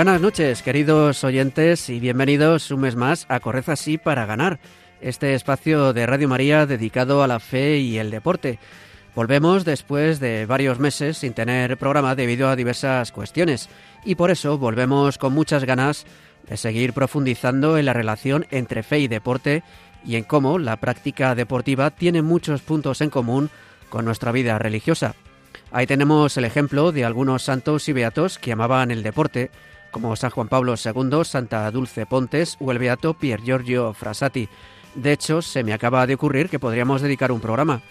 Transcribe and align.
Buenas 0.00 0.22
noches, 0.22 0.62
queridos 0.62 1.22
oyentes, 1.24 1.90
y 1.90 2.00
bienvenidos 2.00 2.70
un 2.70 2.80
mes 2.80 2.96
más 2.96 3.26
a 3.28 3.38
Corred 3.38 3.68
así 3.68 3.98
para 3.98 4.24
ganar, 4.24 4.58
este 5.02 5.34
espacio 5.34 5.92
de 5.92 6.06
Radio 6.06 6.26
María 6.26 6.64
dedicado 6.64 7.22
a 7.22 7.26
la 7.26 7.38
fe 7.38 7.76
y 7.76 7.98
el 7.98 8.10
deporte. 8.10 8.58
Volvemos 9.14 9.66
después 9.66 10.18
de 10.18 10.46
varios 10.46 10.78
meses 10.78 11.18
sin 11.18 11.34
tener 11.34 11.76
programa 11.76 12.14
debido 12.14 12.48
a 12.48 12.56
diversas 12.56 13.12
cuestiones, 13.12 13.68
y 14.02 14.14
por 14.14 14.30
eso 14.30 14.56
volvemos 14.56 15.18
con 15.18 15.34
muchas 15.34 15.64
ganas 15.64 16.06
de 16.48 16.56
seguir 16.56 16.94
profundizando 16.94 17.76
en 17.76 17.84
la 17.84 17.92
relación 17.92 18.46
entre 18.50 18.82
fe 18.82 19.00
y 19.00 19.06
deporte 19.06 19.62
y 20.02 20.16
en 20.16 20.24
cómo 20.24 20.58
la 20.58 20.78
práctica 20.78 21.34
deportiva 21.34 21.90
tiene 21.90 22.22
muchos 22.22 22.62
puntos 22.62 23.02
en 23.02 23.10
común 23.10 23.50
con 23.90 24.06
nuestra 24.06 24.32
vida 24.32 24.58
religiosa. 24.58 25.14
Ahí 25.72 25.86
tenemos 25.86 26.38
el 26.38 26.46
ejemplo 26.46 26.90
de 26.90 27.04
algunos 27.04 27.42
santos 27.42 27.86
y 27.90 27.92
beatos 27.92 28.38
que 28.38 28.52
amaban 28.52 28.90
el 28.90 29.02
deporte, 29.02 29.50
como 29.90 30.16
San 30.16 30.30
Juan 30.30 30.48
Pablo 30.48 30.74
II, 30.74 31.24
Santa 31.24 31.70
Dulce 31.70 32.06
Pontes 32.06 32.56
o 32.60 32.72
el 32.72 32.78
beato 32.78 33.14
Pier 33.14 33.42
Giorgio 33.42 33.92
Frassati. 33.92 34.48
De 34.94 35.12
hecho, 35.12 35.42
se 35.42 35.62
me 35.62 35.72
acaba 35.72 36.06
de 36.06 36.14
ocurrir 36.14 36.48
que 36.48 36.58
podríamos 36.58 37.02
dedicar 37.02 37.32
un 37.32 37.40
programa, 37.40 37.82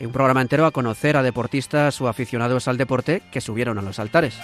un 0.00 0.12
programa 0.12 0.42
entero 0.42 0.66
a 0.66 0.70
conocer 0.70 1.16
a 1.16 1.22
deportistas 1.22 2.00
o 2.00 2.08
aficionados 2.08 2.68
al 2.68 2.76
deporte 2.76 3.22
que 3.30 3.40
subieron 3.40 3.78
a 3.78 3.82
los 3.82 3.98
altares. 3.98 4.38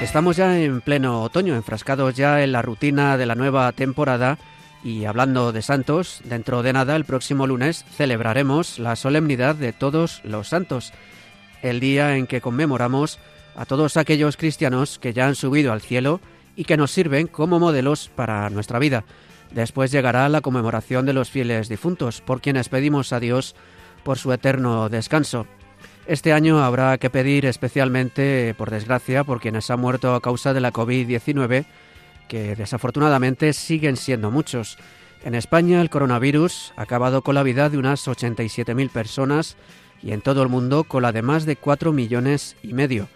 Estamos 0.00 0.36
ya 0.36 0.58
en 0.58 0.80
pleno 0.80 1.22
otoño, 1.22 1.54
enfrascados 1.54 2.14
ya 2.14 2.42
en 2.42 2.52
la 2.52 2.62
rutina 2.62 3.18
de 3.18 3.26
la 3.26 3.34
nueva 3.34 3.70
temporada 3.72 4.38
y 4.82 5.04
hablando 5.04 5.52
de 5.52 5.60
santos, 5.60 6.22
dentro 6.24 6.62
de 6.62 6.72
nada, 6.72 6.96
el 6.96 7.04
próximo 7.04 7.46
lunes 7.46 7.84
celebraremos 7.96 8.78
la 8.78 8.96
solemnidad 8.96 9.54
de 9.54 9.74
todos 9.74 10.22
los 10.24 10.48
santos 10.48 10.94
el 11.62 11.80
día 11.80 12.16
en 12.16 12.26
que 12.26 12.40
conmemoramos 12.40 13.18
a 13.56 13.64
todos 13.64 13.96
aquellos 13.96 14.36
cristianos 14.36 14.98
que 14.98 15.12
ya 15.12 15.26
han 15.26 15.34
subido 15.34 15.72
al 15.72 15.80
cielo 15.80 16.20
y 16.56 16.64
que 16.64 16.76
nos 16.76 16.90
sirven 16.90 17.26
como 17.26 17.58
modelos 17.58 18.10
para 18.14 18.48
nuestra 18.50 18.78
vida. 18.78 19.04
Después 19.52 19.90
llegará 19.90 20.28
la 20.28 20.40
conmemoración 20.40 21.06
de 21.06 21.12
los 21.12 21.30
fieles 21.30 21.68
difuntos, 21.68 22.20
por 22.20 22.40
quienes 22.40 22.68
pedimos 22.68 23.12
a 23.12 23.20
Dios 23.20 23.56
por 24.04 24.18
su 24.18 24.32
eterno 24.32 24.88
descanso. 24.88 25.46
Este 26.06 26.32
año 26.32 26.62
habrá 26.62 26.98
que 26.98 27.10
pedir 27.10 27.46
especialmente, 27.46 28.54
por 28.56 28.70
desgracia, 28.70 29.24
por 29.24 29.40
quienes 29.40 29.70
han 29.70 29.80
muerto 29.80 30.14
a 30.14 30.20
causa 30.20 30.52
de 30.54 30.60
la 30.60 30.72
COVID-19, 30.72 31.66
que 32.28 32.56
desafortunadamente 32.56 33.52
siguen 33.52 33.96
siendo 33.96 34.30
muchos. 34.30 34.78
En 35.24 35.34
España 35.34 35.80
el 35.80 35.90
coronavirus 35.90 36.72
ha 36.76 36.82
acabado 36.82 37.22
con 37.22 37.34
la 37.34 37.42
vida 37.42 37.68
de 37.68 37.78
unas 37.78 38.06
87.000 38.06 38.90
personas 38.90 39.56
y 40.02 40.12
en 40.12 40.20
todo 40.20 40.42
el 40.42 40.48
mundo 40.48 40.84
con 40.84 41.02
la 41.02 41.12
de 41.12 41.22
más 41.22 41.46
de 41.46 41.56
4 41.56 41.92
millones 41.92 42.56
y 42.62 42.72
medio. 42.72 43.08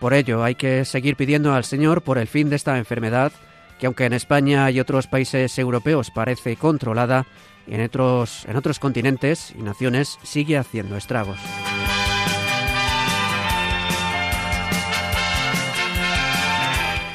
Por 0.00 0.14
ello 0.14 0.44
hay 0.44 0.54
que 0.54 0.84
seguir 0.84 1.16
pidiendo 1.16 1.54
al 1.54 1.64
Señor 1.64 2.02
por 2.02 2.18
el 2.18 2.26
fin 2.26 2.50
de 2.50 2.56
esta 2.56 2.78
enfermedad, 2.78 3.32
que 3.78 3.86
aunque 3.86 4.04
en 4.04 4.12
España 4.12 4.70
y 4.70 4.80
otros 4.80 5.06
países 5.06 5.58
europeos 5.58 6.10
parece 6.10 6.56
controlada, 6.56 7.26
en 7.66 7.80
otros, 7.82 8.44
en 8.46 8.56
otros 8.56 8.78
continentes 8.78 9.54
y 9.58 9.62
naciones 9.62 10.18
sigue 10.22 10.58
haciendo 10.58 10.96
estragos. 10.96 11.38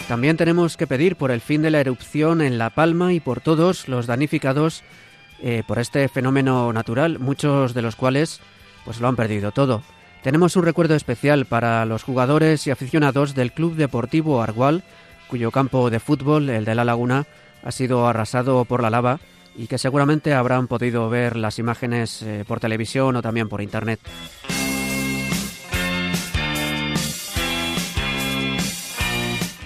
También 0.07 0.37
tenemos 0.37 0.75
que 0.75 0.87
pedir 0.87 1.15
por 1.17 1.29
el 1.29 1.39
fin 1.39 1.61
de 1.61 1.69
la 1.69 1.81
erupción 1.81 2.41
en 2.41 2.57
La 2.57 2.71
Palma 2.71 3.13
y 3.13 3.19
por 3.19 3.41
todos 3.41 3.87
los 3.87 4.07
danificados 4.07 4.83
eh, 5.43 5.61
por 5.67 5.77
este 5.77 6.07
fenómeno 6.09 6.73
natural, 6.73 7.19
muchos 7.19 7.75
de 7.75 7.83
los 7.83 7.95
cuales 7.95 8.41
pues 8.89 9.01
lo 9.01 9.07
han 9.07 9.15
perdido 9.15 9.51
todo. 9.51 9.83
Tenemos 10.23 10.55
un 10.55 10.65
recuerdo 10.65 10.95
especial 10.95 11.45
para 11.45 11.85
los 11.85 12.01
jugadores 12.01 12.65
y 12.65 12.71
aficionados 12.71 13.35
del 13.35 13.51
Club 13.51 13.75
Deportivo 13.75 14.41
Argual, 14.41 14.81
cuyo 15.27 15.51
campo 15.51 15.91
de 15.91 15.99
fútbol, 15.99 16.49
el 16.49 16.65
de 16.65 16.73
La 16.73 16.83
Laguna, 16.83 17.27
ha 17.63 17.71
sido 17.71 18.07
arrasado 18.07 18.65
por 18.65 18.81
la 18.81 18.89
lava 18.89 19.19
y 19.55 19.67
que 19.67 19.77
seguramente 19.77 20.33
habrán 20.33 20.65
podido 20.65 21.07
ver 21.07 21.35
las 21.35 21.59
imágenes 21.59 22.23
eh, 22.23 22.45
por 22.47 22.59
televisión 22.59 23.15
o 23.15 23.21
también 23.21 23.47
por 23.47 23.61
internet. 23.61 23.99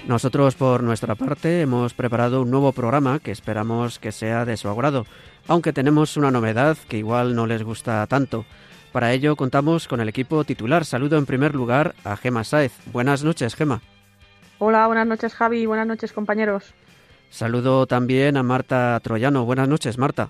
Nosotros, 0.06 0.56
por 0.56 0.84
nuestra 0.84 1.16
parte, 1.16 1.62
hemos 1.62 1.94
preparado 1.94 2.42
un 2.42 2.52
nuevo 2.52 2.74
programa 2.74 3.20
que 3.20 3.32
esperamos 3.32 4.00
que 4.00 4.12
sea 4.12 4.44
de 4.44 4.58
su 4.58 4.68
agrado, 4.68 5.06
aunque 5.48 5.72
tenemos 5.72 6.18
una 6.18 6.30
novedad 6.30 6.78
que 6.90 6.98
igual 6.98 7.38
no 7.38 7.48
les 7.48 7.64
gusta 7.64 8.06
tanto. 8.08 8.44
Para 8.94 9.12
ello 9.12 9.36
contamos 9.36 9.88
con 9.88 10.02
el 10.02 10.08
equipo 10.08 10.44
titular. 10.44 10.86
Saludo 10.86 11.18
en 11.18 11.26
primer 11.26 11.56
lugar 11.56 11.96
a 12.06 12.16
Gema 12.16 12.44
Saez. 12.44 12.74
Buenas 12.94 13.24
noches, 13.24 13.56
Gema. 13.56 13.82
Hola, 14.60 14.86
buenas 14.86 15.08
noches, 15.08 15.34
Javi. 15.34 15.66
Buenas 15.66 15.88
noches, 15.88 16.14
compañeros. 16.14 16.76
Saludo 17.32 17.88
también 17.88 18.38
a 18.38 18.44
Marta 18.44 19.00
Troyano. 19.02 19.46
Buenas 19.46 19.68
noches, 19.68 19.98
Marta. 19.98 20.30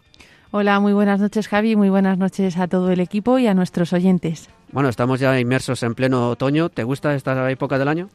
Hola, 0.51 0.79
muy 0.79 0.93
buenas 0.93 1.19
noches, 1.19 1.49
Javi. 1.49 1.75
Muy 1.75 1.89
buenas 1.89 2.17
noches 2.17 2.55
a 2.55 2.69
todo 2.69 2.89
el 2.89 3.01
equipo 3.01 3.37
y 3.37 3.47
a 3.47 3.53
nuestros 3.53 3.91
oyentes. 3.91 4.49
Bueno, 4.71 4.87
estamos 4.87 5.19
ya 5.19 5.37
inmersos 5.37 5.83
en 5.83 5.93
pleno 5.93 6.29
otoño. 6.29 6.69
¿Te 6.69 6.85
gusta 6.85 7.13
esta 7.15 7.51
época 7.51 7.77
del 7.77 7.89
año? 7.89 8.09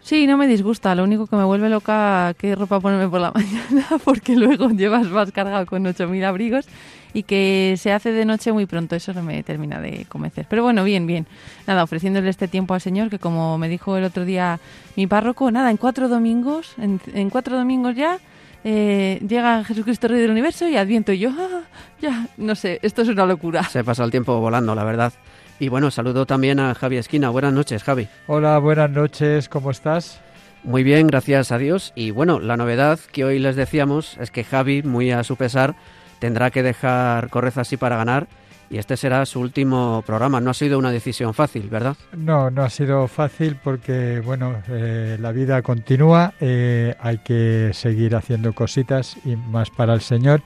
Sí, 0.00 0.28
no 0.28 0.36
me 0.36 0.46
disgusta. 0.46 0.94
Lo 0.94 1.02
único 1.02 1.26
que 1.26 1.34
me 1.34 1.42
vuelve 1.42 1.68
loca 1.68 2.34
qué 2.38 2.54
ropa 2.54 2.78
ponerme 2.78 3.08
por 3.08 3.20
la 3.20 3.32
mañana, 3.34 3.86
porque 4.04 4.36
luego 4.36 4.70
llevas 4.70 5.08
más 5.08 5.32
cargado 5.32 5.66
con 5.66 5.82
8.000 5.84 6.24
abrigos 6.24 6.68
y 7.14 7.24
que 7.24 7.74
se 7.78 7.92
hace 7.92 8.12
de 8.12 8.24
noche 8.24 8.52
muy 8.52 8.66
pronto. 8.66 8.96
Eso 8.96 9.12
no 9.12 9.22
me 9.22 9.42
termina 9.42 9.80
de 9.80 10.06
convencer. 10.08 10.46
Pero 10.48 10.62
bueno, 10.62 10.84
bien, 10.84 11.06
bien. 11.06 11.26
Nada, 11.66 11.82
ofreciéndole 11.82 12.28
este 12.28 12.48
tiempo 12.48 12.74
al 12.74 12.80
Señor, 12.80 13.10
que 13.10 13.18
como 13.18 13.58
me 13.58 13.68
dijo 13.68 13.96
el 13.96 14.04
otro 14.04 14.24
día 14.24 14.60
mi 14.96 15.06
párroco, 15.06 15.50
nada, 15.50 15.70
en 15.70 15.76
cuatro 15.76 16.08
domingos, 16.08 16.74
en, 16.78 17.30
cuatro 17.30 17.56
domingos 17.56 17.94
ya, 17.94 18.18
eh, 18.64 19.20
llega 19.26 19.64
Jesucristo 19.64 20.08
Rey 20.08 20.20
del 20.20 20.30
Universo 20.30 20.68
y 20.68 20.76
Adviento. 20.76 21.12
Y 21.12 21.18
yo, 21.18 21.30
ah, 21.30 21.62
ya, 22.00 22.28
no 22.36 22.54
sé, 22.54 22.78
esto 22.82 23.02
es 23.02 23.08
una 23.08 23.26
locura. 23.26 23.62
Se 23.64 23.84
pasa 23.84 24.04
el 24.04 24.10
tiempo 24.10 24.38
volando, 24.40 24.74
la 24.74 24.84
verdad. 24.84 25.12
Y 25.58 25.68
bueno, 25.68 25.90
saludo 25.90 26.26
también 26.26 26.58
a 26.58 26.74
Javi 26.74 26.96
Esquina. 26.96 27.30
Buenas 27.30 27.52
noches, 27.52 27.84
Javi. 27.84 28.08
Hola, 28.26 28.58
buenas 28.58 28.90
noches, 28.90 29.48
¿cómo 29.48 29.70
estás? 29.70 30.20
Muy 30.64 30.84
bien, 30.84 31.08
gracias 31.08 31.52
a 31.52 31.58
Dios. 31.58 31.92
Y 31.94 32.10
bueno, 32.12 32.38
la 32.38 32.56
novedad 32.56 32.98
que 33.12 33.24
hoy 33.24 33.38
les 33.38 33.56
decíamos 33.56 34.16
es 34.18 34.30
que 34.30 34.44
Javi, 34.44 34.82
muy 34.82 35.10
a 35.10 35.24
su 35.24 35.36
pesar, 35.36 35.74
tendrá 36.22 36.52
que 36.52 36.62
dejar 36.62 37.30
Correza 37.30 37.62
así 37.62 37.76
para 37.76 37.96
ganar 37.96 38.28
y 38.70 38.78
este 38.78 38.96
será 38.96 39.26
su 39.26 39.40
último 39.40 40.04
programa. 40.06 40.40
No 40.40 40.52
ha 40.52 40.54
sido 40.54 40.78
una 40.78 40.92
decisión 40.92 41.34
fácil, 41.34 41.68
¿verdad? 41.68 41.96
No, 42.16 42.48
no 42.48 42.62
ha 42.62 42.70
sido 42.70 43.08
fácil 43.08 43.56
porque, 43.56 44.22
bueno, 44.24 44.62
eh, 44.68 45.18
la 45.20 45.32
vida 45.32 45.62
continúa, 45.62 46.32
eh, 46.40 46.94
hay 47.00 47.18
que 47.18 47.72
seguir 47.74 48.14
haciendo 48.14 48.52
cositas 48.52 49.16
y 49.24 49.34
más 49.34 49.70
para 49.70 49.94
el 49.94 50.00
Señor. 50.00 50.42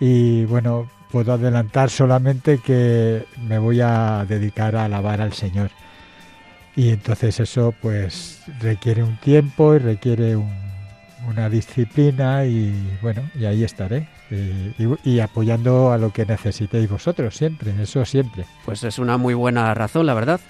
Y 0.00 0.46
bueno, 0.46 0.88
puedo 1.10 1.34
adelantar 1.34 1.90
solamente 1.90 2.56
que 2.56 3.26
me 3.46 3.58
voy 3.58 3.82
a 3.82 4.24
dedicar 4.26 4.76
a 4.76 4.86
alabar 4.86 5.20
al 5.20 5.34
Señor. 5.34 5.70
Y 6.74 6.88
entonces 6.88 7.38
eso 7.38 7.74
pues 7.82 8.40
requiere 8.60 9.02
un 9.02 9.18
tiempo 9.18 9.74
y 9.74 9.78
requiere 9.78 10.36
una 11.28 11.50
disciplina 11.50 12.46
y 12.46 12.98
bueno, 13.02 13.22
y 13.38 13.44
ahí 13.44 13.62
estaré. 13.62 14.08
Y, 15.04 15.20
apoyando 15.20 15.92
a 15.92 15.98
lo 15.98 16.10
que 16.10 16.24
necesitéis 16.24 16.88
vosotros 16.88 17.36
siempre, 17.36 17.72
eso 17.82 18.04
siempre. 18.04 18.44
Pues 18.64 18.82
es 18.84 18.98
una 18.98 19.18
muy 19.18 19.34
buena 19.34 19.74
razón, 19.74 20.06
la 20.06 20.14
verdad. 20.14 20.40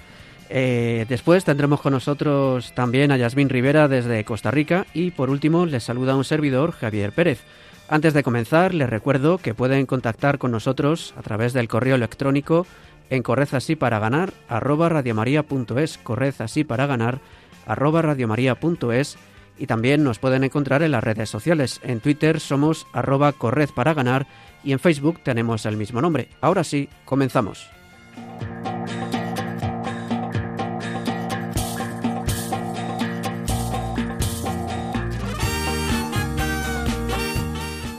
Eh, 0.51 1.07
después 1.09 1.45
tendremos 1.45 1.81
con 1.81 1.93
nosotros 1.93 2.73
también 2.75 3.11
a 3.11 3.17
Yasmín 3.17 3.49
Rivera 3.49 3.89
desde 3.89 4.25
Costa 4.25 4.51
Rica 4.51 4.87
y 4.93 5.11
por 5.11 5.31
último 5.31 5.65
les 5.67 5.83
saluda 5.83 6.15
un 6.15 6.25
servidor, 6.25 6.73
Javier 6.73 7.13
Pérez. 7.13 7.41
Antes 7.89 8.15
de 8.15 8.23
comenzar, 8.23 8.75
les 8.75 8.89
recuerdo 8.89 9.39
que 9.39 9.55
pueden 9.55 9.87
contactar 9.87 10.39
con 10.39 10.51
nosotros 10.51 11.15
a 11.17 11.23
través 11.23 11.53
del 11.53 11.69
correo 11.69 11.95
electrónico 11.95 12.67
en 13.11 13.23
corred 13.23 13.49
así 13.53 13.77
para 13.77 13.99
ganar 13.99 14.33
arroba 14.49 14.89
radiomaria.es, 14.89 15.99
para 16.67 16.87
ganar 16.87 17.21
arroba 17.67 18.03
y 19.59 19.67
también 19.67 20.03
nos 20.05 20.19
pueden 20.19 20.45
encontrar 20.45 20.83
en 20.83 20.93
las 20.93 21.05
redes 21.05 21.31
sociales. 21.31 21.81
En 21.83 22.01
Twitter 22.01 22.41
somos 22.41 22.87
arroba 22.93 23.33
corred 23.33 23.71
para 23.71 23.95
ganar 23.95 24.27
y 24.65 24.73
en 24.73 24.79
Facebook 24.79 25.21
tenemos 25.23 25.67
el 25.67 25.77
mismo 25.77 26.01
nombre. 26.01 26.29
Ahora 26.41 26.65
sí, 26.65 26.89
comenzamos. 27.05 27.69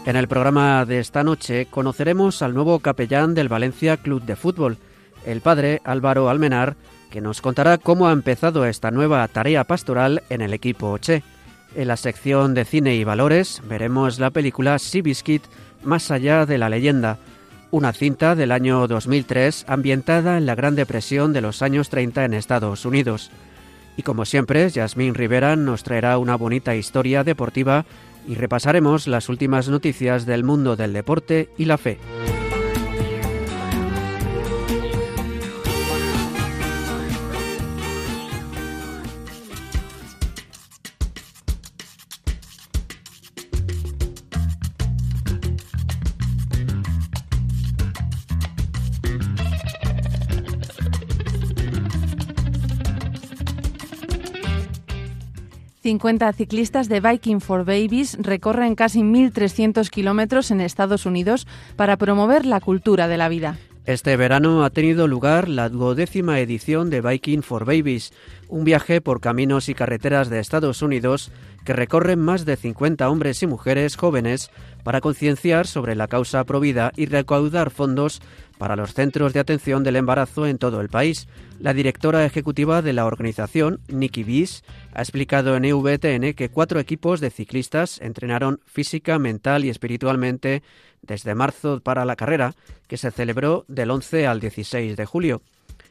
En 0.06 0.18
el 0.18 0.28
programa 0.28 0.84
de 0.86 1.00
esta 1.00 1.24
noche 1.24 1.66
conoceremos 1.68 2.42
al 2.42 2.54
nuevo 2.54 2.80
capellán 2.80 3.34
del 3.34 3.48
Valencia 3.48 3.96
Club 3.96 4.22
de 4.24 4.36
Fútbol, 4.36 4.78
el 5.26 5.40
padre 5.40 5.80
Álvaro 5.86 6.30
Almenar, 6.30 6.76
que 7.10 7.22
nos 7.22 7.40
contará 7.40 7.78
cómo 7.78 8.10
ha 8.10 8.12
empezado 8.12 8.66
esta 8.66 8.92
nueva 8.92 9.26
tarea 9.30 9.64
pastoral 9.64 10.22
en 10.30 10.42
el 10.42 10.54
equipo 10.54 10.98
Che. 10.98 11.24
En 11.76 11.88
la 11.88 11.98
sección 11.98 12.54
de 12.54 12.66
cine 12.66 12.96
y 12.96 13.04
valores 13.04 13.62
veremos 13.68 14.20
la 14.20 14.30
película 14.30 14.78
Seabiscuit 14.78 15.44
Más 15.84 16.12
allá 16.12 16.46
de 16.46 16.60
la 16.60 16.70
leyenda, 16.70 17.18
una 17.72 17.94
cinta 17.94 18.36
del 18.36 18.52
año 18.52 18.88
2003 18.88 19.66
ambientada 19.68 20.38
en 20.38 20.46
la 20.46 20.54
Gran 20.54 20.76
Depresión 20.76 21.34
de 21.34 21.42
los 21.42 21.64
años 21.64 21.90
30 21.90 22.26
en 22.26 22.36
Estados 22.36 22.86
Unidos. 22.86 23.32
Y 23.98 24.04
como 24.04 24.26
siempre, 24.26 24.70
Yasmín 24.70 25.16
Rivera 25.16 25.56
nos 25.56 25.84
traerá 25.84 26.20
una 26.20 26.36
bonita 26.36 26.76
historia 26.76 27.24
deportiva 27.24 27.86
y 28.28 28.36
repasaremos 28.36 29.08
las 29.08 29.28
últimas 29.28 29.68
noticias 29.68 30.28
del 30.28 30.44
mundo 30.44 30.76
del 30.76 30.94
deporte 30.94 31.50
y 31.58 31.66
la 31.66 31.80
fe. 31.80 31.98
50 55.94 56.34
ciclistas 56.34 56.90
de 56.90 57.02
Biking 57.02 57.40
for 57.40 57.66
Babies 57.66 58.18
recorren 58.20 58.74
casi 58.74 59.02
1.300 59.02 59.92
kilómetros 59.92 60.50
en 60.50 60.60
Estados 60.60 61.06
Unidos 61.06 61.46
para 61.76 61.98
promover 61.98 62.48
la 62.48 62.60
cultura 62.62 63.08
de 63.08 63.18
la 63.18 63.30
vida. 63.30 63.60
Este 63.86 64.18
verano 64.18 64.64
ha 64.64 64.72
tenido 64.72 65.08
lugar 65.08 65.48
la 65.48 65.70
duodécima 65.70 66.40
edición 66.40 66.90
de 66.90 67.02
Biking 67.02 67.44
for 67.44 67.66
Babies, 67.66 68.12
un 68.50 68.64
viaje 68.64 69.02
por 69.02 69.22
caminos 69.22 69.70
y 69.70 69.76
carreteras 69.76 70.32
de 70.32 70.40
Estados 70.40 70.82
Unidos 70.82 71.32
que 71.64 71.74
recorren 71.74 72.20
más 72.20 72.44
de 72.46 72.56
50 72.56 73.08
hombres 73.08 73.44
y 73.44 73.48
mujeres 73.48 73.96
jóvenes 73.96 74.50
para 74.84 75.00
concienciar 75.00 75.68
sobre 75.68 75.96
la 75.96 76.08
causa 76.08 76.44
provida 76.44 76.92
y 76.96 77.06
recaudar 77.06 77.70
fondos 77.70 78.20
para 78.58 78.76
los 78.76 78.94
centros 78.94 79.34
de 79.34 79.40
atención 79.40 79.84
del 79.84 79.96
embarazo 79.96 80.46
en 80.48 80.58
todo 80.58 80.82
el 80.82 80.90
país. 80.90 81.28
La 81.60 81.74
directora 81.74 82.26
ejecutiva 82.26 82.82
de 82.82 82.94
la 82.94 83.06
organización, 83.06 83.80
Nikki 83.88 84.24
Bies, 84.24 84.64
ha 84.94 85.02
explicado 85.02 85.56
en 85.56 85.66
EVTN 85.66 86.34
que 86.34 86.50
cuatro 86.50 86.80
equipos 86.80 87.20
de 87.20 87.30
ciclistas 87.30 88.00
entrenaron 88.02 88.60
física, 88.66 89.20
mental 89.20 89.66
y 89.66 89.70
espiritualmente 89.70 90.64
desde 91.02 91.36
marzo 91.36 91.80
para 91.82 92.06
la 92.06 92.16
carrera, 92.16 92.54
que 92.88 92.98
se 92.98 93.12
celebró 93.12 93.66
del 93.68 93.92
11 93.92 94.28
al 94.28 94.40
16 94.40 94.96
de 94.96 95.06
julio. 95.06 95.42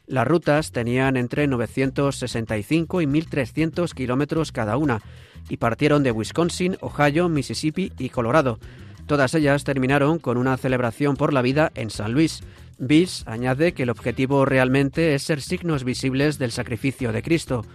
Las 0.05 0.27
rutas 0.27 0.71
tenían 0.71 1.15
entre 1.15 1.47
965 1.47 3.01
y 3.01 3.05
1.300 3.05 3.93
kilómetros 3.93 4.51
cada 4.51 4.75
una 4.75 5.01
y 5.49 5.57
partieron 5.57 6.03
de 6.03 6.11
Wisconsin, 6.11 6.77
Ohio, 6.81 7.29
Mississippi 7.29 7.91
y 7.97 8.09
Colorado. 8.09 8.59
Todas 9.05 9.33
ellas 9.33 9.63
terminaron 9.63 10.19
con 10.19 10.37
una 10.37 10.57
celebración 10.57 11.15
por 11.15 11.33
la 11.33 11.41
vida 11.41 11.71
en 11.75 11.89
San 11.89 12.13
Luis. 12.13 12.41
Bis 12.79 13.23
añade 13.27 13.73
que 13.73 13.83
el 13.83 13.89
objetivo 13.89 14.45
realmente 14.45 15.13
es 15.13 15.23
ser 15.23 15.41
signos 15.41 15.83
visibles 15.83 16.39
del 16.39 16.51
sacrificio 16.51 17.11
de 17.11 17.21
Cristo. 17.21 17.65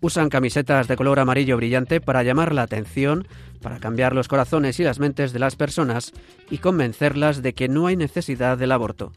Usan 0.00 0.30
camisetas 0.30 0.88
de 0.88 0.96
color 0.96 1.20
amarillo 1.20 1.56
brillante 1.58 2.00
para 2.00 2.22
llamar 2.22 2.54
la 2.54 2.62
atención, 2.62 3.28
para 3.60 3.78
cambiar 3.78 4.14
los 4.14 4.28
corazones 4.28 4.80
y 4.80 4.84
las 4.84 4.98
mentes 4.98 5.32
de 5.32 5.38
las 5.38 5.56
personas 5.56 6.12
y 6.50 6.58
convencerlas 6.58 7.42
de 7.42 7.52
que 7.52 7.68
no 7.68 7.86
hay 7.86 7.96
necesidad 7.96 8.56
del 8.56 8.72
aborto. 8.72 9.12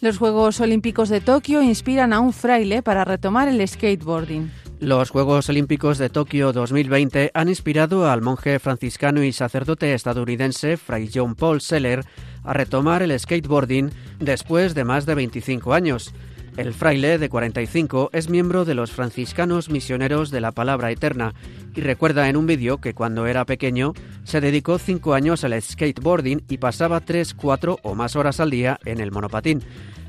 Los 0.00 0.18
Juegos 0.18 0.60
Olímpicos 0.60 1.08
de 1.08 1.20
Tokio 1.20 1.60
inspiran 1.60 2.12
a 2.12 2.20
un 2.20 2.32
fraile 2.32 2.82
para 2.82 3.04
retomar 3.04 3.48
el 3.48 3.66
skateboarding. 3.66 4.48
Los 4.78 5.10
Juegos 5.10 5.48
Olímpicos 5.48 5.98
de 5.98 6.08
Tokio 6.08 6.52
2020 6.52 7.32
han 7.34 7.48
inspirado 7.48 8.08
al 8.08 8.22
monje 8.22 8.60
franciscano 8.60 9.24
y 9.24 9.32
sacerdote 9.32 9.94
estadounidense 9.94 10.76
Fray 10.76 11.10
John 11.12 11.34
Paul 11.34 11.60
Seller 11.60 12.04
a 12.44 12.52
retomar 12.52 13.02
el 13.02 13.18
skateboarding 13.18 13.90
después 14.20 14.76
de 14.76 14.84
más 14.84 15.04
de 15.04 15.16
25 15.16 15.74
años. 15.74 16.14
El 16.58 16.74
fraile 16.74 17.18
de 17.18 17.28
45 17.28 18.10
es 18.12 18.28
miembro 18.28 18.64
de 18.64 18.74
los 18.74 18.90
franciscanos 18.90 19.70
misioneros 19.70 20.32
de 20.32 20.40
la 20.40 20.50
Palabra 20.50 20.90
Eterna 20.90 21.32
y 21.72 21.80
recuerda 21.82 22.28
en 22.28 22.36
un 22.36 22.48
vídeo 22.48 22.78
que 22.78 22.94
cuando 22.94 23.28
era 23.28 23.44
pequeño 23.44 23.92
se 24.24 24.40
dedicó 24.40 24.80
cinco 24.80 25.14
años 25.14 25.44
al 25.44 25.62
skateboarding 25.62 26.42
y 26.48 26.58
pasaba 26.58 26.98
3, 26.98 27.34
4 27.34 27.78
o 27.80 27.94
más 27.94 28.16
horas 28.16 28.40
al 28.40 28.50
día 28.50 28.80
en 28.84 28.98
el 28.98 29.12
monopatín. 29.12 29.62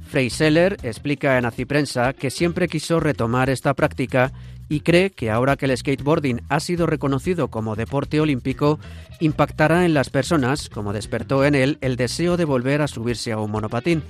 Frey 0.10 0.32
Seller 0.32 0.78
explica 0.82 1.38
en 1.38 1.46
Aciprensa 1.46 2.14
que 2.14 2.32
siempre 2.32 2.68
quiso 2.68 3.00
retomar 3.00 3.52
esta 3.52 3.76
práctica 3.76 4.34
y 4.70 4.80
cree 4.80 5.12
que 5.12 5.30
ahora 5.30 5.56
que 5.56 5.68
el 5.68 5.78
skateboarding 5.78 6.42
ha 6.50 6.60
sido 6.60 6.88
reconocido 6.88 7.50
como 7.50 7.76
deporte 7.76 8.20
olímpico, 8.20 8.80
impactará 9.20 9.86
en 9.86 9.94
las 9.94 10.10
personas, 10.10 10.68
como 10.68 10.94
despertó 10.94 11.46
en 11.46 11.54
él 11.54 11.78
el 11.82 11.96
deseo 11.96 12.38
de 12.38 12.46
volver 12.46 12.82
a 12.82 12.88
subirse 12.88 13.32
a 13.32 13.38
un 13.38 13.52
monopatín. 13.52 14.02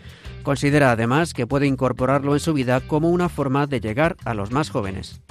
Considera 0.43 0.91
además 0.91 1.33
que 1.33 1.47
puede 1.47 1.67
incorporarlo 1.67 2.33
en 2.33 2.39
su 2.39 2.53
vida 2.53 2.81
como 2.81 3.09
una 3.09 3.29
forma 3.29 3.67
de 3.67 3.81
llegar 3.81 4.15
a 4.25 4.33
los 4.33 4.51
más 4.51 4.69
jóvenes. 4.69 5.21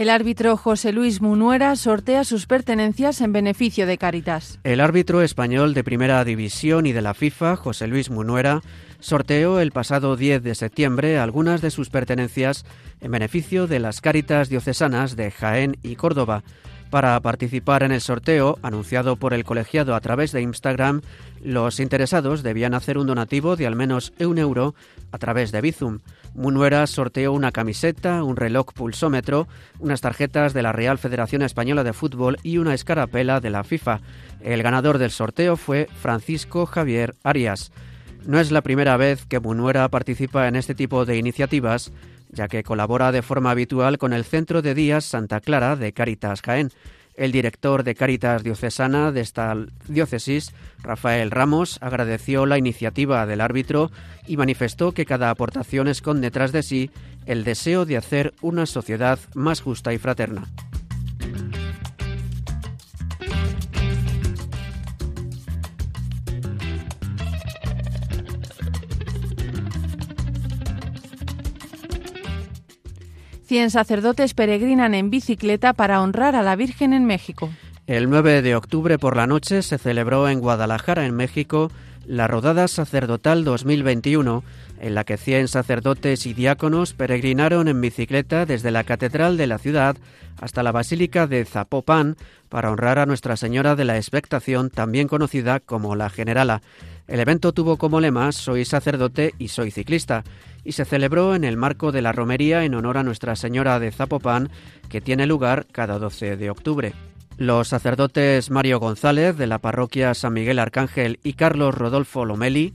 El 0.00 0.08
árbitro 0.08 0.56
José 0.56 0.92
Luis 0.92 1.20
Munuera 1.20 1.76
sortea 1.76 2.24
sus 2.24 2.46
pertenencias 2.46 3.20
en 3.20 3.34
beneficio 3.34 3.86
de 3.86 3.98
Caritas. 3.98 4.58
El 4.64 4.80
árbitro 4.80 5.20
español 5.20 5.74
de 5.74 5.84
Primera 5.84 6.24
División 6.24 6.86
y 6.86 6.92
de 6.92 7.02
la 7.02 7.12
FIFA, 7.12 7.56
José 7.56 7.86
Luis 7.86 8.08
Munuera, 8.08 8.62
sorteó 9.00 9.60
el 9.60 9.72
pasado 9.72 10.16
10 10.16 10.42
de 10.42 10.54
septiembre 10.54 11.18
algunas 11.18 11.60
de 11.60 11.70
sus 11.70 11.90
pertenencias 11.90 12.64
en 13.02 13.10
beneficio 13.10 13.66
de 13.66 13.78
las 13.78 14.00
Caritas 14.00 14.48
diocesanas 14.48 15.16
de 15.16 15.30
Jaén 15.30 15.76
y 15.82 15.96
Córdoba. 15.96 16.44
Para 16.90 17.20
participar 17.20 17.84
en 17.84 17.92
el 17.92 18.00
sorteo, 18.00 18.58
anunciado 18.62 19.14
por 19.14 19.32
el 19.32 19.44
colegiado 19.44 19.94
a 19.94 20.00
través 20.00 20.32
de 20.32 20.42
Instagram, 20.42 21.02
los 21.40 21.78
interesados 21.78 22.42
debían 22.42 22.74
hacer 22.74 22.98
un 22.98 23.06
donativo 23.06 23.54
de 23.54 23.68
al 23.68 23.76
menos 23.76 24.12
un 24.18 24.38
euro 24.38 24.74
a 25.12 25.18
través 25.18 25.52
de 25.52 25.60
Bizum. 25.60 26.00
Munuera 26.34 26.84
sorteó 26.88 27.32
una 27.32 27.52
camiseta, 27.52 28.24
un 28.24 28.36
reloj 28.36 28.72
pulsómetro, 28.74 29.46
unas 29.78 30.00
tarjetas 30.00 30.52
de 30.52 30.62
la 30.62 30.72
Real 30.72 30.98
Federación 30.98 31.42
Española 31.42 31.84
de 31.84 31.92
Fútbol 31.92 32.38
y 32.42 32.58
una 32.58 32.74
escarapela 32.74 33.40
de 33.40 33.50
la 33.50 33.62
FIFA. 33.62 34.00
El 34.40 34.64
ganador 34.64 34.98
del 34.98 35.12
sorteo 35.12 35.56
fue 35.56 35.88
Francisco 36.00 36.66
Javier 36.66 37.14
Arias. 37.22 37.70
No 38.26 38.40
es 38.40 38.50
la 38.50 38.62
primera 38.62 38.96
vez 38.96 39.26
que 39.26 39.40
Munuera 39.40 39.88
participa 39.88 40.48
en 40.48 40.56
este 40.56 40.74
tipo 40.74 41.04
de 41.04 41.16
iniciativas, 41.16 41.92
ya 42.32 42.48
que 42.48 42.62
colabora 42.62 43.12
de 43.12 43.22
forma 43.22 43.50
habitual 43.50 43.98
con 43.98 44.12
el 44.12 44.24
Centro 44.24 44.62
de 44.62 44.74
Días 44.74 45.04
Santa 45.04 45.40
Clara 45.40 45.76
de 45.76 45.92
Caritas 45.92 46.42
Jaén. 46.42 46.70
El 47.14 47.32
director 47.32 47.84
de 47.84 47.94
Caritas 47.94 48.42
Diocesana 48.42 49.12
de 49.12 49.20
esta 49.20 49.54
diócesis, 49.88 50.54
Rafael 50.82 51.30
Ramos, 51.30 51.78
agradeció 51.82 52.46
la 52.46 52.56
iniciativa 52.56 53.26
del 53.26 53.40
árbitro 53.40 53.90
y 54.26 54.36
manifestó 54.36 54.92
que 54.92 55.04
cada 55.04 55.28
aportación 55.30 55.88
esconde 55.88 56.28
detrás 56.28 56.52
de 56.52 56.62
sí 56.62 56.90
el 57.26 57.44
deseo 57.44 57.84
de 57.84 57.96
hacer 57.96 58.32
una 58.40 58.64
sociedad 58.64 59.18
más 59.34 59.60
justa 59.60 59.92
y 59.92 59.98
fraterna. 59.98 60.48
Cien 73.50 73.72
sacerdotes 73.72 74.32
peregrinan 74.32 74.94
en 74.94 75.10
bicicleta 75.10 75.72
para 75.72 76.00
honrar 76.02 76.36
a 76.36 76.42
la 76.42 76.54
Virgen 76.54 76.92
en 76.92 77.04
México. 77.04 77.50
El 77.88 78.08
9 78.08 78.42
de 78.42 78.54
octubre 78.54 78.96
por 78.96 79.16
la 79.16 79.26
noche 79.26 79.62
se 79.62 79.76
celebró 79.76 80.28
en 80.28 80.38
Guadalajara, 80.38 81.04
en 81.04 81.16
México, 81.16 81.68
la 82.06 82.28
Rodada 82.28 82.68
Sacerdotal 82.68 83.42
2021, 83.42 84.44
en 84.80 84.94
la 84.94 85.02
que 85.02 85.16
100 85.16 85.48
sacerdotes 85.48 86.26
y 86.26 86.32
diáconos 86.32 86.92
peregrinaron 86.92 87.66
en 87.66 87.80
bicicleta 87.80 88.46
desde 88.46 88.70
la 88.70 88.84
Catedral 88.84 89.36
de 89.36 89.48
la 89.48 89.58
ciudad 89.58 89.96
hasta 90.40 90.62
la 90.62 90.70
Basílica 90.70 91.26
de 91.26 91.44
Zapopan 91.44 92.14
para 92.48 92.70
honrar 92.70 93.00
a 93.00 93.06
Nuestra 93.06 93.36
Señora 93.36 93.74
de 93.74 93.84
la 93.84 93.96
Expectación, 93.96 94.70
también 94.70 95.08
conocida 95.08 95.58
como 95.58 95.96
la 95.96 96.08
Generala. 96.08 96.62
El 97.10 97.18
evento 97.18 97.52
tuvo 97.52 97.76
como 97.76 98.00
lema 98.00 98.30
Soy 98.30 98.64
sacerdote 98.64 99.34
y 99.36 99.48
soy 99.48 99.72
ciclista 99.72 100.22
y 100.62 100.72
se 100.72 100.84
celebró 100.84 101.34
en 101.34 101.42
el 101.42 101.56
marco 101.56 101.90
de 101.90 102.02
la 102.02 102.12
romería 102.12 102.64
en 102.64 102.76
honor 102.76 102.98
a 102.98 103.02
Nuestra 103.02 103.34
Señora 103.34 103.80
de 103.80 103.90
Zapopan, 103.90 104.48
que 104.88 105.00
tiene 105.00 105.26
lugar 105.26 105.66
cada 105.72 105.98
12 105.98 106.36
de 106.36 106.50
octubre. 106.50 106.92
Los 107.36 107.66
sacerdotes 107.66 108.52
Mario 108.52 108.78
González 108.78 109.36
de 109.36 109.48
la 109.48 109.58
parroquia 109.58 110.14
San 110.14 110.34
Miguel 110.34 110.60
Arcángel 110.60 111.18
y 111.24 111.32
Carlos 111.32 111.74
Rodolfo 111.74 112.24
Lomeli, 112.24 112.74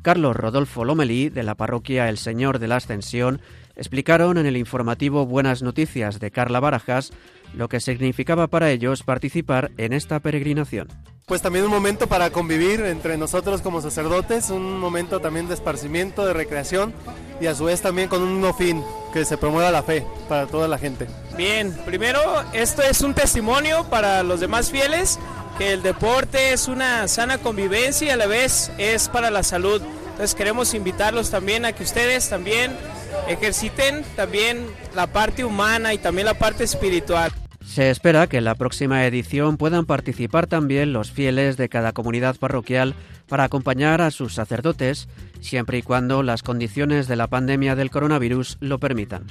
Carlos 0.00 0.36
Rodolfo 0.36 0.84
Lomeli 0.84 1.28
de 1.28 1.42
la 1.42 1.56
parroquia 1.56 2.08
El 2.08 2.18
Señor 2.18 2.60
de 2.60 2.68
la 2.68 2.76
Ascensión, 2.76 3.40
explicaron 3.76 4.38
en 4.38 4.46
el 4.46 4.56
informativo 4.56 5.26
Buenas 5.26 5.62
Noticias 5.62 6.18
de 6.18 6.30
Carla 6.30 6.60
Barajas 6.60 7.12
lo 7.54 7.68
que 7.68 7.80
significaba 7.80 8.48
para 8.48 8.70
ellos 8.70 9.02
participar 9.02 9.70
en 9.76 9.92
esta 9.92 10.20
peregrinación. 10.20 10.88
Pues 11.26 11.42
también 11.42 11.64
un 11.64 11.70
momento 11.70 12.06
para 12.06 12.30
convivir 12.30 12.80
entre 12.82 13.16
nosotros 13.16 13.60
como 13.60 13.80
sacerdotes, 13.80 14.50
un 14.50 14.78
momento 14.78 15.20
también 15.20 15.48
de 15.48 15.54
esparcimiento, 15.54 16.24
de 16.24 16.32
recreación 16.32 16.94
y 17.40 17.46
a 17.46 17.54
su 17.54 17.64
vez 17.64 17.82
también 17.82 18.08
con 18.08 18.22
un 18.22 18.40
nuevo 18.40 18.56
fin, 18.56 18.82
que 19.12 19.24
se 19.24 19.36
promueva 19.36 19.70
la 19.72 19.82
fe 19.82 20.06
para 20.28 20.46
toda 20.46 20.68
la 20.68 20.78
gente. 20.78 21.08
Bien, 21.36 21.76
primero 21.84 22.20
esto 22.52 22.82
es 22.82 23.00
un 23.00 23.12
testimonio 23.12 23.84
para 23.90 24.22
los 24.22 24.40
demás 24.40 24.70
fieles 24.70 25.18
que 25.58 25.72
el 25.72 25.82
deporte 25.82 26.52
es 26.52 26.68
una 26.68 27.08
sana 27.08 27.38
convivencia 27.38 28.08
y 28.08 28.10
a 28.10 28.16
la 28.16 28.26
vez 28.26 28.70
es 28.78 29.08
para 29.08 29.30
la 29.30 29.42
salud. 29.42 29.82
Entonces 30.10 30.34
queremos 30.34 30.74
invitarlos 30.74 31.30
también 31.30 31.64
a 31.64 31.72
que 31.72 31.82
ustedes 31.82 32.28
también 32.28 32.76
ejerciten 33.28 34.04
también 34.14 34.66
la 34.94 35.06
parte 35.06 35.44
humana 35.44 35.94
y 35.94 35.98
también 35.98 36.26
la 36.26 36.34
parte 36.34 36.64
espiritual. 36.64 37.32
Se 37.64 37.90
espera 37.90 38.28
que 38.28 38.38
en 38.38 38.44
la 38.44 38.54
próxima 38.54 39.04
edición 39.06 39.56
puedan 39.56 39.86
participar 39.86 40.46
también 40.46 40.92
los 40.92 41.10
fieles 41.10 41.56
de 41.56 41.68
cada 41.68 41.92
comunidad 41.92 42.36
parroquial 42.36 42.94
para 43.28 43.44
acompañar 43.44 44.00
a 44.00 44.12
sus 44.12 44.34
sacerdotes, 44.34 45.08
siempre 45.40 45.78
y 45.78 45.82
cuando 45.82 46.22
las 46.22 46.42
condiciones 46.42 47.08
de 47.08 47.16
la 47.16 47.26
pandemia 47.26 47.74
del 47.74 47.90
coronavirus 47.90 48.56
lo 48.60 48.78
permitan. 48.78 49.26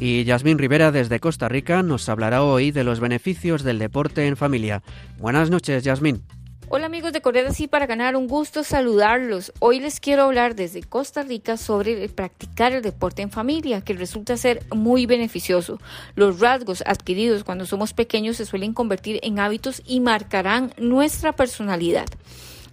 Y 0.00 0.24
Yasmín 0.24 0.58
Rivera 0.58 0.92
desde 0.92 1.18
Costa 1.18 1.48
Rica 1.48 1.82
nos 1.82 2.08
hablará 2.08 2.42
hoy 2.42 2.70
de 2.70 2.84
los 2.84 3.00
beneficios 3.00 3.64
del 3.64 3.78
deporte 3.78 4.26
en 4.26 4.36
familia. 4.36 4.82
Buenas 5.18 5.50
noches, 5.50 5.82
Yasmín. 5.82 6.22
Hola 6.70 6.84
amigos 6.84 7.14
de 7.14 7.22
Correr 7.22 7.46
así 7.46 7.66
para 7.66 7.86
ganar, 7.86 8.14
un 8.14 8.28
gusto 8.28 8.62
saludarlos. 8.62 9.54
Hoy 9.58 9.80
les 9.80 10.00
quiero 10.00 10.24
hablar 10.24 10.54
desde 10.54 10.82
Costa 10.82 11.22
Rica 11.22 11.56
sobre 11.56 12.10
practicar 12.10 12.72
el 12.74 12.82
deporte 12.82 13.22
en 13.22 13.30
familia, 13.30 13.80
que 13.80 13.94
resulta 13.94 14.36
ser 14.36 14.62
muy 14.74 15.06
beneficioso. 15.06 15.80
Los 16.14 16.40
rasgos 16.40 16.82
adquiridos 16.84 17.42
cuando 17.42 17.64
somos 17.64 17.94
pequeños 17.94 18.36
se 18.36 18.44
suelen 18.44 18.74
convertir 18.74 19.18
en 19.22 19.38
hábitos 19.38 19.80
y 19.86 20.00
marcarán 20.00 20.74
nuestra 20.76 21.32
personalidad. 21.32 22.06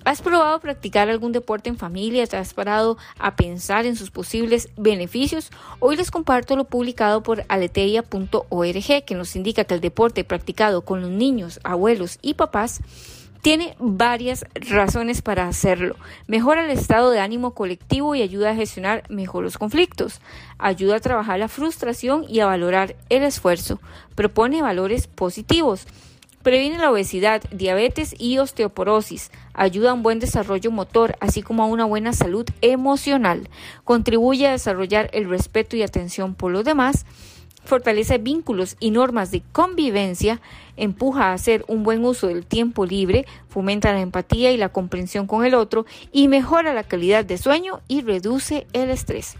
¿Has 0.03 0.21
probado 0.21 0.59
practicar 0.59 1.09
algún 1.09 1.31
deporte 1.31 1.69
en 1.69 1.77
familia? 1.77 2.27
¿Te 2.27 2.35
has 2.35 2.53
parado 2.53 2.97
a 3.17 3.37
pensar 3.37 3.85
en 3.85 3.95
sus 3.95 4.11
posibles 4.11 4.67
beneficios? 4.75 5.51
Hoy 5.79 5.95
les 5.95 6.11
comparto 6.11 6.57
lo 6.57 6.65
publicado 6.65 7.23
por 7.23 7.45
aleteia.org, 7.47 9.05
que 9.05 9.15
nos 9.15 9.35
indica 9.37 9.63
que 9.63 9.73
el 9.73 9.79
deporte 9.79 10.25
practicado 10.25 10.81
con 10.81 10.99
los 10.99 11.11
niños, 11.11 11.61
abuelos 11.63 12.19
y 12.21 12.33
papás 12.33 12.81
tiene 13.45 13.75
varias 13.77 14.43
razones 14.55 15.21
para 15.21 15.47
hacerlo. 15.47 15.97
Mejora 16.25 16.65
el 16.65 16.71
estado 16.71 17.11
de 17.11 17.19
ánimo 17.19 17.51
colectivo 17.53 18.15
y 18.15 18.23
ayuda 18.23 18.49
a 18.49 18.55
gestionar 18.55 19.03
mejor 19.07 19.43
los 19.43 19.59
conflictos. 19.59 20.19
Ayuda 20.57 20.95
a 20.95 20.99
trabajar 20.99 21.37
la 21.37 21.47
frustración 21.47 22.25
y 22.27 22.39
a 22.39 22.47
valorar 22.47 22.95
el 23.09 23.21
esfuerzo. 23.21 23.79
Propone 24.15 24.63
valores 24.63 25.05
positivos. 25.05 25.85
Previene 26.41 26.79
la 26.79 26.89
obesidad, 26.89 27.43
diabetes 27.51 28.15
y 28.17 28.39
osteoporosis. 28.39 29.29
Ayuda 29.53 29.91
a 29.91 29.93
un 29.93 30.01
buen 30.01 30.17
desarrollo 30.17 30.71
motor, 30.71 31.15
así 31.19 31.43
como 31.43 31.61
a 31.61 31.67
una 31.67 31.85
buena 31.85 32.13
salud 32.13 32.47
emocional. 32.61 33.47
Contribuye 33.83 34.47
a 34.47 34.53
desarrollar 34.53 35.11
el 35.13 35.29
respeto 35.29 35.75
y 35.75 35.83
atención 35.83 36.33
por 36.33 36.51
los 36.51 36.63
demás 36.63 37.05
fortalece 37.65 38.17
vínculos 38.17 38.77
y 38.79 38.91
normas 38.91 39.31
de 39.31 39.41
convivencia, 39.51 40.41
empuja 40.77 41.25
a 41.25 41.33
hacer 41.33 41.65
un 41.67 41.83
buen 41.83 42.03
uso 42.05 42.27
del 42.27 42.45
tiempo 42.45 42.85
libre, 42.85 43.25
fomenta 43.49 43.93
la 43.93 44.01
empatía 44.01 44.51
y 44.51 44.57
la 44.57 44.69
comprensión 44.69 45.27
con 45.27 45.45
el 45.45 45.55
otro 45.55 45.85
y 46.11 46.27
mejora 46.27 46.73
la 46.73 46.83
calidad 46.83 47.25
de 47.25 47.37
sueño 47.37 47.81
y 47.87 48.01
reduce 48.01 48.67
el 48.73 48.89
estrés. 48.89 49.37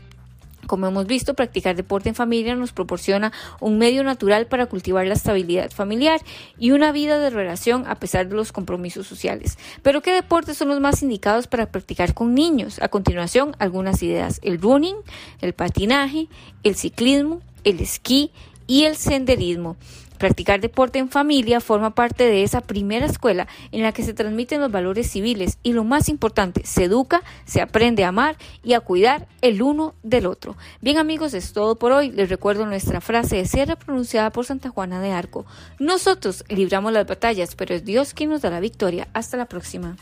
Como 0.68 0.88
hemos 0.88 1.06
visto, 1.06 1.36
practicar 1.36 1.76
deporte 1.76 2.10
en 2.10 2.16
familia 2.16 2.56
nos 2.56 2.74
proporciona 2.74 3.32
un 3.60 3.78
medio 3.78 4.04
natural 4.04 4.48
para 4.48 4.66
cultivar 4.66 5.06
la 5.06 5.14
estabilidad 5.14 5.72
familiar 5.72 6.22
y 6.58 6.72
una 6.72 6.92
vida 6.92 7.20
de 7.20 7.30
relación 7.30 7.86
a 7.88 7.96
pesar 7.96 8.28
de 8.28 8.36
los 8.36 8.52
compromisos 8.52 9.06
sociales. 9.06 9.58
Pero 9.84 10.02
¿qué 10.02 10.12
deportes 10.12 10.58
son 10.58 10.70
los 10.70 10.80
más 10.80 11.04
indicados 11.04 11.48
para 11.48 11.68
practicar 11.68 12.14
con 12.14 12.34
niños? 12.34 12.82
A 12.82 12.90
continuación, 12.90 13.56
algunas 13.60 14.02
ideas. 14.02 14.40
El 14.44 14.60
running, 14.60 14.96
el 15.42 15.54
patinaje, 15.54 16.28
el 16.64 16.76
ciclismo, 16.76 17.42
el 17.66 17.82
esquí 17.82 18.32
y 18.68 18.86
el 18.86 18.96
senderismo. 18.96 19.76
Practicar 20.18 20.62
deporte 20.62 21.00
en 21.00 21.10
familia 21.10 21.60
forma 21.60 21.94
parte 21.94 22.24
de 22.24 22.44
esa 22.44 22.62
primera 22.62 23.06
escuela 23.06 23.48
en 23.72 23.84
la 23.84 23.92
que 23.92 24.04
se 24.04 24.14
transmiten 24.14 24.62
los 24.62 24.72
valores 24.72 25.12
civiles 25.12 25.58
y 25.62 25.74
lo 25.74 25.84
más 25.84 26.08
importante, 26.08 26.62
se 26.66 26.86
educa, 26.86 27.22
se 27.46 27.62
aprende 27.62 28.06
a 28.06 28.10
amar 28.10 28.38
y 28.64 28.74
a 28.74 28.80
cuidar 28.80 29.28
el 29.42 29.62
uno 29.62 29.94
del 30.04 30.26
otro. 30.26 30.56
Bien 30.82 30.98
amigos, 30.98 31.34
es 31.34 31.52
todo 31.52 31.76
por 31.76 31.92
hoy. 31.92 32.12
Les 32.12 32.30
recuerdo 32.30 32.66
nuestra 32.66 33.02
frase 33.02 33.36
de 33.36 33.46
cierre 33.46 33.76
pronunciada 33.76 34.30
por 34.32 34.46
Santa 34.46 34.70
Juana 34.70 35.02
de 35.02 35.12
Arco. 35.12 35.46
Nosotros 35.80 36.46
libramos 36.48 36.94
las 36.94 37.06
batallas, 37.06 37.56
pero 37.56 37.76
es 37.76 37.84
Dios 37.84 38.14
quien 38.14 38.30
nos 38.30 38.42
da 38.42 38.50
la 38.50 38.62
victoria. 38.62 39.10
Hasta 39.14 39.36
la 39.36 39.46
próxima. 39.46 39.98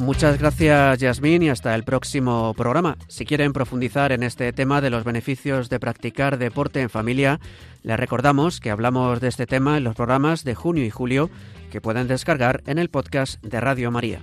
Muchas 0.00 0.38
gracias 0.38 0.98
Yasmín 0.98 1.42
y 1.42 1.50
hasta 1.50 1.74
el 1.74 1.84
próximo 1.84 2.54
programa. 2.54 2.96
Si 3.06 3.26
quieren 3.26 3.52
profundizar 3.52 4.12
en 4.12 4.22
este 4.22 4.50
tema 4.54 4.80
de 4.80 4.88
los 4.88 5.04
beneficios 5.04 5.68
de 5.68 5.78
practicar 5.78 6.38
deporte 6.38 6.80
en 6.80 6.88
familia, 6.88 7.38
les 7.82 8.00
recordamos 8.00 8.60
que 8.60 8.70
hablamos 8.70 9.20
de 9.20 9.28
este 9.28 9.46
tema 9.46 9.76
en 9.76 9.84
los 9.84 9.94
programas 9.94 10.42
de 10.42 10.54
junio 10.54 10.86
y 10.86 10.90
julio 10.90 11.28
que 11.70 11.82
pueden 11.82 12.08
descargar 12.08 12.62
en 12.66 12.78
el 12.78 12.88
podcast 12.88 13.42
de 13.44 13.60
Radio 13.60 13.90
María. 13.90 14.22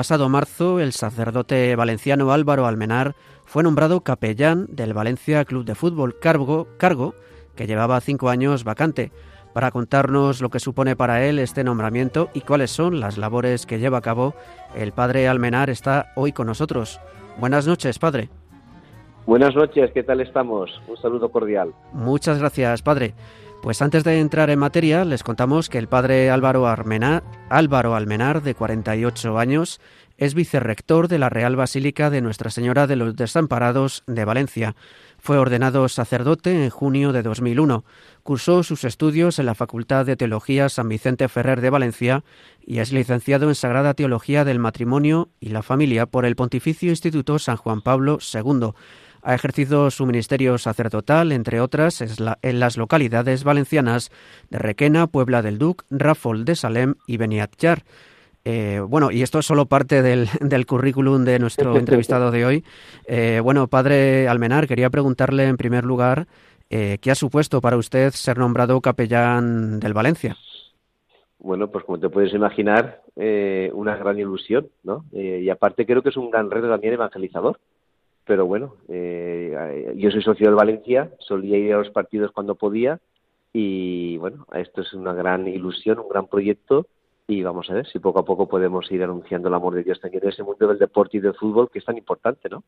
Pasado 0.00 0.30
marzo, 0.30 0.80
el 0.80 0.92
sacerdote 0.92 1.76
valenciano 1.76 2.32
Álvaro 2.32 2.64
Almenar 2.64 3.14
fue 3.44 3.62
nombrado 3.62 4.00
capellán 4.00 4.66
del 4.70 4.94
Valencia 4.94 5.44
Club 5.44 5.66
de 5.66 5.74
Fútbol, 5.74 6.18
cargo, 6.18 6.68
cargo 6.78 7.14
que 7.54 7.66
llevaba 7.66 8.00
cinco 8.00 8.30
años 8.30 8.64
vacante. 8.64 9.12
Para 9.52 9.70
contarnos 9.70 10.40
lo 10.40 10.48
que 10.48 10.58
supone 10.58 10.96
para 10.96 11.26
él 11.26 11.38
este 11.38 11.64
nombramiento 11.64 12.30
y 12.32 12.40
cuáles 12.40 12.70
son 12.70 12.98
las 12.98 13.18
labores 13.18 13.66
que 13.66 13.78
lleva 13.78 13.98
a 13.98 14.00
cabo, 14.00 14.34
el 14.74 14.92
padre 14.92 15.28
Almenar 15.28 15.68
está 15.68 16.12
hoy 16.16 16.32
con 16.32 16.46
nosotros. 16.46 16.98
Buenas 17.38 17.66
noches, 17.66 17.98
padre. 17.98 18.30
Buenas 19.26 19.54
noches, 19.54 19.90
¿qué 19.92 20.02
tal 20.02 20.22
estamos? 20.22 20.80
Un 20.88 20.96
saludo 20.96 21.30
cordial. 21.30 21.74
Muchas 21.92 22.38
gracias, 22.38 22.80
padre. 22.80 23.12
Pues 23.62 23.82
antes 23.82 24.04
de 24.04 24.20
entrar 24.20 24.48
en 24.48 24.58
materia, 24.58 25.04
les 25.04 25.22
contamos 25.22 25.68
que 25.68 25.76
el 25.76 25.86
padre 25.86 26.30
Álvaro 26.30 26.66
Almenar, 26.66 27.22
Álvaro 27.50 27.94
Almenar, 27.94 28.42
de 28.42 28.54
48 28.54 29.38
años, 29.38 29.80
es 30.16 30.34
vicerrector 30.34 31.08
de 31.08 31.18
la 31.18 31.28
Real 31.28 31.56
Basílica 31.56 32.08
de 32.08 32.22
Nuestra 32.22 32.50
Señora 32.50 32.86
de 32.86 32.96
los 32.96 33.16
Desamparados 33.16 34.02
de 34.06 34.24
Valencia. 34.24 34.76
Fue 35.18 35.36
ordenado 35.36 35.86
sacerdote 35.90 36.64
en 36.64 36.70
junio 36.70 37.12
de 37.12 37.22
2001. 37.22 37.84
Cursó 38.22 38.62
sus 38.62 38.84
estudios 38.84 39.38
en 39.38 39.44
la 39.44 39.54
Facultad 39.54 40.06
de 40.06 40.16
Teología 40.16 40.70
San 40.70 40.88
Vicente 40.88 41.28
Ferrer 41.28 41.60
de 41.60 41.70
Valencia 41.70 42.24
y 42.60 42.78
es 42.78 42.92
licenciado 42.92 43.48
en 43.48 43.54
Sagrada 43.54 43.92
Teología 43.92 44.46
del 44.46 44.58
Matrimonio 44.58 45.28
y 45.38 45.50
la 45.50 45.62
Familia 45.62 46.06
por 46.06 46.24
el 46.24 46.36
Pontificio 46.36 46.88
Instituto 46.88 47.38
San 47.38 47.56
Juan 47.56 47.82
Pablo 47.82 48.18
II. 48.32 48.72
Ha 49.22 49.34
ejercido 49.34 49.90
su 49.90 50.06
ministerio 50.06 50.56
sacerdotal, 50.58 51.32
entre 51.32 51.60
otras, 51.60 52.00
en 52.00 52.60
las 52.60 52.76
localidades 52.76 53.44
valencianas 53.44 54.10
de 54.48 54.58
Requena, 54.58 55.06
Puebla 55.06 55.42
del 55.42 55.58
Duc, 55.58 55.84
Rafol 55.90 56.44
de 56.44 56.56
Salem 56.56 56.94
y 57.06 57.16
Beniatjar. 57.16 57.84
Eh, 58.44 58.80
bueno, 58.80 59.10
y 59.10 59.22
esto 59.22 59.40
es 59.40 59.46
solo 59.46 59.66
parte 59.66 60.02
del, 60.02 60.26
currículum 60.66 61.24
de 61.24 61.38
nuestro 61.38 61.76
entrevistado 61.76 62.30
de 62.30 62.46
hoy. 62.46 62.64
Eh, 63.06 63.40
bueno, 63.42 63.66
padre 63.68 64.28
Almenar, 64.28 64.66
quería 64.66 64.90
preguntarle 64.90 65.46
en 65.46 65.56
primer 65.56 65.84
lugar 65.84 66.26
eh, 66.70 66.98
qué 67.00 67.10
ha 67.10 67.14
supuesto 67.14 67.60
para 67.60 67.76
usted 67.76 68.10
ser 68.12 68.38
nombrado 68.38 68.80
capellán 68.80 69.80
del 69.80 69.92
Valencia. 69.92 70.36
Bueno, 71.38 71.70
pues 71.70 71.84
como 71.84 71.98
te 71.98 72.10
puedes 72.10 72.34
imaginar, 72.34 73.02
una 73.72 73.96
gran 73.96 74.18
ilusión, 74.18 74.68
¿no? 74.82 75.04
y 75.12 75.48
aparte 75.48 75.86
creo 75.86 76.02
que 76.02 76.10
es 76.10 76.16
un 76.18 76.30
gran 76.30 76.50
reto 76.50 76.68
también 76.68 76.94
evangelizador. 76.94 77.58
Pero 78.30 78.46
bueno, 78.46 78.76
yo 78.86 80.10
soy 80.12 80.22
socio 80.22 80.46
del 80.46 80.54
Valencia, 80.54 81.10
solía 81.18 81.58
ir 81.58 81.74
a 81.74 81.78
los 81.78 81.90
partidos 81.90 82.30
cuando 82.30 82.54
podía 82.54 83.00
y 83.52 84.18
bueno, 84.18 84.46
esto 84.54 84.82
es 84.82 84.92
una 84.92 85.12
gran 85.12 85.48
ilusión, 85.48 85.98
un 85.98 86.08
gran 86.08 86.28
proyecto 86.28 86.86
y 87.26 87.42
vamos 87.42 87.68
a 87.70 87.74
ver 87.74 87.88
si 87.88 87.98
poco 87.98 88.20
a 88.20 88.24
poco 88.24 88.48
podemos 88.48 88.88
ir 88.92 89.02
anunciando 89.02 89.48
el 89.48 89.54
amor 89.54 89.74
de 89.74 89.82
Dios 89.82 90.00
también 90.00 90.22
en 90.22 90.28
ese 90.28 90.44
mundo 90.44 90.68
del 90.68 90.78
deporte 90.78 91.16
y 91.16 91.20
del 91.20 91.34
fútbol 91.34 91.70
que 91.72 91.80
es 91.80 91.84
tan 91.84 91.98
importante, 91.98 92.48
¿no? 92.48 92.62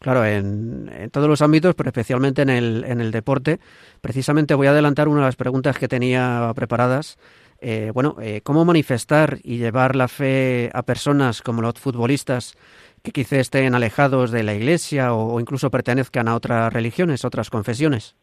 Claro, 0.00 0.22
en, 0.26 0.90
todos 1.10 1.28
los 1.28 1.40
ámbitos, 1.40 1.74
pero 1.74 1.88
especialmente 1.88 2.42
en 2.42 2.50
el, 2.50 2.84
en 2.84 3.00
el 3.00 3.10
deporte. 3.10 3.58
Precisamente 4.02 4.54
voy 4.54 4.66
a 4.66 4.72
adelantar 4.72 5.08
una 5.08 5.20
de 5.20 5.26
las 5.26 5.36
preguntas 5.36 5.78
que 5.78 5.88
tenía 5.88 6.52
preparadas. 6.54 7.18
Eh, 7.62 7.90
bueno, 7.92 8.16
eh, 8.20 8.40
¿cómo 8.42 8.64
manifestar 8.64 9.38
y 9.42 9.58
llevar 9.58 9.94
la 9.94 10.08
fe 10.08 10.70
a 10.72 10.82
personas 10.82 11.42
como 11.42 11.60
los 11.60 11.74
futbolistas 11.74 12.54
que 13.02 13.12
quizá 13.12 13.36
estén 13.36 13.74
alejados 13.74 14.30
de 14.30 14.42
la 14.42 14.54
Iglesia 14.54 15.14
o, 15.14 15.40
incluso 15.40 15.70
pertenezcan 15.70 16.28
a 16.28 16.36
otras 16.36 16.72
religiones, 16.72 17.24
otras 17.24 17.50
confesiones? 17.50 18.16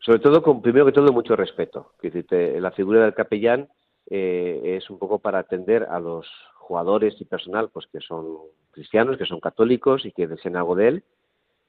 Sobre 0.00 0.18
todo, 0.18 0.42
con, 0.42 0.60
primero 0.60 0.86
que 0.86 0.92
todo, 0.92 1.12
mucho 1.12 1.34
respeto. 1.34 1.92
La 2.02 2.70
figura 2.72 3.02
del 3.04 3.14
capellán 3.14 3.68
eh, 4.10 4.76
es 4.76 4.90
un 4.90 4.98
poco 4.98 5.18
para 5.18 5.38
atender 5.38 5.84
a 5.84 5.98
los 5.98 6.26
jugadores 6.56 7.14
y 7.18 7.24
personal 7.24 7.70
pues 7.72 7.86
que 7.90 8.00
son 8.00 8.36
cristianos, 8.70 9.16
que 9.16 9.24
son 9.24 9.40
católicos 9.40 10.04
y 10.04 10.12
que 10.12 10.26
desean 10.26 10.56
algo 10.56 10.74
de 10.74 10.88
él. 10.88 11.04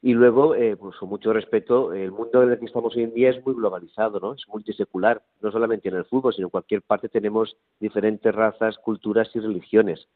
Y 0.02 0.14
luego, 0.14 0.56
eh, 0.56 0.78
pues 0.78 0.96
con 0.96 1.10
mucho 1.10 1.34
respeto, 1.34 1.94
el 1.94 2.12
mundo 2.12 2.42
en 2.44 2.52
el 2.52 2.60
que 2.60 2.66
estamos 2.66 2.96
hoy 2.96 3.04
en 3.04 3.14
día 3.14 3.32
es 3.32 3.46
muy 3.46 3.54
globalizado, 3.54 4.20
¿no? 4.20 4.34
Es 4.34 4.48
multisecular, 4.48 5.22
no 5.42 5.52
solamente 5.52 5.90
en 5.90 5.96
el 5.96 6.06
fútbol, 6.06 6.34
sino 6.34 6.48
en 6.48 6.52
cualquier 6.52 6.82
parte 6.82 7.10
tenemos 7.10 7.58
diferentes 7.82 8.34
razas, 8.34 8.78
culturas 8.78 9.30
y 9.34 9.40
religiones. 9.40 10.08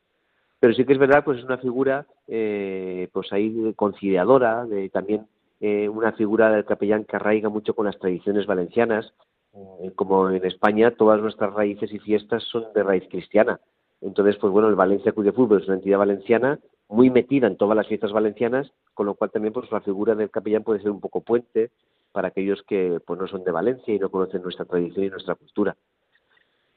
Pero 0.63 0.75
sí 0.75 0.86
que 0.86 0.93
es 0.93 0.98
verdad, 0.98 1.25
pues 1.25 1.39
es 1.39 1.43
una 1.43 1.58
figura, 1.58 2.08
eh, 2.25 3.10
pues 3.12 3.34
ahí 3.34 3.74
conciliadora, 3.75 4.65
de, 4.65 4.88
también 4.88 5.27
eh, 5.60 5.89
una 5.89 6.13
figura 6.13 6.50
del 6.51 6.63
capellán 6.63 7.03
que 7.03 7.17
arraiga 7.17 7.50
mucho 7.50 7.75
con 7.75 7.86
las 7.86 8.00
tradiciones 8.00 8.46
valencianas, 8.46 9.13
eh, 9.53 9.91
como 9.93 10.29
en 10.29 10.46
España 10.46 10.91
todas 10.91 11.20
nuestras 11.20 11.53
raíces 11.53 11.91
y 11.91 12.00
fiestas 12.00 12.43
son 12.43 12.63
de 12.74 12.82
raíz 12.82 13.03
cristiana. 13.10 13.60
Entonces, 14.00 14.38
pues 14.38 14.53
bueno, 14.53 14.70
el 14.70 14.75
Valencia 14.75 15.12
Club 15.12 15.25
de 15.25 15.34
Fútbol 15.34 15.62
es 15.62 15.67
una 15.67 15.75
entidad 15.75 15.98
valenciana 15.98 16.58
muy 16.88 17.10
metida 17.10 17.48
en 17.48 17.58
todas 17.58 17.75
las 17.75 17.88
fiestas 17.88 18.13
valencianas, 18.13 18.72
con 18.93 19.05
lo 19.05 19.15
cual 19.15 19.32
también 19.32 19.51
pues 19.51 19.70
la 19.70 19.82
figura 19.82 20.15
del 20.15 20.32
capellán 20.32 20.63
puede 20.63 20.79
ser 20.79 20.91
un 20.91 21.01
poco 21.01 21.20
puente 21.20 21.72
para 22.13 22.29
aquellos 22.29 22.63
que 22.63 23.01
pues 23.05 23.20
no 23.20 23.27
son 23.27 23.43
de 23.43 23.51
Valencia 23.51 23.93
y 23.93 24.00
no 24.00 24.10
conocen 24.10 24.41
nuestra 24.41 24.63
tradición 24.63 25.08
y 25.08 25.10
nuestra 25.10 25.36
cultura. 25.36 25.75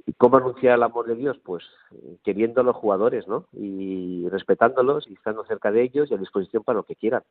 ¿Y 0.08 0.12
cómo 0.12 0.36
anunciar 0.36 0.76
el 0.76 0.84
amor 0.84 1.06
de 1.06 1.16
Dios? 1.16 1.36
Pues 1.44 1.64
eh, 1.90 2.18
queriendo 2.22 2.60
a 2.60 2.64
los 2.64 2.76
jugadores, 2.76 3.26
¿no? 3.26 3.46
Y 3.52 4.28
respetándolos 4.28 5.08
y 5.08 5.14
estando 5.14 5.44
cerca 5.44 5.72
de 5.72 5.82
ellos 5.82 6.08
y 6.08 6.14
a 6.14 6.18
disposición 6.18 6.62
para 6.62 6.78
lo 6.78 6.84
que 6.84 6.94
quieran. 6.94 7.22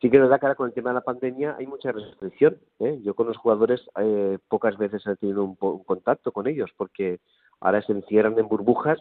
Sí 0.00 0.10
que 0.10 0.18
verdad 0.18 0.38
que 0.38 0.46
ahora 0.46 0.54
con 0.54 0.68
el 0.68 0.72
tema 0.72 0.90
de 0.90 0.94
la 0.94 1.00
pandemia 1.00 1.56
hay 1.58 1.66
mucha 1.66 1.90
restricción. 1.90 2.56
¿eh? 2.78 3.00
Yo 3.02 3.14
con 3.14 3.26
los 3.26 3.36
jugadores 3.36 3.82
eh, 3.98 4.38
pocas 4.48 4.78
veces 4.78 5.04
he 5.06 5.16
tenido 5.16 5.42
un, 5.44 5.56
contacto 5.56 6.30
con 6.30 6.46
ellos 6.46 6.70
porque 6.76 7.18
ahora 7.60 7.82
se 7.82 7.92
encierran 7.92 8.38
en 8.38 8.48
burbujas 8.48 9.00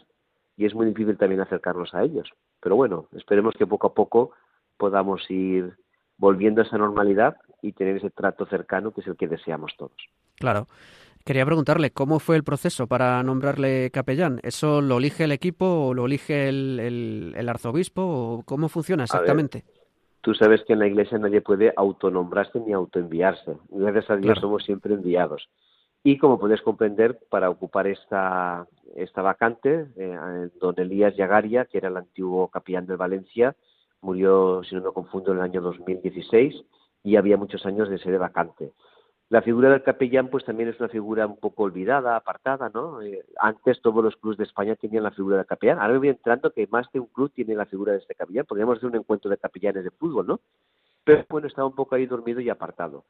y 0.57 0.65
es 0.65 0.73
muy 0.73 0.87
difícil 0.87 1.17
también 1.17 1.39
acercarnos 1.39 1.93
a 1.93 2.03
ellos. 2.03 2.29
Pero 2.59 2.75
bueno, 2.75 3.05
esperemos 3.13 3.53
que 3.55 3.67
poco 3.67 3.87
a 3.87 3.93
poco 3.93 4.31
podamos 4.75 5.29
ir 5.29 5.77
volviendo 6.17 6.61
a 6.61 6.65
esa 6.65 6.79
normalidad 6.79 7.37
y 7.61 7.73
tener 7.73 7.97
ese 7.97 8.09
trato 8.09 8.47
cercano 8.47 8.91
que 8.91 9.01
es 9.01 9.07
el 9.07 9.15
que 9.15 9.27
deseamos 9.27 9.73
todos. 9.77 9.95
Claro. 10.35 10.67
Quería 11.25 11.45
preguntarle 11.45 11.91
cómo 11.91 12.19
fue 12.19 12.35
el 12.35 12.43
proceso 12.43 12.87
para 12.87 13.21
nombrarle 13.23 13.91
capellán. 13.91 14.39
¿Eso 14.43 14.81
lo 14.81 14.97
elige 14.97 15.25
el 15.25 15.31
equipo 15.31 15.65
o 15.65 15.93
lo 15.93 16.05
elige 16.05 16.49
el, 16.49 17.45
arzobispo 17.47 18.01
o 18.01 18.43
cómo 18.43 18.69
funciona 18.69 19.03
exactamente? 19.03 19.63
tú 20.21 20.33
sabes 20.33 20.63
que 20.65 20.73
en 20.73 20.79
la 20.79 20.87
iglesia 20.87 21.17
nadie 21.17 21.41
puede 21.41 21.73
autonombrarse 21.75 22.59
ni 22.59 22.73
autoenviarse. 22.73 23.57
Gracias 23.69 24.09
a 24.09 24.17
Dios 24.17 24.39
somos 24.39 24.63
siempre 24.63 24.93
enviados. 24.93 25.49
Y 26.03 26.17
como 26.17 26.39
puedes 26.39 26.61
comprender, 26.61 27.19
para 27.29 27.49
ocupar 27.49 27.87
esta, 27.87 28.65
esta 28.95 29.21
vacante, 29.21 29.87
eh, 29.97 30.49
don 30.59 30.75
Elías 30.77 31.15
Yagaria, 31.15 31.65
que 31.65 31.77
era 31.77 31.89
el 31.89 31.97
antiguo 31.97 32.47
capellán 32.47 32.85
de 32.85 32.95
Valencia, 32.95 33.55
murió, 34.01 34.61
si 34.63 34.75
no 34.75 34.81
me 34.81 34.91
confundo, 34.91 35.31
en 35.31 35.39
el 35.39 35.43
año 35.43 35.61
2016 35.61 36.55
y 37.03 37.15
había 37.15 37.37
muchos 37.37 37.65
años 37.65 37.89
de 37.89 37.97
sede 37.97 38.17
vacante. 38.17 38.71
La 39.29 39.43
figura 39.43 39.69
del 39.69 39.83
capellán, 39.83 40.29
pues 40.29 40.43
también 40.43 40.69
es 40.69 40.79
una 40.79 40.89
figura 40.89 41.27
un 41.27 41.37
poco 41.37 41.63
olvidada, 41.63 42.15
apartada, 42.15 42.71
¿no? 42.73 42.99
Eh, 43.03 43.23
antes 43.39 43.79
todos 43.79 44.03
los 44.03 44.15
clubes 44.15 44.39
de 44.39 44.45
España 44.45 44.75
tenían 44.75 45.03
la 45.03 45.11
figura 45.11 45.37
del 45.37 45.45
capellán. 45.45 45.79
Ahora 45.79 45.99
voy 45.99 46.09
entrando 46.09 46.51
que 46.51 46.67
más 46.67 46.91
de 46.91 46.99
un 46.99 47.05
club 47.05 47.31
tiene 47.31 47.53
la 47.53 47.67
figura 47.67 47.91
de 47.91 47.99
este 47.99 48.15
capellán. 48.15 48.45
Podríamos 48.47 48.77
hacer 48.77 48.89
un 48.89 48.95
encuentro 48.95 49.29
de 49.29 49.37
capellanes 49.37 49.83
de 49.83 49.91
fútbol, 49.91 50.25
¿no? 50.25 50.39
Pero 51.03 51.25
bueno, 51.29 51.47
estaba 51.47 51.67
un 51.67 51.75
poco 51.75 51.93
ahí 51.93 52.07
dormido 52.07 52.41
y 52.41 52.49
apartado. 52.49 53.05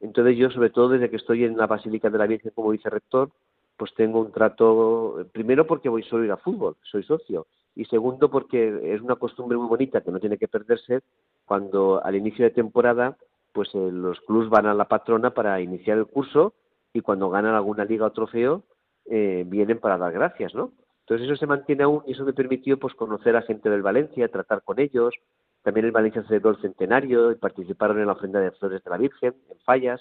Entonces 0.00 0.36
yo, 0.36 0.50
sobre 0.50 0.68
todo 0.68 0.90
desde 0.90 1.08
que 1.08 1.16
estoy 1.16 1.44
en 1.44 1.56
la 1.56 1.66
Basílica 1.66 2.10
de 2.10 2.18
la 2.18 2.26
Virgen 2.26 2.52
como 2.54 2.70
vicerrector, 2.70 3.30
pues 3.78 3.94
tengo 3.94 4.20
un 4.20 4.30
trato, 4.30 5.26
primero 5.32 5.66
porque 5.66 5.88
voy 5.88 6.02
solo 6.02 6.22
a 6.22 6.26
ir 6.26 6.32
a 6.32 6.36
fútbol, 6.36 6.76
soy 6.82 7.02
socio, 7.02 7.46
y 7.74 7.86
segundo 7.86 8.30
porque 8.30 8.94
es 8.94 9.00
una 9.00 9.16
costumbre 9.16 9.56
muy 9.56 9.68
bonita 9.68 10.02
que 10.02 10.10
no 10.10 10.20
tiene 10.20 10.36
que 10.36 10.48
perderse 10.48 11.00
cuando 11.46 12.04
al 12.04 12.14
inicio 12.14 12.44
de 12.44 12.50
temporada 12.50 13.16
pues 13.52 13.68
eh, 13.74 13.90
los 13.92 14.20
clubs 14.22 14.48
van 14.48 14.66
a 14.66 14.74
la 14.74 14.88
patrona 14.88 15.30
para 15.30 15.60
iniciar 15.60 15.98
el 15.98 16.06
curso 16.06 16.54
y 16.92 17.00
cuando 17.00 17.30
ganan 17.30 17.54
alguna 17.54 17.84
liga 17.84 18.06
o 18.06 18.12
trofeo 18.12 18.64
eh, 19.06 19.44
vienen 19.46 19.78
para 19.78 19.98
dar 19.98 20.12
gracias, 20.12 20.54
¿no? 20.54 20.72
Entonces 21.00 21.26
eso 21.26 21.36
se 21.36 21.46
mantiene 21.46 21.82
aún 21.82 22.02
y 22.06 22.12
eso 22.12 22.24
me 22.24 22.32
permitió 22.32 22.78
pues 22.78 22.94
conocer 22.94 23.36
a 23.36 23.42
gente 23.42 23.68
del 23.68 23.82
Valencia, 23.82 24.28
tratar 24.28 24.62
con 24.62 24.78
ellos. 24.78 25.14
También 25.62 25.86
el 25.86 25.92
Valencia 25.92 26.22
celebró 26.24 26.50
el 26.50 26.60
centenario 26.60 27.30
y 27.32 27.36
participaron 27.36 27.98
en 27.98 28.06
la 28.06 28.12
ofrenda 28.12 28.40
de 28.40 28.52
flores 28.52 28.82
de 28.82 28.90
la 28.90 28.98
Virgen, 28.98 29.34
en 29.50 29.58
fallas. 29.60 30.00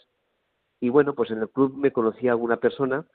Y 0.80 0.90
bueno, 0.90 1.14
pues 1.14 1.32
en 1.32 1.40
el 1.40 1.50
club 1.50 1.76
me 1.76 1.92
conocía 1.92 2.32
alguna 2.32 2.58
persona 2.58 3.06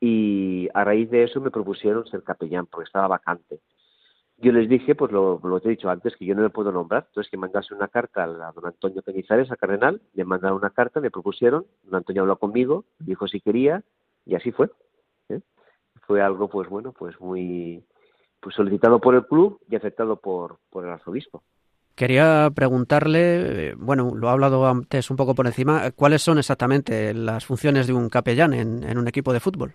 y 0.00 0.68
a 0.74 0.84
raíz 0.84 1.10
de 1.10 1.24
eso 1.24 1.40
me 1.40 1.50
propusieron 1.50 2.06
ser 2.06 2.22
capellán 2.22 2.66
porque 2.66 2.86
estaba 2.86 3.08
vacante 3.08 3.60
yo 4.40 4.52
les 4.52 4.68
dije, 4.68 4.94
pues 4.94 5.10
lo, 5.10 5.40
lo 5.42 5.58
he 5.58 5.68
dicho 5.68 5.90
antes, 5.90 6.14
que 6.16 6.24
yo 6.24 6.34
no 6.34 6.42
me 6.42 6.50
puedo 6.50 6.70
nombrar, 6.70 7.06
entonces 7.08 7.30
que 7.30 7.36
mandase 7.36 7.74
una 7.74 7.88
carta 7.88 8.22
a 8.24 8.52
don 8.52 8.66
Antonio 8.66 9.02
Cañizares, 9.02 9.50
a 9.50 9.56
Cardenal, 9.56 10.00
le 10.14 10.24
mandaron 10.24 10.58
una 10.58 10.70
carta, 10.70 11.00
me 11.00 11.10
propusieron, 11.10 11.66
don 11.82 11.96
Antonio 11.96 12.22
habló 12.22 12.38
conmigo, 12.38 12.84
dijo 13.00 13.26
si 13.26 13.40
quería, 13.40 13.82
y 14.24 14.36
así 14.36 14.52
fue. 14.52 14.70
¿eh? 15.28 15.40
Fue 16.06 16.22
algo, 16.22 16.48
pues 16.48 16.68
bueno, 16.68 16.92
pues 16.92 17.20
muy 17.20 17.84
pues 18.40 18.54
solicitado 18.54 19.00
por 19.00 19.16
el 19.16 19.26
club 19.26 19.60
y 19.68 19.74
aceptado 19.74 20.16
por, 20.20 20.58
por 20.70 20.84
el 20.84 20.92
arzobispo. 20.92 21.42
Quería 21.96 22.48
preguntarle, 22.54 23.70
eh, 23.70 23.74
bueno, 23.76 24.14
lo 24.14 24.28
ha 24.28 24.32
hablado 24.32 24.68
antes 24.68 25.10
un 25.10 25.16
poco 25.16 25.34
por 25.34 25.46
encima, 25.46 25.90
¿cuáles 25.90 26.22
son 26.22 26.38
exactamente 26.38 27.12
las 27.12 27.44
funciones 27.44 27.88
de 27.88 27.92
un 27.92 28.08
capellán 28.08 28.54
en 28.54 28.98
un 28.98 29.08
equipo 29.08 29.32
de 29.32 29.40
fútbol? 29.40 29.74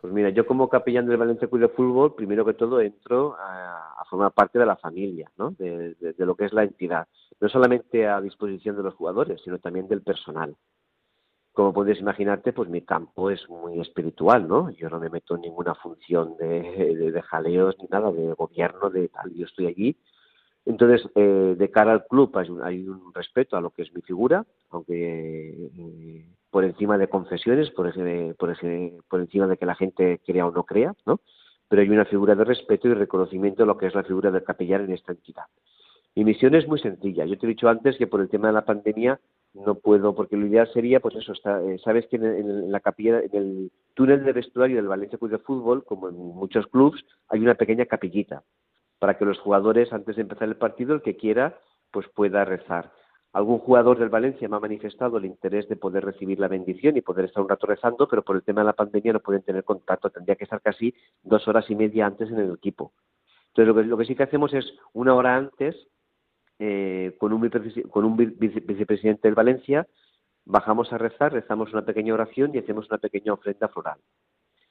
Pues 0.00 0.12
mira, 0.12 0.30
yo 0.30 0.46
como 0.46 0.68
capellán 0.68 1.06
del 1.06 1.16
Valencia 1.16 1.48
Club 1.48 1.60
de 1.60 1.68
Fútbol, 1.68 2.14
primero 2.14 2.44
que 2.44 2.54
todo 2.54 2.80
entro 2.80 3.36
a, 3.38 4.04
formar 4.08 4.32
parte 4.32 4.58
de 4.58 4.64
la 4.64 4.76
familia, 4.76 5.30
¿no? 5.36 5.50
De, 5.50 5.94
lo 6.18 6.34
que 6.34 6.46
es 6.46 6.52
la 6.52 6.62
entidad. 6.62 7.06
No 7.40 7.48
solamente 7.48 8.06
a 8.06 8.20
disposición 8.20 8.76
de 8.76 8.84
los 8.84 8.94
jugadores, 8.94 9.40
sino 9.42 9.58
también 9.58 9.86
del 9.86 10.00
personal. 10.00 10.56
Como 11.52 11.74
puedes 11.74 12.00
imaginarte, 12.00 12.52
pues 12.52 12.70
mi 12.70 12.82
campo 12.82 13.30
es 13.30 13.46
muy 13.50 13.80
espiritual, 13.80 14.48
¿no? 14.48 14.70
Yo 14.70 14.88
no 14.88 14.98
me 14.98 15.10
meto 15.10 15.34
en 15.34 15.42
ninguna 15.42 15.74
función 15.74 16.36
de, 16.38 17.10
de 17.12 17.22
jaleos 17.22 17.76
ni 17.80 17.88
nada, 17.88 18.10
de 18.12 18.32
gobierno, 18.32 18.88
de 18.88 19.08
tal. 19.08 19.34
Yo 19.34 19.44
estoy 19.44 19.66
allí 19.66 19.96
entonces, 20.68 21.10
eh, 21.14 21.54
de 21.56 21.70
cara 21.70 21.92
al 21.92 22.06
club 22.06 22.36
hay 22.62 22.86
un, 22.86 23.14
respeto 23.14 23.56
a 23.56 23.60
lo 23.62 23.70
que 23.70 23.82
es 23.82 23.94
mi 23.94 24.02
figura, 24.02 24.44
aunque 24.68 25.70
eh, 25.78 26.28
por 26.50 26.64
encima 26.64 26.98
de 26.98 27.08
confesiones, 27.08 27.70
por, 27.70 27.92
por, 28.36 28.56
por 29.08 29.20
encima 29.20 29.46
de 29.46 29.56
que 29.56 29.66
la 29.66 29.74
gente 29.74 30.20
crea 30.24 30.46
o 30.46 30.50
no 30.50 30.64
crea, 30.64 30.94
¿no? 31.06 31.20
pero 31.68 31.82
hay 31.82 31.88
una 31.90 32.06
figura 32.06 32.34
de 32.34 32.44
respeto 32.44 32.88
y 32.88 32.94
reconocimiento 32.94 33.62
de 33.62 33.66
lo 33.66 33.76
que 33.76 33.86
es 33.86 33.94
la 33.94 34.04
figura 34.04 34.30
del 34.30 34.42
capellán 34.42 34.84
en 34.84 34.92
esta 34.92 35.12
entidad. 35.12 35.44
Mi 36.14 36.24
misión 36.24 36.54
es 36.54 36.66
muy 36.66 36.80
sencilla. 36.80 37.26
Yo 37.26 37.38
te 37.38 37.46
he 37.46 37.50
dicho 37.50 37.68
antes 37.68 37.96
que 37.96 38.06
por 38.06 38.20
el 38.20 38.28
tema 38.28 38.48
de 38.48 38.54
la 38.54 38.64
pandemia 38.64 39.20
no 39.54 39.76
puedo, 39.76 40.14
porque 40.14 40.36
lo 40.36 40.46
ideal 40.46 40.68
sería, 40.72 41.00
pues 41.00 41.14
eso, 41.16 41.32
está, 41.32 41.62
eh, 41.62 41.78
sabes 41.84 42.06
que 42.06 42.16
en, 42.16 42.72
la 42.72 42.80
capilla, 42.80 43.20
en 43.20 43.30
el 43.32 43.72
túnel 43.94 44.24
de 44.24 44.32
vestuario 44.32 44.76
del 44.76 44.88
Valencia 44.88 45.18
Club 45.18 45.30
de 45.30 45.38
Fútbol, 45.38 45.84
como 45.84 46.08
en 46.08 46.16
muchos 46.16 46.66
clubes, 46.68 47.04
hay 47.28 47.40
una 47.40 47.54
pequeña 47.54 47.86
capillita 47.86 48.42
para 48.98 49.16
que 49.16 49.24
los 49.24 49.38
jugadores, 49.38 49.92
antes 49.92 50.16
de 50.16 50.22
empezar 50.22 50.48
el 50.48 50.56
partido, 50.56 50.94
el 50.94 51.02
que 51.02 51.16
quiera, 51.16 51.58
pues 51.92 52.08
pueda 52.08 52.44
rezar. 52.44 52.90
Algún 53.38 53.60
jugador 53.60 54.00
del 54.00 54.08
Valencia 54.08 54.48
me 54.48 54.56
ha 54.56 54.58
manifestado 54.58 55.16
el 55.16 55.24
interés 55.24 55.68
de 55.68 55.76
poder 55.76 56.04
recibir 56.04 56.40
la 56.40 56.48
bendición 56.48 56.96
y 56.96 57.02
poder 57.02 57.26
estar 57.26 57.40
un 57.40 57.48
rato 57.48 57.68
rezando, 57.68 58.08
pero 58.08 58.24
por 58.24 58.34
el 58.34 58.42
tema 58.42 58.62
de 58.62 58.64
la 58.64 58.72
pandemia 58.72 59.12
no 59.12 59.20
pueden 59.20 59.42
tener 59.42 59.62
contacto, 59.62 60.10
tendría 60.10 60.34
que 60.34 60.42
estar 60.42 60.60
casi 60.60 60.92
dos 61.22 61.46
horas 61.46 61.70
y 61.70 61.76
media 61.76 62.04
antes 62.04 62.28
en 62.30 62.40
el 62.40 62.52
equipo. 62.52 62.94
Entonces, 63.54 63.86
lo 63.86 63.96
que, 63.96 64.06
sí 64.06 64.16
que 64.16 64.24
hacemos 64.24 64.52
es 64.54 64.74
una 64.92 65.14
hora 65.14 65.36
antes, 65.36 65.76
eh, 66.58 67.14
con 67.20 67.32
un, 67.32 67.48
con 67.88 68.04
un 68.04 68.16
vicepresidente 68.16 69.28
del 69.28 69.36
Valencia, 69.36 69.86
bajamos 70.44 70.92
a 70.92 70.98
rezar, 70.98 71.32
rezamos 71.32 71.72
una 71.72 71.84
pequeña 71.84 72.14
oración 72.14 72.50
y 72.52 72.58
hacemos 72.58 72.90
una 72.90 72.98
pequeña 72.98 73.34
ofrenda 73.34 73.68
floral. 73.68 74.00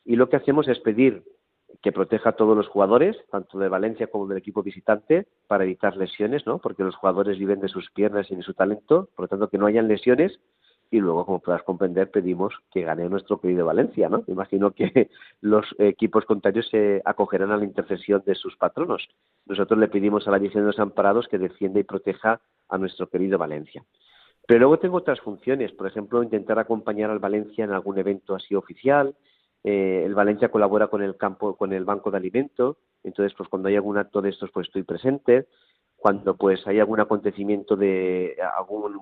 Y 0.03 0.17
lo 0.17 0.27
que 0.27 0.36
hacemos 0.36 0.67
es 0.67 0.80
pedir 0.82 1.23
que 1.81 1.91
proteja 1.91 2.29
a 2.29 2.35
todos 2.35 2.55
los 2.55 2.67
jugadores, 2.67 3.17
tanto 3.31 3.59
de 3.59 3.69
Valencia 3.69 4.07
como 4.07 4.27
del 4.27 4.37
equipo 4.37 4.63
visitante, 4.63 5.27
para 5.47 5.63
evitar 5.63 5.95
lesiones, 5.97 6.45
¿no? 6.45 6.59
Porque 6.59 6.83
los 6.83 6.95
jugadores 6.95 7.37
viven 7.37 7.59
de 7.59 7.67
sus 7.67 7.89
piernas 7.91 8.29
y 8.31 8.35
de 8.35 8.43
su 8.43 8.53
talento, 8.53 9.09
por 9.15 9.23
lo 9.23 9.27
tanto 9.27 9.49
que 9.49 9.57
no 9.57 9.67
hayan 9.67 9.87
lesiones 9.87 10.39
y 10.89 10.99
luego, 10.99 11.25
como 11.25 11.39
puedas 11.39 11.63
comprender, 11.63 12.11
pedimos 12.11 12.53
que 12.71 12.81
gane 12.81 13.09
nuestro 13.09 13.39
querido 13.39 13.65
Valencia, 13.65 14.07
¿no? 14.07 14.23
Imagino 14.27 14.71
que 14.71 15.09
los 15.41 15.65
equipos 15.79 16.25
contrarios 16.25 16.67
se 16.69 17.01
acogerán 17.03 17.51
a 17.51 17.57
la 17.57 17.65
intercesión 17.65 18.23
de 18.25 18.35
sus 18.35 18.55
patronos. 18.55 19.07
Nosotros 19.45 19.79
le 19.79 19.89
pedimos 19.89 20.27
a 20.27 20.31
la 20.31 20.39
Virgen 20.39 20.61
de 20.61 20.67
los 20.67 20.79
Amparados 20.79 21.27
que 21.27 21.37
defienda 21.37 21.79
y 21.79 21.83
proteja 21.83 22.39
a 22.69 22.77
nuestro 22.77 23.07
querido 23.09 23.37
Valencia. 23.37 23.83
Pero 24.47 24.61
luego 24.61 24.79
tengo 24.79 24.97
otras 24.97 25.19
funciones, 25.19 25.73
por 25.73 25.87
ejemplo, 25.87 26.23
intentar 26.23 26.57
acompañar 26.57 27.09
al 27.09 27.19
Valencia 27.19 27.65
en 27.65 27.71
algún 27.71 27.97
evento 27.97 28.33
así 28.33 28.55
oficial, 28.55 29.13
eh, 29.69 30.06
el 30.06 30.15
Valencia 30.15 30.47
colabora 30.47 30.88
con 30.88 31.01
el 31.01 31.17
campo, 31.17 31.58
con 31.58 31.73
el 31.73 31.84
banco 31.84 32.10
de 32.10 32.15
alimentos, 32.15 32.77
entonces 33.03 33.36
pues 33.38 33.49
cuando 33.49 33.67
hay 33.67 33.75
algún 33.75 33.97
acto 33.97 34.21
de 34.21 34.30
estos 34.30 34.49
pues 34.51 34.67
estoy 34.67 34.84
presente, 34.84 35.47
cuando 35.97 36.38
pues 36.38 36.65
hay 36.67 36.80
algún 36.80 37.01
acontecimiento 37.01 37.75
de 37.75 38.38
algún 38.58 39.01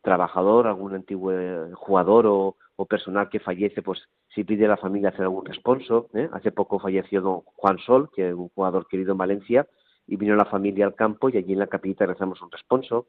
trabajador, 0.00 0.68
algún 0.68 0.94
antiguo 0.94 1.32
jugador 1.74 2.24
o, 2.28 2.56
personal 2.88 3.28
que 3.28 3.40
fallece, 3.40 3.82
pues 3.82 3.98
si 4.28 4.44
pide 4.44 4.66
a 4.66 4.68
la 4.68 4.76
familia 4.76 5.08
hacer 5.08 5.22
algún 5.22 5.44
responso. 5.44 6.08
¿eh? 6.14 6.28
Hace 6.32 6.52
poco 6.52 6.78
falleció 6.78 7.20
don 7.20 7.40
Juan 7.40 7.78
Sol, 7.78 8.10
que 8.14 8.28
es 8.28 8.34
un 8.34 8.50
jugador 8.50 8.86
querido 8.86 9.10
en 9.10 9.18
Valencia, 9.18 9.66
y 10.06 10.14
vino 10.14 10.36
la 10.36 10.44
familia 10.44 10.86
al 10.86 10.94
campo 10.94 11.30
y 11.30 11.36
allí 11.36 11.54
en 11.54 11.58
la 11.58 11.66
capita 11.66 12.06
rezamos 12.06 12.40
un 12.42 12.52
responso. 12.52 13.08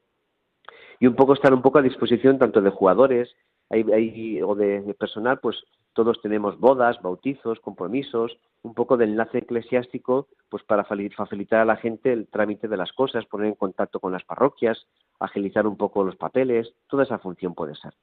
Y 0.99 1.05
un 1.05 1.15
poco 1.15 1.33
estar 1.33 1.53
un 1.53 1.61
poco 1.61 1.77
a 1.77 1.83
disposición 1.83 2.39
tanto 2.39 2.59
de 2.61 2.71
jugadores 2.71 3.35
hay, 3.69 4.41
o 4.41 4.55
de 4.55 4.95
personal, 4.97 5.39
pues 5.39 5.57
todos 5.95 6.21
tenemos 6.21 6.59
bodas, 6.59 7.01
bautizos, 7.01 7.59
compromisos, 7.61 8.37
un 8.63 8.73
poco 8.73 8.97
de 8.97 9.05
enlace 9.05 9.39
eclesiástico, 9.39 10.27
pues 10.49 10.61
para 10.63 10.83
facilitar 10.83 11.61
a 11.61 11.65
la 11.65 11.77
gente 11.77 12.11
el 12.11 12.27
trámite 12.27 12.67
de 12.67 12.77
las 12.77 12.91
cosas, 12.91 13.25
poner 13.25 13.47
en 13.47 13.55
contacto 13.55 13.99
con 14.01 14.11
las 14.11 14.23
parroquias, 14.25 14.85
agilizar 15.19 15.65
un 15.65 15.77
poco 15.77 16.03
los 16.03 16.17
papeles, 16.17 16.73
toda 16.87 17.03
esa 17.03 17.17
función 17.17 17.55
puede 17.55 17.75
ser. 17.75 17.93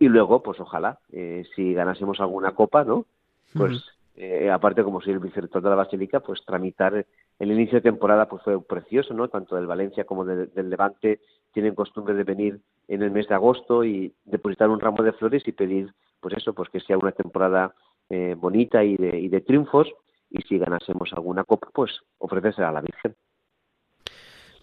Y 0.00 0.08
luego, 0.08 0.42
pues 0.42 0.58
ojalá, 0.58 0.98
eh, 1.12 1.44
si 1.54 1.74
ganásemos 1.74 2.20
alguna 2.20 2.52
copa, 2.52 2.82
¿no? 2.84 3.06
Pues 3.54 3.84
eh, 4.16 4.50
aparte 4.50 4.82
como 4.82 5.00
soy 5.00 5.12
el 5.12 5.20
vicerrector 5.20 5.62
de 5.62 5.70
la 5.70 5.76
Basílica, 5.76 6.18
pues 6.18 6.44
tramitar 6.44 7.06
el 7.38 7.52
inicio 7.52 7.76
de 7.76 7.82
temporada 7.82 8.28
pues 8.28 8.42
fue 8.42 8.60
precioso, 8.60 9.14
¿no? 9.14 9.28
Tanto 9.28 9.54
del 9.54 9.68
Valencia 9.68 10.04
como 10.04 10.24
del 10.24 10.70
Levante 10.70 11.20
tienen 11.52 11.74
costumbre 11.74 12.14
de 12.14 12.24
venir 12.24 12.60
en 12.88 13.02
el 13.02 13.10
mes 13.10 13.28
de 13.28 13.34
agosto 13.34 13.84
y 13.84 14.14
depositar 14.24 14.70
un 14.70 14.80
ramo 14.80 15.02
de 15.02 15.12
flores 15.12 15.42
y 15.46 15.52
pedir 15.52 15.92
pues 16.20 16.34
eso, 16.36 16.52
pues 16.52 16.68
que 16.70 16.80
sea 16.80 16.98
una 16.98 17.12
temporada 17.12 17.74
eh, 18.10 18.34
bonita 18.36 18.82
y 18.84 18.96
de, 18.96 19.18
y 19.18 19.28
de 19.28 19.40
triunfos 19.40 19.88
y 20.30 20.42
si 20.42 20.58
ganásemos 20.58 21.12
alguna 21.12 21.44
copa, 21.44 21.68
pues 21.72 21.90
ofrecerse 22.18 22.62
a 22.62 22.72
la 22.72 22.80
Virgen. 22.80 23.14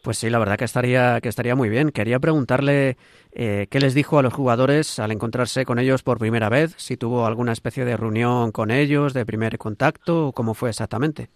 Pues 0.06 0.20
sí, 0.20 0.30
la 0.30 0.38
verdad 0.38 0.58
que 0.58 0.66
estaría, 0.66 1.20
que 1.20 1.30
estaría 1.30 1.56
muy 1.56 1.68
bien. 1.68 1.90
Quería 1.90 2.20
preguntarle 2.20 2.96
eh, 3.32 3.66
qué 3.72 3.80
les 3.80 3.96
dijo 3.96 4.20
a 4.20 4.22
los 4.22 4.36
jugadores 4.36 5.00
al 5.00 5.12
encontrarse 5.12 5.66
con 5.66 5.80
ellos 5.80 6.04
por 6.04 6.20
primera 6.20 6.48
vez, 6.48 6.76
si 6.78 6.96
tuvo 6.96 7.26
alguna 7.26 7.54
especie 7.54 7.86
de 7.86 7.98
reunión 7.98 8.52
con 8.52 8.70
ellos, 8.70 9.16
de 9.16 9.26
primer 9.26 9.58
contacto, 9.58 10.28
o 10.28 10.32
cómo 10.32 10.54
fue 10.54 10.70
exactamente. 10.70 11.30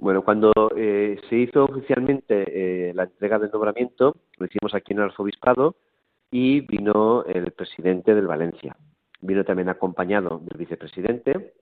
Bueno, 0.00 0.22
cuando 0.22 0.50
eh, 0.76 1.20
se 1.28 1.36
hizo 1.36 1.64
oficialmente 1.64 2.92
la 2.94 3.04
entrega 3.04 3.38
del 3.38 3.50
nombramiento, 3.50 4.16
lo 4.38 4.46
hicimos 4.46 4.74
aquí 4.74 4.92
en 4.92 4.98
el 4.98 5.04
arzobispado 5.04 5.76
y 6.30 6.60
vino 6.62 7.24
el 7.24 7.52
presidente 7.52 8.14
del 8.14 8.26
Valencia, 8.26 8.76
Vino 9.20 9.44
también 9.44 9.68
acompañado 9.68 10.40
del 10.42 10.56
vicepresidente 10.56 11.52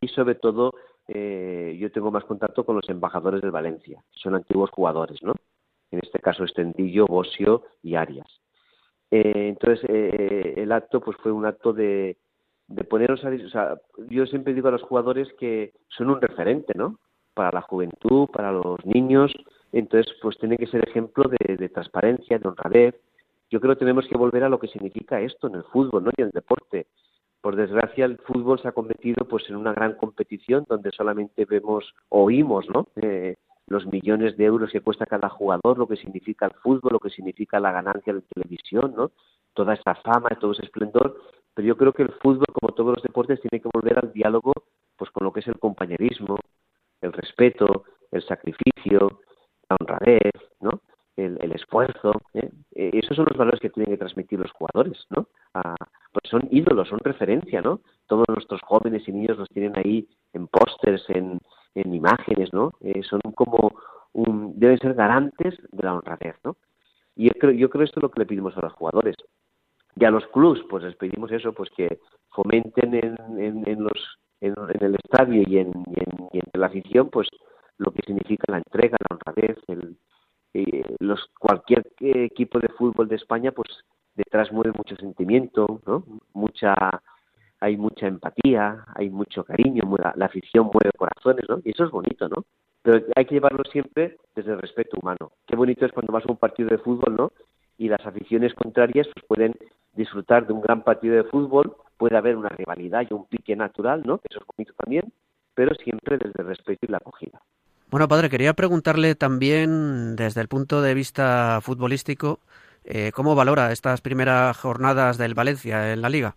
y 0.00 0.08
sobre 0.08 0.36
todo 0.36 0.72
eh, 1.08 1.76
yo 1.78 1.92
tengo 1.92 2.10
más 2.10 2.24
contacto 2.24 2.64
con 2.64 2.76
los 2.76 2.88
embajadores 2.88 3.42
del 3.42 3.50
Valencia, 3.50 4.02
son 4.12 4.34
antiguos 4.34 4.70
jugadores, 4.70 5.22
¿no? 5.22 5.34
En 5.90 6.00
este 6.02 6.18
caso 6.18 6.44
Estendillo, 6.44 7.06
Bosio 7.06 7.64
y 7.82 7.96
Arias. 7.96 8.26
Eh, 9.10 9.48
entonces 9.48 9.84
eh, 9.90 10.54
el 10.56 10.72
acto 10.72 11.00
pues 11.00 11.18
fue 11.18 11.30
un 11.30 11.44
acto 11.44 11.74
de, 11.74 12.16
de 12.68 12.84
poneros 12.84 13.22
a, 13.24 13.28
o 13.28 13.50
sea, 13.50 13.78
yo 14.08 14.24
siempre 14.24 14.54
digo 14.54 14.68
a 14.68 14.72
los 14.72 14.82
jugadores 14.82 15.28
que 15.38 15.74
son 15.88 16.08
un 16.08 16.22
referente, 16.22 16.72
¿no? 16.74 16.98
Para 17.34 17.50
la 17.52 17.62
juventud, 17.62 18.28
para 18.28 18.52
los 18.52 18.84
niños, 18.84 19.32
entonces 19.72 20.14
pues 20.22 20.38
tienen 20.38 20.58
que 20.58 20.68
ser 20.68 20.88
ejemplo 20.88 21.24
de, 21.28 21.68
transparencia, 21.68 22.38
de 22.38 22.48
honradez, 22.48 22.94
yo 23.50 23.60
creo 23.60 23.74
que 23.74 23.80
tenemos 23.80 24.06
que 24.06 24.16
volver 24.16 24.44
a 24.44 24.48
lo 24.48 24.58
que 24.58 24.68
significa 24.68 25.20
esto 25.20 25.48
en 25.48 25.56
el 25.56 25.64
fútbol 25.64 26.04
¿no? 26.04 26.10
y 26.16 26.22
en 26.22 26.28
el 26.28 26.32
deporte. 26.32 26.86
Por 27.40 27.56
desgracia, 27.56 28.04
el 28.04 28.18
fútbol 28.18 28.58
se 28.60 28.68
ha 28.68 28.72
convertido 28.72 29.26
pues, 29.28 29.48
en 29.50 29.56
una 29.56 29.72
gran 29.72 29.94
competición 29.94 30.64
donde 30.68 30.90
solamente 30.92 31.44
vemos, 31.44 31.94
oímos 32.08 32.66
¿no? 32.70 32.86
Eh, 32.96 33.36
los 33.66 33.86
millones 33.86 34.36
de 34.36 34.44
euros 34.44 34.70
que 34.70 34.80
cuesta 34.80 35.06
cada 35.06 35.28
jugador, 35.28 35.78
lo 35.78 35.86
que 35.86 35.96
significa 35.96 36.46
el 36.46 36.52
fútbol, 36.62 36.92
lo 36.92 37.00
que 37.00 37.10
significa 37.10 37.60
la 37.60 37.72
ganancia 37.72 38.12
de 38.12 38.22
televisión, 38.22 38.94
¿no? 38.96 39.10
toda 39.54 39.74
esta 39.74 39.94
fama, 39.96 40.28
todo 40.40 40.52
ese 40.52 40.64
esplendor. 40.64 41.20
Pero 41.54 41.68
yo 41.68 41.76
creo 41.76 41.92
que 41.92 42.02
el 42.02 42.12
fútbol, 42.20 42.46
como 42.52 42.74
todos 42.74 42.94
los 42.94 43.02
deportes, 43.02 43.40
tiene 43.40 43.62
que 43.62 43.70
volver 43.72 43.98
al 43.98 44.12
diálogo 44.12 44.52
pues, 44.96 45.10
con 45.10 45.24
lo 45.24 45.32
que 45.32 45.40
es 45.40 45.48
el 45.48 45.58
compañerismo, 45.58 46.36
el 47.04 47.12
respeto, 47.12 47.84
el 48.10 48.22
sacrificio, 48.22 49.20
la 49.68 49.76
honradez, 49.80 50.32
¿no? 50.60 50.80
el, 51.16 51.52
esfuerzo. 51.52 52.12
¿eh? 52.34 52.50
¿eh? 52.74 52.90
esos 52.94 53.16
son 53.16 53.26
los 53.28 53.36
valores 53.36 53.60
que 53.60 53.70
tienen 53.70 53.92
que 53.92 53.98
transmitir 53.98 54.38
los 54.38 54.50
jugadores, 54.52 55.06
¿no? 55.10 55.28
pues 56.12 56.30
son 56.30 56.48
ídolos, 56.50 56.88
son 56.88 57.00
referencia, 57.00 57.60
¿no? 57.60 57.80
Todos 58.06 58.24
nuestros 58.28 58.60
jóvenes 58.62 59.06
y 59.08 59.12
niños 59.12 59.38
los 59.38 59.48
tienen 59.48 59.76
ahí 59.76 60.08
en 60.32 60.46
pósters, 60.46 61.04
en, 61.08 61.40
en 61.74 61.94
imágenes, 61.94 62.52
¿no? 62.52 62.72
Eh, 62.80 63.02
son 63.02 63.20
como 63.34 63.72
un, 64.12 64.58
deben 64.58 64.78
ser 64.78 64.94
garantes 64.94 65.54
de 65.72 65.82
la 65.82 65.94
honradez, 65.94 66.36
¿no? 66.44 66.56
Y 67.16 67.26
yo 67.26 67.32
creo, 67.38 67.52
yo 67.52 67.70
creo 67.70 67.84
esto 67.84 68.00
es 68.00 68.02
lo 68.02 68.10
que 68.10 68.20
le 68.20 68.26
pedimos 68.26 68.56
a 68.56 68.60
los 68.62 68.72
jugadores. 68.74 69.16
Y 69.96 70.04
a 70.04 70.10
los 70.10 70.26
clubs, 70.28 70.60
pues 70.68 70.84
les 70.84 70.96
pedimos 70.96 71.30
eso, 71.30 71.52
pues 71.52 71.70
que 71.76 71.98
fomenten 72.30 72.94
en, 72.94 73.64
en, 73.66 73.84
los 73.84 74.18
en, 74.40 74.54
el 74.80 74.94
estadio 74.96 75.42
y 75.46 75.58
en, 75.58 75.72
la 76.54 76.66
afición, 76.66 77.10
pues 77.10 77.28
lo 77.78 77.90
que 77.92 78.02
significa 78.06 78.44
la 78.48 78.58
entrega, 78.58 78.96
la 79.08 79.16
honradez, 79.16 79.58
el, 79.68 79.96
eh, 80.54 80.96
los 81.00 81.20
cualquier 81.38 81.84
equipo 81.98 82.58
de 82.60 82.68
fútbol 82.68 83.08
de 83.08 83.16
España 83.16 83.50
pues 83.50 83.68
detrás 84.14 84.52
mueve 84.52 84.72
mucho 84.76 84.94
sentimiento 84.94 85.80
no 85.84 86.04
mucha 86.32 86.74
hay 87.58 87.76
mucha 87.76 88.06
empatía 88.06 88.84
hay 88.94 89.10
mucho 89.10 89.42
cariño 89.42 89.82
la, 90.14 90.26
afición 90.26 90.70
mueve 90.72 90.92
corazones 90.96 91.44
no 91.48 91.58
y 91.64 91.70
eso 91.70 91.84
es 91.84 91.90
bonito 91.90 92.28
no 92.28 92.44
pero 92.84 93.02
hay 93.16 93.24
que 93.24 93.36
llevarlo 93.36 93.64
siempre 93.72 94.18
desde 94.36 94.52
el 94.52 94.60
respeto 94.60 94.98
humano. 95.00 95.32
Qué 95.46 95.56
bonito 95.56 95.86
es 95.86 95.92
cuando 95.92 96.12
vas 96.12 96.26
a 96.26 96.30
un 96.30 96.36
partido 96.36 96.68
de 96.68 96.76
fútbol 96.76 97.16
no 97.16 97.32
y 97.78 97.88
las 97.88 98.06
aficiones 98.06 98.52
contrarias 98.52 99.08
pues 99.14 99.24
pueden 99.26 99.56
disfrutar 99.94 100.46
de 100.46 100.52
un 100.52 100.60
gran 100.60 100.84
partido 100.84 101.16
de 101.16 101.24
fútbol 101.24 101.74
puede 101.96 102.16
haber 102.16 102.36
una 102.36 102.48
rivalidad 102.48 103.06
y 103.08 103.14
un 103.14 103.26
pique 103.26 103.56
natural 103.56 104.02
no 104.04 104.20
eso 104.28 104.40
es 104.40 104.46
bonito 104.56 104.74
también 104.74 105.12
pero 105.54 105.74
siempre 105.76 106.18
desde 106.18 106.42
el 106.42 106.48
respeto 106.48 106.86
y 106.86 106.90
la 106.90 106.98
acogida 106.98 107.40
bueno, 107.90 108.08
padre, 108.08 108.28
quería 108.28 108.54
preguntarle 108.54 109.14
también 109.14 110.16
desde 110.16 110.40
el 110.40 110.48
punto 110.48 110.82
de 110.82 110.94
vista 110.94 111.60
futbolístico, 111.62 112.40
eh, 112.84 113.12
¿cómo 113.14 113.36
valora 113.36 113.70
estas 113.70 114.00
primeras 114.00 114.58
jornadas 114.58 115.16
del 115.16 115.34
Valencia 115.34 115.92
en 115.92 116.02
la 116.02 116.08
liga? 116.08 116.34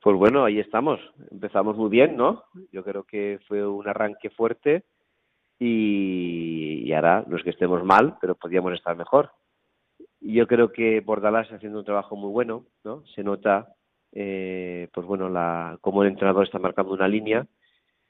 Pues 0.00 0.16
bueno, 0.16 0.44
ahí 0.44 0.60
estamos. 0.60 1.00
Empezamos 1.32 1.76
muy 1.76 1.90
bien, 1.90 2.16
¿no? 2.16 2.44
Yo 2.70 2.84
creo 2.84 3.02
que 3.02 3.40
fue 3.48 3.66
un 3.66 3.88
arranque 3.88 4.30
fuerte 4.30 4.84
y, 5.58 6.92
ahora 6.92 7.24
no 7.26 7.36
es 7.36 7.42
que 7.42 7.50
estemos 7.50 7.82
mal, 7.82 8.16
pero 8.20 8.36
podríamos 8.36 8.72
estar 8.74 8.96
mejor. 8.96 9.32
Yo 10.20 10.46
creo 10.46 10.70
que 10.70 11.00
Bordalás 11.00 11.46
está 11.46 11.56
haciendo 11.56 11.80
un 11.80 11.84
trabajo 11.84 12.14
muy 12.14 12.30
bueno, 12.30 12.64
¿no? 12.84 13.02
Se 13.16 13.24
nota, 13.24 13.74
eh, 14.12 14.88
pues 14.92 15.06
bueno, 15.06 15.28
la, 15.28 15.78
cómo 15.80 16.02
el 16.02 16.08
entrenador 16.08 16.44
está 16.44 16.58
marcando 16.58 16.92
una 16.92 17.08
línea 17.08 17.46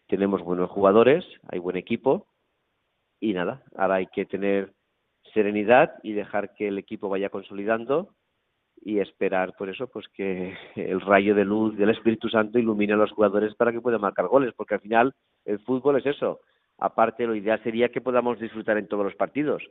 tenemos 0.06 0.42
buenos 0.42 0.70
jugadores, 0.70 1.24
hay 1.48 1.58
buen 1.58 1.76
equipo 1.76 2.26
y 3.20 3.32
nada, 3.32 3.62
ahora 3.76 3.96
hay 3.96 4.06
que 4.06 4.24
tener 4.24 4.72
serenidad 5.34 5.94
y 6.02 6.12
dejar 6.12 6.54
que 6.54 6.68
el 6.68 6.78
equipo 6.78 7.08
vaya 7.08 7.28
consolidando 7.28 8.14
y 8.80 9.00
esperar 9.00 9.54
por 9.56 9.68
eso 9.68 9.88
pues 9.88 10.06
que 10.08 10.56
el 10.76 11.00
rayo 11.00 11.34
de 11.34 11.44
luz 11.44 11.76
del 11.76 11.90
Espíritu 11.90 12.28
Santo 12.28 12.58
ilumine 12.58 12.92
a 12.92 12.96
los 12.96 13.10
jugadores 13.12 13.54
para 13.54 13.72
que 13.72 13.80
puedan 13.80 14.00
marcar 14.00 14.28
goles, 14.28 14.54
porque 14.56 14.74
al 14.74 14.80
final 14.80 15.14
el 15.44 15.58
fútbol 15.60 15.98
es 15.98 16.06
eso. 16.06 16.40
Aparte, 16.78 17.26
lo 17.26 17.34
ideal 17.34 17.60
sería 17.62 17.88
que 17.88 18.02
podamos 18.02 18.38
disfrutar 18.38 18.76
en 18.76 18.86
todos 18.86 19.04
los 19.04 19.14
partidos, 19.14 19.62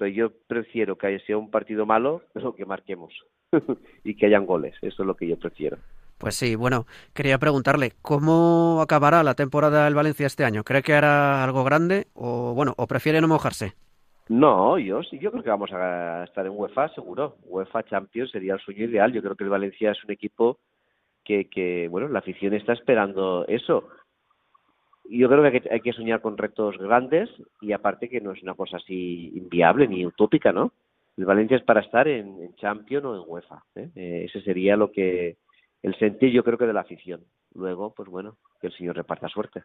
pero 0.00 0.10
yo 0.10 0.30
prefiero 0.46 0.96
que 0.96 1.18
sea 1.26 1.36
un 1.36 1.50
partido 1.50 1.84
malo, 1.84 2.22
pero 2.32 2.54
que 2.56 2.64
marquemos 2.64 3.12
y 4.04 4.16
que 4.16 4.26
hayan 4.26 4.46
goles. 4.46 4.74
Eso 4.80 5.02
es 5.02 5.06
lo 5.06 5.14
que 5.14 5.28
yo 5.28 5.38
prefiero. 5.38 5.76
Pues 6.16 6.36
sí, 6.36 6.56
bueno, 6.56 6.86
quería 7.14 7.38
preguntarle, 7.38 7.92
¿cómo 8.00 8.80
acabará 8.80 9.22
la 9.22 9.34
temporada 9.34 9.84
del 9.84 9.94
Valencia 9.94 10.26
este 10.26 10.44
año? 10.44 10.64
¿Cree 10.64 10.82
que 10.82 10.94
hará 10.94 11.44
algo 11.44 11.64
grande 11.64 12.06
o, 12.14 12.54
bueno, 12.54 12.72
o 12.78 12.86
prefiere 12.86 13.20
no 13.20 13.28
mojarse? 13.28 13.74
No, 14.28 14.78
yo 14.78 15.02
sí, 15.02 15.18
yo 15.18 15.30
creo 15.32 15.42
que 15.42 15.50
vamos 15.50 15.70
a 15.72 16.24
estar 16.24 16.46
en 16.46 16.52
UEFA, 16.52 16.88
seguro. 16.94 17.36
UEFA 17.44 17.82
Champions 17.82 18.30
sería 18.30 18.54
el 18.54 18.60
sueño 18.60 18.84
ideal. 18.86 19.12
Yo 19.12 19.20
creo 19.20 19.34
que 19.34 19.44
el 19.44 19.50
Valencia 19.50 19.90
es 19.90 20.02
un 20.04 20.12
equipo 20.12 20.58
que, 21.24 21.50
que 21.50 21.88
bueno, 21.88 22.08
la 22.08 22.20
afición 22.20 22.54
está 22.54 22.72
esperando 22.72 23.44
eso. 23.48 23.88
Yo 25.10 25.28
creo 25.28 25.42
que 25.50 25.68
hay 25.70 25.80
que 25.80 25.92
soñar 25.92 26.20
con 26.20 26.38
retos 26.38 26.78
grandes 26.78 27.28
y 27.60 27.72
aparte 27.72 28.08
que 28.08 28.20
no 28.20 28.32
es 28.32 28.42
una 28.42 28.54
cosa 28.54 28.76
así 28.76 29.32
inviable 29.34 29.88
ni 29.88 30.06
utópica, 30.06 30.52
¿no? 30.52 30.72
El 31.16 31.24
Valencia 31.24 31.56
es 31.56 31.64
para 31.64 31.80
estar 31.80 32.06
en, 32.06 32.54
Champions 32.56 33.04
o 33.04 33.16
en 33.16 33.22
UEFA. 33.26 33.64
¿eh? 33.74 33.90
Eh, 33.96 34.24
ese 34.26 34.40
sería 34.42 34.76
lo 34.76 34.92
que 34.92 35.36
el 35.82 35.98
sentir 35.98 36.30
yo 36.30 36.44
creo 36.44 36.56
que 36.56 36.66
de 36.66 36.72
la 36.72 36.82
afición. 36.82 37.22
Luego, 37.54 37.92
pues 37.92 38.08
bueno, 38.08 38.36
que 38.60 38.68
el 38.68 38.72
señor 38.72 38.96
reparta 38.96 39.28
suerte. 39.28 39.64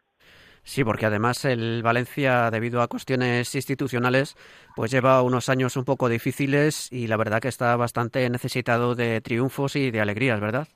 Sí, 0.64 0.82
porque 0.82 1.06
además 1.06 1.44
el 1.44 1.82
Valencia, 1.84 2.50
debido 2.50 2.82
a 2.82 2.88
cuestiones 2.88 3.54
institucionales, 3.54 4.34
pues 4.74 4.90
lleva 4.90 5.22
unos 5.22 5.48
años 5.48 5.76
un 5.76 5.84
poco 5.84 6.08
difíciles 6.08 6.92
y 6.92 7.06
la 7.06 7.16
verdad 7.16 7.40
que 7.40 7.48
está 7.48 7.76
bastante 7.76 8.28
necesitado 8.28 8.96
de 8.96 9.20
triunfos 9.20 9.76
y 9.76 9.92
de 9.92 10.00
alegrías, 10.00 10.40
¿verdad? 10.40 10.66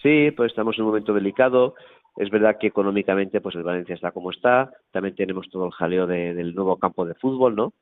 Sí, 0.00 0.30
pues 0.30 0.52
estamos 0.52 0.76
en 0.76 0.82
un 0.82 0.90
momento 0.90 1.12
delicado. 1.12 1.74
Es 2.16 2.30
verdad 2.30 2.56
que 2.58 2.68
económicamente 2.68 3.40
pues 3.40 3.54
el 3.56 3.62
Valencia 3.62 3.94
está 3.94 4.10
como 4.10 4.30
está. 4.30 4.72
También 4.90 5.14
tenemos 5.14 5.48
todo 5.50 5.66
el 5.66 5.72
jaleo 5.72 6.06
del 6.06 6.54
nuevo 6.54 6.78
campo 6.78 7.04
de 7.04 7.14
fútbol, 7.14 7.54
¿no? 7.54 7.74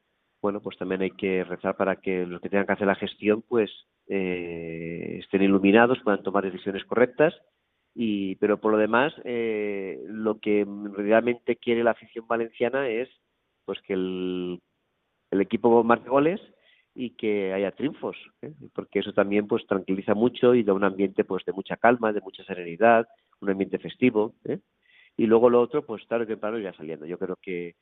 Bueno, 0.43 0.61
pues 0.61 0.77
también 0.77 1.03
hay 1.03 1.13
que 1.13 1.45
rezar 1.45 1.77
para 1.77 1.97
que 1.97 2.27
los 2.27 2.41
que 2.41 2.49
tengan 2.49 2.67
que 2.67 2.73
hacer 2.75 2.87
la 2.87 2.97
gestión 2.97 3.43
pues 3.49 3.71
eh, 4.09 5.19
estén 5.23 5.43
iluminados, 5.43 6.01
puedan 6.03 6.23
tomar 6.23 6.45
decisiones 6.45 6.85
correctas. 6.85 7.35
Y, 7.95 8.35
pero 8.37 8.61
por 8.61 8.73
lo 8.73 8.79
demás, 8.79 9.15
eh, 9.25 10.01
lo 10.07 10.41
que 10.41 10.67
realmente 10.97 11.57
quiere 11.57 11.85
la 11.85 11.93
afición 11.93 12.27
valenciana 12.27 12.89
es 12.89 13.09
pues 13.65 13.81
que 13.83 13.95
el, 13.95 14.61
el 15.31 15.41
equipo 15.41 15.83
marque 15.85 16.09
goles 16.09 16.41
y 16.95 17.11
que 17.11 17.53
haya 17.53 17.73
triunfos, 17.73 18.17
¿eh? 18.43 18.53
porque 18.73 19.01
eso 19.01 19.13
también 19.13 19.47
pues 19.49 19.67
tranquiliza 19.67 20.15
mucho 20.15 20.55
y 20.55 20.63
da 20.63 20.73
un 20.73 20.85
ambiente 20.85 21.25
pues 21.25 21.45
de 21.45 21.53
mucha 21.53 21.77
calma, 21.77 22.13
de 22.13 22.21
mucha 22.21 22.45
serenidad, 22.45 23.07
un 23.41 23.51
ambiente 23.51 23.79
festivo, 23.79 24.35
¿eh? 24.45 24.59
y 25.17 25.27
luego 25.27 25.51
lo 25.51 25.61
otro 25.61 25.85
pues 25.85 26.07
tarde 26.07 26.25
o 26.25 26.29
temprano 26.29 26.59
irá 26.59 26.73
saliendo. 26.75 27.07
Yo 27.07 27.19
creo 27.19 27.37
que 27.41 27.77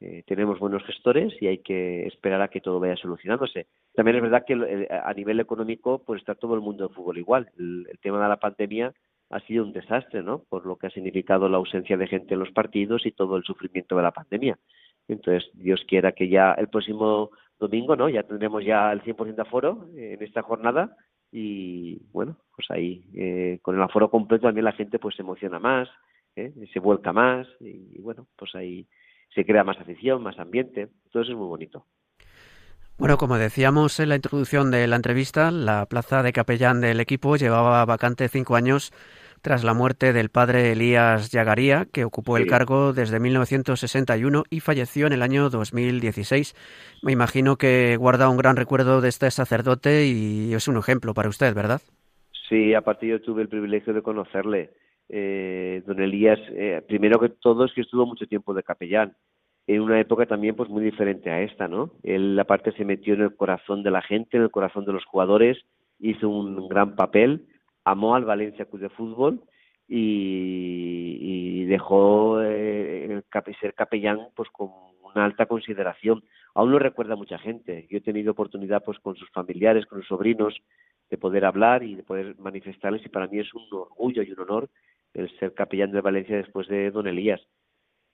eh, 0.00 0.22
tenemos 0.26 0.60
buenos 0.60 0.84
gestores 0.84 1.34
y 1.40 1.48
hay 1.48 1.58
que 1.58 2.06
esperar 2.06 2.40
a 2.40 2.48
que 2.48 2.60
todo 2.60 2.78
vaya 2.78 2.96
solucionándose. 2.96 3.66
También 3.94 4.16
es 4.16 4.22
verdad 4.22 4.44
que 4.46 4.88
a 4.90 5.12
nivel 5.14 5.40
económico 5.40 6.02
pues 6.04 6.20
está 6.20 6.34
todo 6.34 6.54
el 6.54 6.60
mundo 6.60 6.86
del 6.86 6.94
fútbol 6.94 7.18
igual. 7.18 7.50
El, 7.58 7.86
tema 8.00 8.22
de 8.22 8.28
la 8.28 8.38
pandemia 8.38 8.92
ha 9.30 9.40
sido 9.40 9.64
un 9.64 9.72
desastre, 9.72 10.22
¿no? 10.22 10.44
Por 10.48 10.66
lo 10.66 10.76
que 10.76 10.86
ha 10.86 10.90
significado 10.90 11.48
la 11.48 11.56
ausencia 11.56 11.96
de 11.96 12.06
gente 12.06 12.34
en 12.34 12.40
los 12.40 12.52
partidos 12.52 13.04
y 13.06 13.12
todo 13.12 13.36
el 13.36 13.42
sufrimiento 13.42 13.96
de 13.96 14.02
la 14.02 14.12
pandemia. 14.12 14.58
Entonces, 15.08 15.50
Dios 15.54 15.84
quiera 15.86 16.12
que 16.12 16.28
ya 16.28 16.52
el 16.52 16.68
próximo 16.68 17.30
domingo, 17.58 17.96
¿no? 17.96 18.08
Ya 18.08 18.22
tendremos 18.22 18.64
ya 18.64 18.92
el 18.92 19.02
100% 19.02 19.34
de 19.34 19.42
aforo 19.42 19.88
en 19.96 20.22
esta 20.22 20.42
jornada 20.42 20.96
y, 21.30 21.98
bueno, 22.12 22.36
pues 22.54 22.70
ahí, 22.70 23.04
eh, 23.14 23.58
con 23.62 23.76
el 23.76 23.82
aforo 23.82 24.10
completo 24.10 24.46
también 24.46 24.64
la 24.64 24.72
gente 24.72 24.98
pues 24.98 25.16
se 25.16 25.22
emociona 25.22 25.58
más, 25.58 25.88
¿eh? 26.36 26.52
se 26.72 26.80
vuelca 26.80 27.12
más 27.12 27.46
y, 27.60 28.00
bueno, 28.00 28.26
pues 28.36 28.54
ahí 28.54 28.86
se 29.34 29.44
crea 29.44 29.64
más 29.64 29.78
afición, 29.78 30.22
más 30.22 30.38
ambiente, 30.38 30.88
todo 31.10 31.22
es 31.22 31.28
muy 31.30 31.46
bonito. 31.46 31.84
Bueno, 32.96 33.16
como 33.16 33.38
decíamos 33.38 34.00
en 34.00 34.08
la 34.08 34.16
introducción 34.16 34.72
de 34.72 34.88
la 34.88 34.96
entrevista, 34.96 35.52
la 35.52 35.86
plaza 35.86 36.22
de 36.24 36.32
capellán 36.32 36.80
del 36.80 36.98
equipo 36.98 37.36
llevaba 37.36 37.84
vacante 37.84 38.28
cinco 38.28 38.56
años 38.56 38.92
tras 39.42 39.64
la 39.64 39.74
muerte 39.74 40.12
del 40.12 40.28
padre 40.28 40.72
Elías 40.72 41.30
Yagaría, 41.30 41.86
que 41.92 42.04
ocupó 42.04 42.36
el 42.36 42.46
cargo 42.46 42.92
desde 42.92 43.20
1961 43.20 44.44
y 44.50 44.60
falleció 44.60 45.06
en 45.06 45.12
el 45.12 45.22
año 45.22 45.50
2016. 45.50 46.54
Me 47.02 47.12
imagino 47.12 47.56
que 47.56 47.96
guarda 47.96 48.28
un 48.28 48.36
gran 48.36 48.56
recuerdo 48.56 49.00
de 49.00 49.08
este 49.08 49.30
sacerdote 49.30 50.06
y 50.06 50.52
es 50.54 50.68
un 50.68 50.76
ejemplo 50.76 51.14
para 51.14 51.28
usted, 51.28 51.54
¿verdad? 51.54 51.80
Sí, 52.48 52.74
aparte 52.74 53.06
yo 53.06 53.20
tuve 53.20 53.42
el 53.42 53.48
privilegio 53.48 53.92
de 53.92 54.02
conocerle. 54.02 54.70
Eh, 55.08 55.82
don 55.86 56.00
Elías, 56.00 56.38
eh, 56.50 56.82
primero 56.86 57.18
que 57.18 57.30
todo 57.30 57.64
es 57.64 57.72
que 57.72 57.80
estuvo 57.80 58.06
mucho 58.06 58.26
tiempo 58.26 58.52
de 58.54 58.62
capellán, 58.62 59.16
en 59.66 59.82
una 59.82 60.00
época 60.00 60.26
también 60.26 60.56
pues 60.56 60.68
muy 60.70 60.82
diferente 60.82 61.30
a 61.30 61.42
esta, 61.42 61.68
¿no? 61.68 61.92
Él 62.02 62.38
aparte 62.38 62.72
se 62.72 62.84
metió 62.84 63.14
en 63.14 63.20
el 63.20 63.36
corazón 63.36 63.82
de 63.82 63.90
la 63.90 64.02
gente, 64.02 64.36
en 64.36 64.42
el 64.42 64.50
corazón 64.50 64.84
de 64.86 64.92
los 64.92 65.04
jugadores, 65.04 65.58
hizo 66.00 66.28
un 66.28 66.68
gran 66.68 66.94
papel, 66.94 67.46
amó 67.90 68.14
al 68.14 68.24
Valencia 68.24 68.66
Club 68.66 68.82
de 68.82 68.88
Fútbol 68.90 69.40
y, 69.86 71.64
dejó 71.64 72.40
eh, 72.42 73.22
ser 73.60 73.74
capellán 73.74 74.28
pues 74.34 74.48
con 74.50 74.70
una 75.02 75.24
alta 75.24 75.46
consideración. 75.46 76.24
Aún 76.54 76.72
lo 76.72 76.78
recuerda 76.78 77.14
mucha 77.14 77.38
gente. 77.38 77.86
Yo 77.90 77.98
he 77.98 78.00
tenido 78.00 78.32
oportunidad 78.32 78.82
pues 78.82 78.98
con 79.00 79.16
sus 79.16 79.30
familiares, 79.30 79.86
con 79.86 79.98
sus 80.00 80.08
sobrinos, 80.08 80.54
de 81.10 81.18
poder 81.18 81.44
hablar 81.44 81.82
y 81.82 81.94
de 81.94 82.02
poder 82.02 82.36
manifestarles 82.38 83.04
y 83.04 83.08
para 83.08 83.26
mí 83.26 83.38
es 83.38 83.52
un 83.54 83.66
orgullo 83.70 84.22
y 84.22 84.32
un 84.32 84.40
honor 84.40 84.68
el 85.14 85.30
ser 85.38 85.54
capellán 85.54 85.92
de 85.92 86.00
Valencia 86.00 86.36
después 86.36 86.68
de 86.68 86.90
Don 86.90 87.06
Elías. 87.06 87.40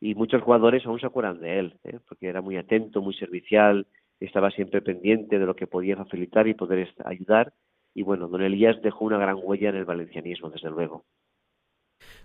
Y 0.01 0.15
muchos 0.15 0.43
jugadores 0.43 0.85
aún 0.87 1.01
se 1.01 1.07
acuerdan 1.07 1.41
de 1.41 1.59
él, 1.59 1.75
¿eh? 1.85 1.99
porque 2.09 2.29
era 2.29 2.41
muy 2.41 2.57
atento, 2.57 3.03
muy 3.03 3.15
servicial, 3.15 3.87
estaba 4.21 4.51
siempre 4.51 4.83
pendiente 4.83 5.39
de 5.39 5.47
lo 5.47 5.57
que 5.57 5.67
podía 5.67 5.97
facilitar 5.97 6.47
y 6.47 6.55
poder 6.55 6.89
ayudar. 7.05 7.53
Y 7.95 8.03
bueno, 8.03 8.29
Don 8.29 8.43
Elías 8.43 8.81
dejó 8.83 9.05
una 9.05 9.19
gran 9.19 9.37
huella 9.41 9.71
en 9.71 9.77
el 9.77 9.85
valencianismo, 9.85 10.51
desde 10.51 10.71
luego. 10.71 11.05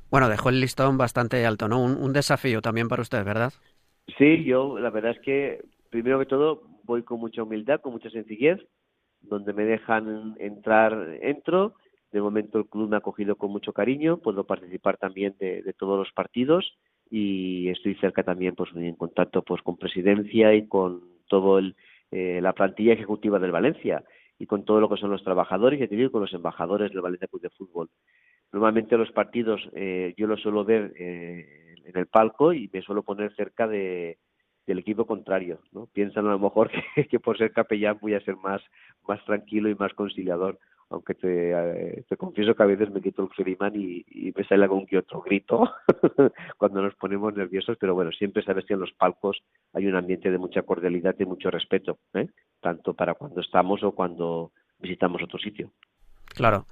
Bueno, 0.10 0.28
dejó 0.28 0.50
el 0.50 0.60
listón 0.60 0.98
bastante 0.98 1.46
alto, 1.46 1.68
¿no? 1.68 1.84
Un, 1.84 1.96
un 1.96 2.12
desafío 2.12 2.62
también 2.62 2.88
para 2.88 3.04
usted, 3.04 3.24
¿verdad? 3.24 3.54
Sí, 4.18 4.44
yo 4.44 4.80
la 4.80 4.90
verdad 4.90 5.12
es 5.12 5.20
que, 5.20 5.64
primero 5.90 6.18
que 6.20 6.26
todo, 6.26 6.64
voy 6.84 7.04
con 7.04 7.20
mucha 7.20 7.44
humildad, 7.44 7.82
con 7.82 7.94
mucha 7.94 8.10
sencillez, 8.10 8.60
donde 9.22 9.54
me 9.54 9.64
dejan 9.64 10.36
entrar, 10.40 11.20
entro 11.22 11.76
de 12.12 12.22
momento 12.22 12.58
el 12.60 12.66
club 12.68 12.90
me 12.90 12.96
ha 12.96 13.00
acogido 13.00 13.36
con 13.36 13.52
mucho 13.52 13.74
cariño, 13.74 14.18
puedo 14.18 14.46
participar 14.46 14.98
también 14.98 15.36
de, 15.40 15.74
todos 15.78 15.98
los 16.00 16.12
partidos 16.14 16.74
y 17.10 17.70
estoy 17.70 17.96
cerca 17.96 18.24
también 18.24 18.56
pues 18.56 18.70
en 18.76 18.96
contacto 18.96 19.44
pues 19.44 19.62
con 19.62 19.78
presidencia 19.78 20.54
y 20.54 20.68
con 20.68 21.02
todo 21.28 21.60
el, 21.60 21.76
eh, 22.12 22.40
la 22.42 22.54
plantilla 22.54 22.94
ejecutiva 22.94 23.40
del 23.40 23.52
Valencia 23.52 24.04
y 24.40 24.48
con 24.48 24.64
todo 24.64 24.80
lo 24.80 24.90
que 24.90 24.98
son 24.98 25.12
los 25.12 25.24
trabajadores 25.24 25.80
y 25.82 25.88
te 25.88 26.10
con 26.10 26.22
los 26.22 26.34
embajadores 26.34 26.92
del 26.92 27.02
Valencia 27.02 27.28
Club 27.28 27.42
de 27.42 27.50
Fútbol. 27.50 27.90
Normalmente 28.52 28.98
los 28.98 29.12
partidos 29.12 29.62
eh, 29.74 30.16
yo 30.18 30.26
los 30.26 30.42
suelo 30.42 30.64
ver 30.66 30.94
eh, 30.98 31.76
en 31.86 31.98
el 31.98 32.08
palco 32.08 32.54
y 32.54 32.70
me 32.72 32.82
suelo 32.82 33.04
poner 33.04 33.36
cerca 33.36 33.68
de, 33.68 34.18
del 34.66 34.80
equipo 34.80 35.06
contrario, 35.06 35.60
¿no? 35.72 35.88
Piensan 35.88 36.26
a 36.28 36.32
lo 36.32 36.40
mejor 36.40 36.72
que, 36.96 37.08
que, 37.08 37.20
por 37.20 37.38
ser 37.38 37.52
capellán 37.52 38.00
voy 38.02 38.14
a 38.14 38.22
ser 38.22 38.38
más, 38.38 38.62
más 39.08 39.24
tranquilo 39.26 39.70
y 39.70 39.76
más 39.76 39.94
conciliador 39.94 40.58
aunque 40.90 41.14
te, 41.14 41.52
eh, 41.52 42.04
te 42.08 42.18
confieso 42.18 42.56
que 42.56 42.64
a 42.64 42.68
veces 42.68 42.90
me 42.92 43.02
quito 43.02 43.24
el 43.24 43.30
Feriman 43.30 43.76
y, 43.76 44.04
y, 44.10 44.34
me 44.36 44.44
sale 44.46 44.64
algún 44.64 44.88
que 44.88 44.98
otro 44.98 45.22
grito 45.22 45.70
cuando 46.58 46.82
nos 46.82 46.96
ponemos 46.96 47.34
nerviosos, 47.36 47.78
pero 47.80 47.94
bueno, 47.94 48.12
siempre 48.12 48.44
sabes 48.44 48.66
que 48.66 48.74
en 48.74 48.80
los 48.80 48.92
palcos 48.94 49.38
hay 49.74 49.86
un 49.86 49.96
ambiente 49.96 50.32
de 50.32 50.38
mucha 50.38 50.64
cordialidad 50.64 51.16
y 51.20 51.26
mucho 51.26 51.52
respeto, 51.52 52.00
¿eh? 52.14 52.28
tanto 52.60 52.94
para 52.94 53.14
cuando 53.14 53.42
estamos 53.42 53.84
o 53.84 53.92
cuando 53.92 54.52
visitamos 54.80 55.22
otro 55.22 55.38
sitio. 55.38 55.72
Claro. 56.34 56.66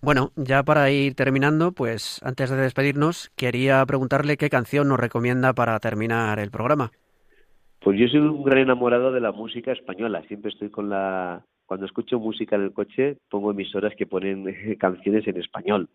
Bueno, 0.00 0.32
ya 0.36 0.62
para 0.62 0.90
ir 0.90 1.14
terminando, 1.14 1.72
pues 1.72 2.20
antes 2.22 2.50
de 2.50 2.56
despedirnos, 2.56 3.30
quería 3.36 3.84
preguntarle 3.86 4.36
qué 4.36 4.50
canción 4.50 4.88
nos 4.88 5.00
recomienda 5.00 5.54
para 5.54 5.78
terminar 5.80 6.38
el 6.38 6.50
programa. 6.50 6.92
Pues 7.80 7.98
yo 7.98 8.06
soy 8.08 8.20
un 8.20 8.44
gran 8.44 8.58
enamorado 8.58 9.12
de 9.12 9.20
la 9.20 9.32
música 9.32 9.72
española, 9.72 10.22
siempre 10.28 10.50
estoy 10.50 10.70
con 10.70 10.90
la 10.90 11.44
cuando 11.66 11.86
escucho 11.86 12.18
música 12.18 12.56
en 12.56 12.62
el 12.62 12.72
coche 12.72 13.18
pongo 13.28 13.50
emisoras 13.50 13.94
que 13.96 14.06
ponen 14.06 14.76
canciones 14.78 15.26
en 15.26 15.38
español 15.38 15.88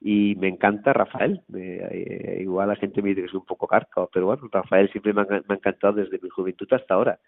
y 0.00 0.34
me 0.36 0.48
encanta 0.48 0.92
Rafael. 0.92 1.42
Eh, 1.54 2.38
igual 2.42 2.68
la 2.68 2.76
gente 2.76 3.02
me 3.02 3.10
dice 3.10 3.22
que 3.22 3.28
es 3.28 3.34
un 3.34 3.44
poco 3.44 3.66
carca, 3.66 4.06
pero 4.12 4.26
bueno, 4.26 4.48
Rafael 4.50 4.90
siempre 4.90 5.12
me 5.12 5.22
ha, 5.22 5.54
encantado 5.54 5.94
desde 5.94 6.18
mi 6.22 6.28
juventud 6.28 6.68
hasta 6.70 6.94
ahora. 6.94 7.18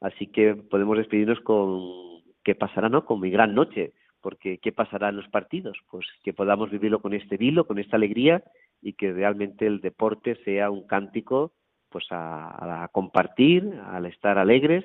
Así 0.00 0.28
que 0.28 0.54
podemos 0.54 0.98
despedirnos 0.98 1.40
con 1.40 2.22
qué 2.44 2.54
pasará, 2.54 2.88
¿no? 2.88 3.04
Con 3.04 3.20
mi 3.20 3.30
gran 3.30 3.54
noche, 3.54 3.92
porque 4.20 4.58
qué 4.58 4.72
pasará 4.72 5.08
en 5.08 5.16
los 5.16 5.28
partidos, 5.28 5.78
pues 5.90 6.06
que 6.22 6.32
podamos 6.32 6.70
vivirlo 6.70 7.00
con 7.00 7.14
este 7.14 7.36
vilo, 7.36 7.66
con 7.66 7.78
esta 7.78 7.96
alegría 7.96 8.42
y 8.82 8.94
que 8.94 9.12
realmente 9.12 9.66
el 9.66 9.80
deporte 9.80 10.36
sea 10.44 10.70
un 10.70 10.86
cántico 10.86 11.52
pues 11.88 12.06
a, 12.10 12.84
a 12.84 12.88
compartir, 12.88 13.80
al 13.86 14.06
estar 14.06 14.36
alegres 14.38 14.84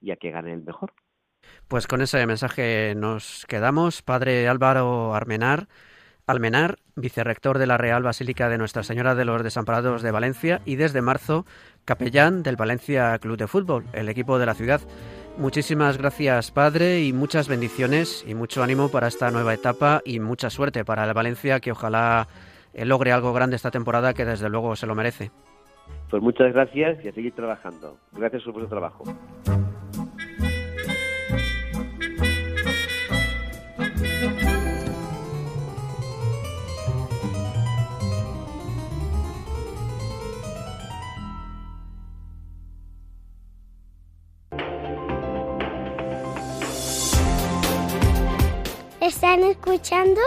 y 0.00 0.10
a 0.10 0.16
que 0.16 0.30
gane 0.30 0.52
el 0.52 0.62
mejor. 0.62 0.92
Pues 1.68 1.86
con 1.86 2.02
ese 2.02 2.24
mensaje 2.26 2.94
nos 2.96 3.44
quedamos. 3.48 4.02
Padre 4.02 4.48
Álvaro 4.48 5.14
Armenar, 5.14 5.68
Almenar, 6.26 6.78
vicerrector 6.96 7.58
de 7.58 7.66
la 7.66 7.78
Real 7.78 8.02
Basílica 8.02 8.48
de 8.48 8.58
Nuestra 8.58 8.82
Señora 8.82 9.14
de 9.14 9.24
los 9.24 9.42
Desamparados 9.44 10.02
de 10.02 10.10
Valencia 10.10 10.60
y 10.64 10.76
desde 10.76 11.00
marzo 11.00 11.46
capellán 11.84 12.42
del 12.42 12.56
Valencia 12.56 13.16
Club 13.18 13.36
de 13.36 13.46
Fútbol, 13.46 13.84
el 13.92 14.08
equipo 14.08 14.38
de 14.38 14.46
la 14.46 14.54
ciudad. 14.54 14.80
Muchísimas 15.38 15.98
gracias, 15.98 16.50
Padre, 16.50 17.02
y 17.02 17.12
muchas 17.12 17.46
bendiciones 17.46 18.24
y 18.26 18.34
mucho 18.34 18.62
ánimo 18.62 18.88
para 18.90 19.06
esta 19.06 19.30
nueva 19.30 19.54
etapa 19.54 20.00
y 20.04 20.18
mucha 20.18 20.50
suerte 20.50 20.84
para 20.84 21.04
el 21.04 21.14
Valencia, 21.14 21.60
que 21.60 21.72
ojalá 21.72 22.26
eh, 22.74 22.84
logre 22.84 23.12
algo 23.12 23.32
grande 23.32 23.54
esta 23.54 23.70
temporada, 23.70 24.14
que 24.14 24.24
desde 24.24 24.48
luego 24.48 24.74
se 24.74 24.86
lo 24.86 24.94
merece. 24.94 25.30
Pues 26.10 26.22
muchas 26.22 26.52
gracias 26.52 27.04
y 27.04 27.08
a 27.08 27.12
seguir 27.12 27.34
trabajando. 27.34 27.98
Gracias 28.12 28.42
por 28.42 28.54
vuestro 28.54 28.70
trabajo. 28.70 29.04
Están 49.36 49.50
escuchando 49.50 50.20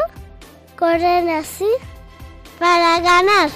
Corren 0.77 1.29
así 1.29 1.65
para 2.59 2.99
ganar. 2.99 3.49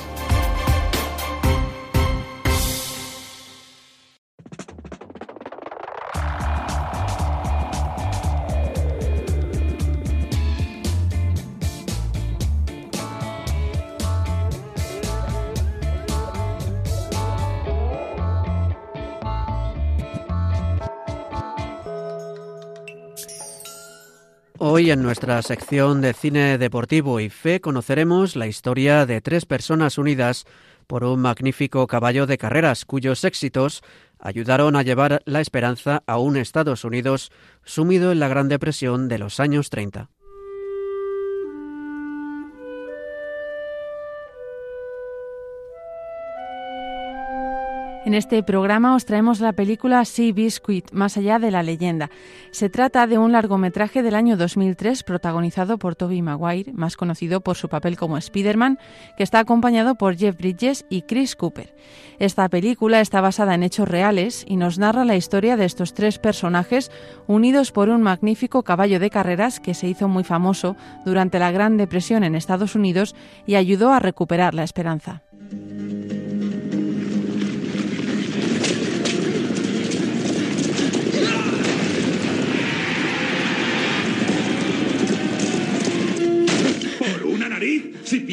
Hoy 24.76 24.90
en 24.90 25.04
nuestra 25.04 25.40
sección 25.44 26.02
de 26.02 26.14
cine 26.14 26.58
deportivo 26.58 27.20
y 27.20 27.30
fe 27.30 27.62
conoceremos 27.62 28.36
la 28.36 28.48
historia 28.48 29.06
de 29.06 29.22
tres 29.22 29.46
personas 29.46 30.00
unidas 30.00 30.46
por 30.88 31.04
un 31.04 31.20
magnífico 31.20 31.86
caballo 31.86 32.26
de 32.26 32.40
carreras 32.40 32.84
cuyos 32.84 33.24
éxitos 33.24 33.84
ayudaron 34.18 34.76
a 34.76 34.82
llevar 34.82 35.22
la 35.26 35.42
esperanza 35.42 36.02
a 36.08 36.18
un 36.18 36.38
Estados 36.38 36.86
Unidos 36.86 37.32
sumido 37.64 38.12
en 38.12 38.20
la 38.20 38.30
Gran 38.30 38.50
Depresión 38.50 39.10
de 39.10 39.20
los 39.20 39.40
años 39.40 39.70
30. 39.70 40.10
En 48.06 48.13
este 48.16 48.44
programa 48.44 48.96
os 48.96 49.06
traemos 49.06 49.39
la 49.39 49.54
película 49.54 50.04
Sea 50.04 50.34
Biscuit, 50.34 50.92
más 50.92 51.16
allá 51.16 51.39
de 51.39 51.52
la 51.52 51.63
leyenda. 51.63 52.10
Se 52.52 52.70
trata 52.70 53.08
de 53.08 53.18
un 53.18 53.32
largometraje 53.32 54.04
del 54.04 54.16
año 54.16 54.36
2003 54.36 55.04
protagonizado 55.04 55.78
por 55.78 55.96
Tobey 55.96 56.22
Maguire, 56.22 56.74
más 56.74 56.98
conocido 56.98 57.39
por 57.39 57.56
su 57.56 57.70
papel 57.70 57.96
como 57.96 58.18
Spider-Man, 58.18 58.78
que 59.16 59.24
está 59.24 59.39
acompañado 59.39 59.96
por 59.96 60.18
Jeff 60.18 60.36
Bridges 60.36 60.86
y 60.89 61.04
Chris 61.04 61.38
Cooper. 61.38 61.74
Esta 62.20 62.50
película 62.50 63.00
está 63.00 63.22
basada 63.22 63.56
en 63.56 63.63
hechos 63.63 63.88
reales 63.88 64.44
y 64.50 64.58
nos 64.58 64.80
narra 64.80 65.06
la 65.06 65.16
historia 65.16 65.56
de 65.56 65.63
estos 65.63 65.94
tres 65.94 66.20
personajes 66.20 66.92
unidos 67.26 67.72
por 67.72 67.88
un 67.88 68.02
magnífico 68.02 68.63
caballo 68.63 69.00
de 69.00 69.10
carreras 69.10 69.62
que 69.62 69.74
se 69.74 69.88
hizo 69.88 70.10
muy 70.10 70.26
famoso 70.26 70.76
durante 71.06 71.39
la 71.39 71.52
Gran 71.52 71.78
Depresión 71.78 72.26
en 72.26 72.36
Estados 72.36 72.76
Unidos 72.76 73.16
y 73.46 73.56
ayudó 73.56 73.94
a 73.94 74.00
recuperar 74.00 74.54
la 74.54 74.63
esperanza. 74.63 75.24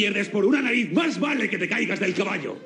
Pierdes 0.01 0.31
por 0.31 0.47
una 0.47 0.63
nariz, 0.63 0.91
más 0.93 1.21
vale 1.21 1.51
que 1.51 1.59
te 1.59 1.69
caigas 1.69 2.01
del 2.01 2.15
caballo. 2.15 2.57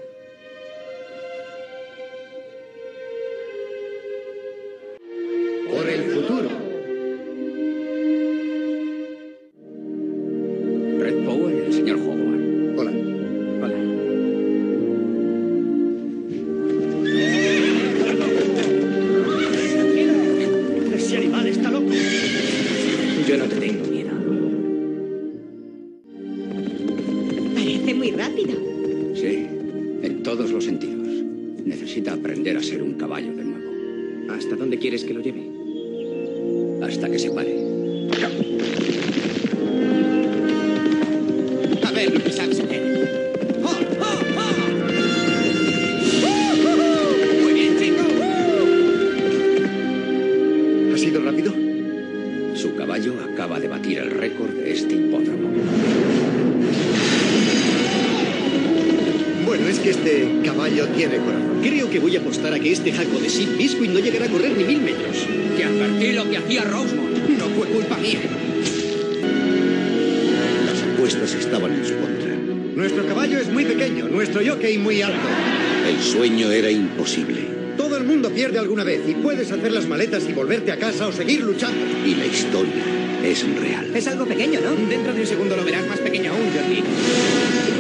Nuestro 74.15 74.41
jockey 74.47 74.79
muy 74.79 75.03
alto. 75.03 75.27
El 75.89 76.01
sueño 76.01 76.51
era 76.51 76.71
imposible. 76.71 77.49
Todo 77.77 77.97
el 77.97 78.05
mundo 78.05 78.31
pierde 78.31 78.61
alguna 78.61 78.85
vez 78.85 79.01
y 79.09 79.15
puedes 79.15 79.51
hacer 79.51 79.73
las 79.73 79.89
maletas 79.89 80.25
y 80.29 80.33
volverte 80.33 80.71
a 80.71 80.79
casa 80.79 81.09
o 81.09 81.13
seguir 81.13 81.41
luchando. 81.41 81.85
Y 82.07 82.15
la 82.15 82.27
historia 82.27 82.85
es 83.25 83.45
real. 83.59 83.91
Es 83.95 84.07
algo 84.07 84.25
pequeño, 84.25 84.61
¿no? 84.61 84.71
Dentro 84.89 85.13
de 85.13 85.21
un 85.21 85.27
segundo 85.27 85.57
lo 85.57 85.65
verás 85.65 85.87
más 85.89 85.99
pequeño 85.99 86.31
aún, 86.31 86.49
Johnny. 86.55 87.74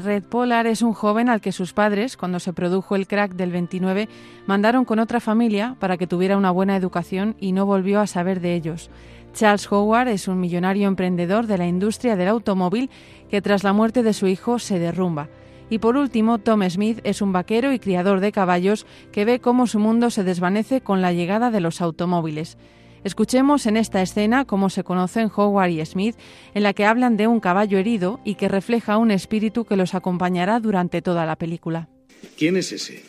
Red 0.00 0.24
Polar 0.24 0.66
es 0.66 0.82
un 0.82 0.92
joven 0.92 1.28
al 1.28 1.40
que 1.40 1.52
sus 1.52 1.72
padres, 1.72 2.16
cuando 2.16 2.40
se 2.40 2.52
produjo 2.52 2.96
el 2.96 3.06
crack 3.06 3.32
del 3.32 3.52
29, 3.52 4.08
mandaron 4.46 4.84
con 4.84 4.98
otra 4.98 5.20
familia 5.20 5.76
para 5.78 5.96
que 5.96 6.06
tuviera 6.06 6.36
una 6.36 6.50
buena 6.50 6.76
educación 6.76 7.36
y 7.38 7.52
no 7.52 7.66
volvió 7.66 8.00
a 8.00 8.06
saber 8.06 8.40
de 8.40 8.54
ellos. 8.54 8.90
Charles 9.34 9.70
Howard 9.70 10.08
es 10.08 10.28
un 10.28 10.40
millonario 10.40 10.88
emprendedor 10.88 11.46
de 11.46 11.58
la 11.58 11.66
industria 11.66 12.16
del 12.16 12.28
automóvil 12.28 12.90
que 13.30 13.42
tras 13.42 13.62
la 13.64 13.72
muerte 13.72 14.02
de 14.02 14.12
su 14.12 14.26
hijo 14.26 14.58
se 14.58 14.78
derrumba. 14.78 15.28
Y 15.70 15.78
por 15.78 15.96
último, 15.96 16.38
Tom 16.38 16.62
Smith 16.68 17.00
es 17.04 17.20
un 17.20 17.32
vaquero 17.32 17.72
y 17.72 17.78
criador 17.78 18.20
de 18.20 18.32
caballos 18.32 18.86
que 19.12 19.24
ve 19.24 19.38
cómo 19.38 19.66
su 19.66 19.78
mundo 19.78 20.10
se 20.10 20.24
desvanece 20.24 20.80
con 20.80 21.02
la 21.02 21.12
llegada 21.12 21.50
de 21.50 21.60
los 21.60 21.80
automóviles. 21.80 22.56
Escuchemos 23.04 23.66
en 23.66 23.76
esta 23.76 24.02
escena 24.02 24.44
cómo 24.44 24.70
se 24.70 24.84
conocen 24.84 25.30
Howard 25.34 25.70
y 25.70 25.84
Smith, 25.84 26.16
en 26.54 26.62
la 26.62 26.72
que 26.72 26.84
hablan 26.84 27.16
de 27.16 27.26
un 27.26 27.40
caballo 27.40 27.78
herido 27.78 28.20
y 28.24 28.34
que 28.34 28.48
refleja 28.48 28.98
un 28.98 29.10
espíritu 29.10 29.64
que 29.64 29.76
los 29.76 29.94
acompañará 29.94 30.60
durante 30.60 31.02
toda 31.02 31.26
la 31.26 31.36
película. 31.36 31.88
¿Quién 32.36 32.56
es 32.56 32.72
ese? 32.72 33.02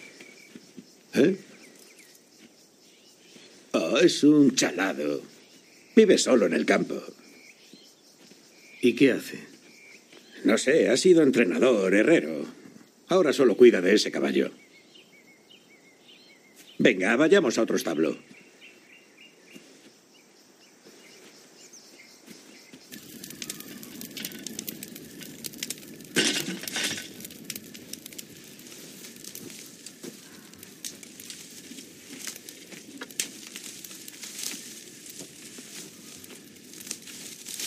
¿Eh? 1.15 1.37
Oh, 3.73 3.97
es 3.97 4.23
un 4.23 4.55
chalado. 4.55 5.21
Vive 5.95 6.17
solo 6.17 6.45
en 6.45 6.53
el 6.53 6.65
campo. 6.65 6.95
¿Y 8.81 8.93
qué 8.93 9.11
hace? 9.11 9.39
No 10.43 10.57
sé, 10.57 10.89
ha 10.89 10.97
sido 10.97 11.21
entrenador, 11.21 11.93
herrero. 11.93 12.45
Ahora 13.09 13.33
solo 13.33 13.57
cuida 13.57 13.81
de 13.81 13.95
ese 13.95 14.11
caballo. 14.11 14.51
Venga, 16.77 17.15
vayamos 17.17 17.57
a 17.57 17.63
otro 17.63 17.75
establo. 17.75 18.17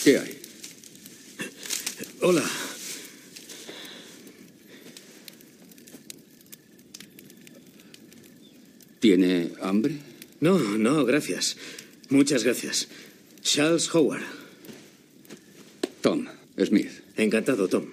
¿Qué 0.03 0.17
hay? 0.17 0.37
Hola. 2.19 2.43
¿Tiene 8.99 9.52
hambre? 9.63 9.97
No, 10.39 10.59
no, 10.59 11.05
gracias. 11.05 11.57
Muchas 12.09 12.43
gracias. 12.43 12.87
Charles 13.41 13.93
Howard. 13.93 14.23
Tom 16.01 16.27
Smith. 16.63 16.91
Encantado, 17.17 17.67
Tom. 17.67 17.85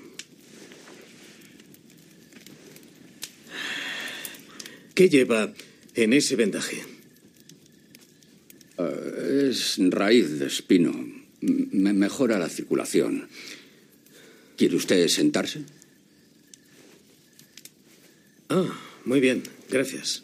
¿Qué 4.94 5.08
lleva 5.08 5.52
en 5.94 6.12
ese 6.12 6.36
vendaje? 6.36 6.82
Uh, 8.76 9.48
es 9.48 9.76
raíz 9.78 10.38
de 10.38 10.46
espino. 10.46 10.92
Me 11.40 11.92
mejora 11.92 12.38
la 12.38 12.48
circulación. 12.48 13.28
¿Quiere 14.56 14.76
usted 14.76 15.08
sentarse? 15.08 15.64
Ah, 18.50 18.66
muy 19.04 19.20
bien, 19.20 19.42
gracias. 19.70 20.22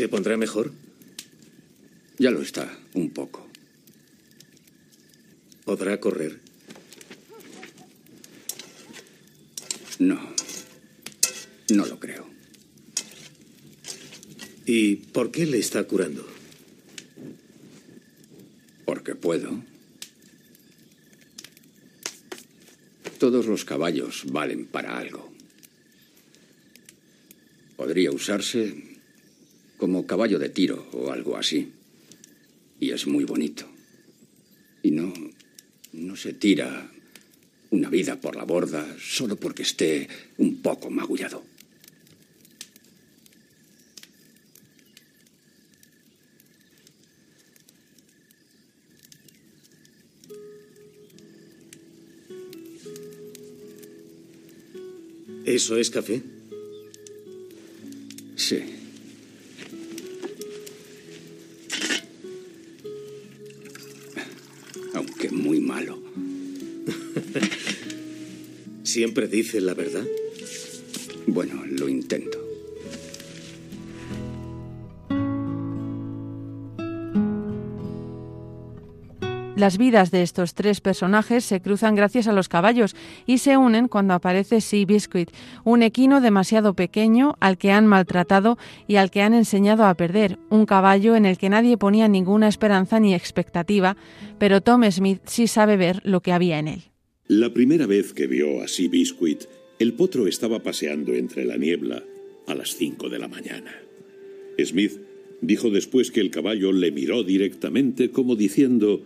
¿Se 0.00 0.08
pondrá 0.08 0.38
mejor? 0.38 0.72
Ya 2.18 2.30
lo 2.30 2.40
está, 2.40 2.74
un 2.94 3.10
poco. 3.10 3.46
¿Podrá 5.66 6.00
correr? 6.00 6.40
No. 9.98 10.18
No 11.68 11.84
lo 11.84 12.00
creo. 12.00 12.26
¿Y 14.64 14.96
por 14.96 15.30
qué 15.30 15.44
le 15.44 15.58
está 15.58 15.84
curando? 15.84 16.26
Porque 18.86 19.14
puedo. 19.14 19.62
Todos 23.18 23.44
los 23.44 23.66
caballos 23.66 24.24
valen 24.32 24.64
para 24.64 24.96
algo. 24.96 25.30
Podría 27.76 28.10
usarse 28.12 28.89
como 29.80 30.06
caballo 30.06 30.38
de 30.38 30.50
tiro 30.50 30.86
o 30.92 31.10
algo 31.10 31.38
así. 31.38 31.72
Y 32.78 32.90
es 32.90 33.06
muy 33.06 33.24
bonito. 33.24 33.64
Y 34.82 34.90
no, 34.90 35.12
no 35.94 36.16
se 36.16 36.34
tira 36.34 36.92
una 37.70 37.88
vida 37.88 38.20
por 38.20 38.36
la 38.36 38.44
borda 38.44 38.86
solo 39.00 39.36
porque 39.36 39.62
esté 39.62 40.06
un 40.36 40.60
poco 40.60 40.90
magullado. 40.90 41.42
¿Eso 55.46 55.76
es 55.78 55.90
café? 55.90 56.22
Sí. 58.36 58.79
¿Siempre 68.92 69.28
dice 69.28 69.60
la 69.60 69.72
verdad? 69.72 70.02
Bueno, 71.28 71.62
lo 71.64 71.88
intento. 71.88 72.38
Las 79.54 79.78
vidas 79.78 80.10
de 80.10 80.22
estos 80.22 80.54
tres 80.54 80.80
personajes 80.80 81.44
se 81.44 81.60
cruzan 81.60 81.94
gracias 81.94 82.26
a 82.26 82.32
los 82.32 82.48
caballos 82.48 82.96
y 83.26 83.38
se 83.38 83.56
unen 83.56 83.86
cuando 83.86 84.14
aparece 84.14 84.60
Sea 84.60 84.84
Biscuit, 84.84 85.30
un 85.62 85.84
equino 85.84 86.20
demasiado 86.20 86.74
pequeño 86.74 87.36
al 87.38 87.58
que 87.58 87.70
han 87.70 87.86
maltratado 87.86 88.58
y 88.88 88.96
al 88.96 89.12
que 89.12 89.22
han 89.22 89.34
enseñado 89.34 89.84
a 89.84 89.94
perder, 89.94 90.40
un 90.48 90.66
caballo 90.66 91.14
en 91.14 91.26
el 91.26 91.38
que 91.38 91.48
nadie 91.48 91.78
ponía 91.78 92.08
ninguna 92.08 92.48
esperanza 92.48 92.98
ni 92.98 93.14
expectativa, 93.14 93.96
pero 94.40 94.60
Tom 94.60 94.82
Smith 94.90 95.20
sí 95.26 95.46
sabe 95.46 95.76
ver 95.76 96.00
lo 96.02 96.22
que 96.22 96.32
había 96.32 96.58
en 96.58 96.66
él. 96.66 96.90
La 97.30 97.54
primera 97.54 97.86
vez 97.86 98.12
que 98.12 98.26
vio 98.26 98.60
a 98.60 98.66
Sea 98.66 98.88
Biscuit, 98.88 99.44
el 99.78 99.92
potro 99.92 100.26
estaba 100.26 100.64
paseando 100.64 101.14
entre 101.14 101.44
la 101.44 101.56
niebla 101.56 102.04
a 102.48 102.56
las 102.56 102.74
cinco 102.74 103.08
de 103.08 103.20
la 103.20 103.28
mañana. 103.28 103.72
Smith 104.58 104.98
dijo 105.40 105.70
después 105.70 106.10
que 106.10 106.18
el 106.18 106.32
caballo 106.32 106.72
le 106.72 106.90
miró 106.90 107.22
directamente 107.22 108.10
como 108.10 108.34
diciendo 108.34 109.04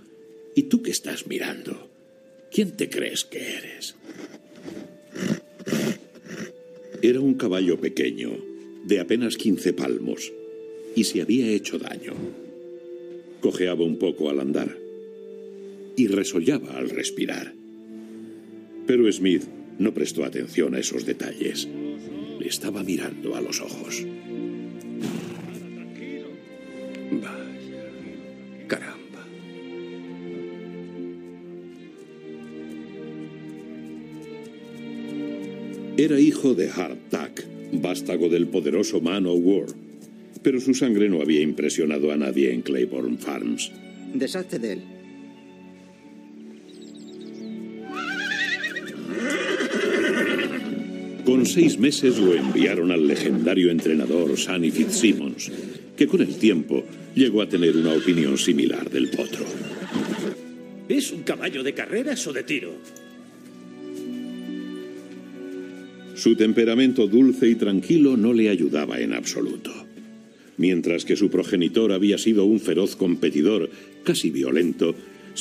¿Y 0.54 0.62
tú 0.62 0.80
qué 0.80 0.90
estás 0.90 1.26
mirando? 1.26 1.90
¿Quién 2.50 2.70
te 2.70 2.88
crees 2.88 3.26
que 3.26 3.42
eres? 3.42 3.94
Era 7.02 7.20
un 7.20 7.34
caballo 7.34 7.78
pequeño, 7.78 8.30
de 8.86 9.00
apenas 9.00 9.36
15 9.36 9.74
palmos, 9.74 10.32
y 10.96 11.04
se 11.04 11.20
había 11.20 11.48
hecho 11.48 11.78
daño. 11.78 12.14
Cojeaba 13.42 13.84
un 13.84 13.98
poco 13.98 14.30
al 14.30 14.40
andar 14.40 14.78
y 15.94 16.06
resollaba 16.06 16.78
al 16.78 16.88
respirar. 16.88 17.63
Pero 18.87 19.11
Smith 19.11 19.45
no 19.78 19.93
prestó 19.93 20.24
atención 20.24 20.74
a 20.74 20.78
esos 20.78 21.07
detalles. 21.07 21.68
Le 22.39 22.47
estaba 22.47 22.82
mirando 22.82 23.35
a 23.35 23.41
los 23.41 23.61
ojos. 23.61 24.05
Vaya. 27.11 28.66
Caramba. 28.66 29.26
Era 35.97 36.18
hijo 36.18 36.55
de 36.55 36.68
Hardtack, 36.68 37.47
vástago 37.72 38.28
del 38.28 38.49
poderoso 38.49 39.01
Man 39.01 39.26
of 39.26 39.39
War, 39.41 39.66
pero 40.43 40.61
su 40.61 40.74
sangre 40.74 41.09
no 41.09 41.22
había 41.22 41.41
impresionado 41.41 42.12
a 42.12 42.16
nadie 42.16 42.53
en 42.53 42.62
Claiborne 42.62 43.16
Farms. 43.16 43.70
Deshazte 44.12 44.59
de 44.59 44.72
él. 44.74 44.93
Seis 51.45 51.78
meses 51.78 52.18
lo 52.18 52.34
enviaron 52.34 52.90
al 52.90 53.07
legendario 53.07 53.70
entrenador 53.70 54.36
Sonny 54.36 54.70
Fitzsimmons, 54.70 55.53
que 55.97 56.07
con 56.07 56.22
el 56.22 56.36
tiempo 56.36 56.84
llegó 57.14 57.42
a 57.42 57.49
tener 57.49 57.76
una 57.76 57.92
opinión 57.92 58.38
similar 58.38 58.90
del 58.90 59.11
potro. 59.11 59.45
¿Es 60.88 61.12
un 61.12 61.22
caballo 61.22 61.62
de 61.62 61.74
carreras 61.74 62.26
o 62.26 62.32
de 62.32 62.42
tiro? 62.42 62.72
Su 66.14 66.34
temperamento 66.34 67.07
dulce 67.07 67.49
y 67.49 67.57
tranquilo 67.57 68.16
no 68.16 68.32
le 68.32 68.49
ayudaba 68.49 69.01
en 69.01 69.12
absoluto. 69.12 69.70
Mientras 70.57 71.05
que 71.05 71.16
su 71.16 71.30
progenitor 71.30 71.92
había 71.92 72.16
sido 72.16 72.45
un 72.47 72.59
feroz 72.59 72.97
competidor, 72.97 73.68
casi 74.03 74.30
violento, 74.30 74.95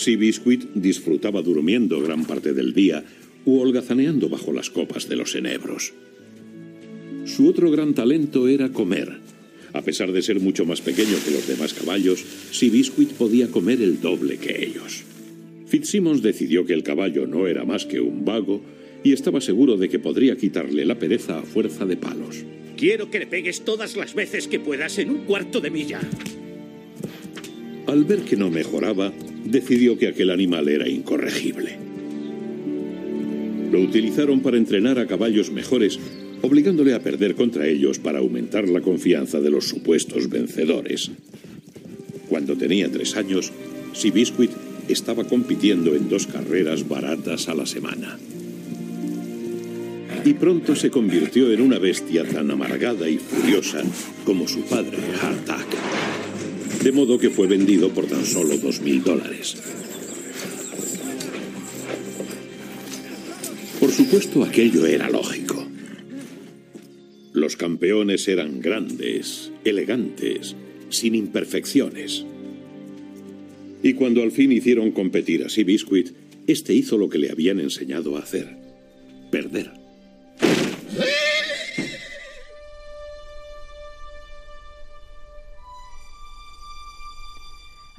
Biscuit 0.06 0.66
disfrutaba 0.74 1.42
durmiendo 1.42 2.02
gran 2.02 2.26
parte 2.26 2.54
del 2.54 2.74
día 2.74 3.04
u 3.46 3.60
holgazaneando 3.60 4.30
bajo 4.30 4.54
las 4.54 4.70
copas 4.70 5.10
de 5.10 5.16
los 5.16 5.36
enebros. 5.36 5.94
Su 7.26 7.48
otro 7.48 7.72
gran 7.72 7.94
talento 7.94 8.48
era 8.48 8.70
comer. 8.70 9.20
A 9.74 9.82
pesar 9.82 10.12
de 10.12 10.22
ser 10.22 10.40
mucho 10.40 10.66
más 10.66 10.82
pequeño 10.82 11.18
que 11.26 11.32
los 11.32 11.48
demás 11.48 11.74
caballos, 11.74 12.24
Biscuit 12.62 13.12
podía 13.12 13.50
comer 13.50 13.82
el 13.82 14.02
doble 14.02 14.38
que 14.38 14.64
ellos. 14.64 15.04
Fitzsimmons 15.68 16.22
decidió 16.22 16.66
que 16.66 16.74
el 16.74 16.84
caballo 16.84 17.26
no 17.26 17.48
era 17.48 17.66
más 17.66 17.86
que 17.86 18.00
un 18.00 18.24
vago 18.24 18.62
y 19.04 19.14
estaba 19.14 19.42
seguro 19.42 19.78
de 19.78 19.90
que 19.90 20.00
podría 20.00 20.38
quitarle 20.38 20.86
la 20.86 21.00
pereza 21.00 21.40
a 21.40 21.44
fuerza 21.44 21.86
de 21.86 21.98
palos. 21.98 22.44
Quiero 22.78 23.10
que 23.10 23.20
le 23.20 23.28
pegues 23.28 23.62
todas 23.62 23.96
las 23.96 24.14
veces 24.14 24.48
que 24.48 24.60
puedas 24.60 25.00
en 25.00 25.10
un 25.10 25.26
cuarto 25.26 25.62
de 25.62 25.72
milla. 25.72 26.02
Al 27.88 28.04
ver 28.04 28.22
que 28.22 28.36
no 28.36 28.50
mejoraba, 28.50 29.12
decidió 29.46 29.98
que 29.98 30.08
aquel 30.08 30.30
animal 30.30 30.70
era 30.70 30.88
incorregible. 30.88 31.93
Lo 33.74 33.80
utilizaron 33.80 34.42
para 34.42 34.58
entrenar 34.58 35.00
a 35.00 35.08
caballos 35.08 35.50
mejores, 35.50 35.98
obligándole 36.44 36.94
a 36.94 37.00
perder 37.00 37.34
contra 37.34 37.66
ellos 37.66 37.98
para 37.98 38.20
aumentar 38.20 38.70
la 38.70 38.82
confianza 38.82 39.42
de 39.42 39.50
los 39.50 39.68
supuestos 39.68 40.30
vencedores. 40.30 41.10
Cuando 42.30 42.56
tenía 42.56 42.92
tres 42.92 43.16
años, 43.16 43.52
Seabiscuit 43.94 44.52
estaba 44.90 45.24
compitiendo 45.24 45.96
en 45.96 46.08
dos 46.08 46.28
carreras 46.28 46.88
baratas 46.88 47.50
a 47.50 47.56
la 47.56 47.66
semana. 47.66 48.20
Y 50.24 50.34
pronto 50.36 50.76
se 50.76 50.92
convirtió 50.92 51.52
en 51.52 51.60
una 51.60 51.80
bestia 51.80 52.26
tan 52.26 52.52
amargada 52.52 53.10
y 53.10 53.18
furiosa 53.18 53.82
como 54.24 54.48
su 54.48 54.62
padre, 54.66 55.00
Hardtack. 55.20 56.84
De 56.84 56.92
modo 56.92 57.18
que 57.18 57.32
fue 57.32 57.48
vendido 57.48 57.90
por 57.90 58.06
tan 58.06 58.24
solo 58.24 58.56
dos 58.56 58.82
mil 58.82 59.02
dólares. 59.04 59.58
Supuesto, 64.14 64.44
aquello 64.44 64.86
era 64.86 65.10
lógico. 65.10 65.66
Los 67.34 67.58
campeones 67.58 68.28
eran 68.28 68.62
grandes, 68.62 69.52
elegantes, 69.66 70.56
sin 70.90 71.16
imperfecciones. 71.16 72.24
Y 73.82 73.94
cuando 73.96 74.22
al 74.22 74.30
fin 74.32 74.52
hicieron 74.52 74.92
competir 74.92 75.44
a 75.44 75.50
Seabiscuit, 75.50 76.12
este 76.46 76.76
hizo 76.76 77.00
lo 77.00 77.10
que 77.10 77.18
le 77.18 77.32
habían 77.32 77.60
enseñado 77.60 78.16
a 78.16 78.20
hacer: 78.20 78.56
perder. 79.32 79.83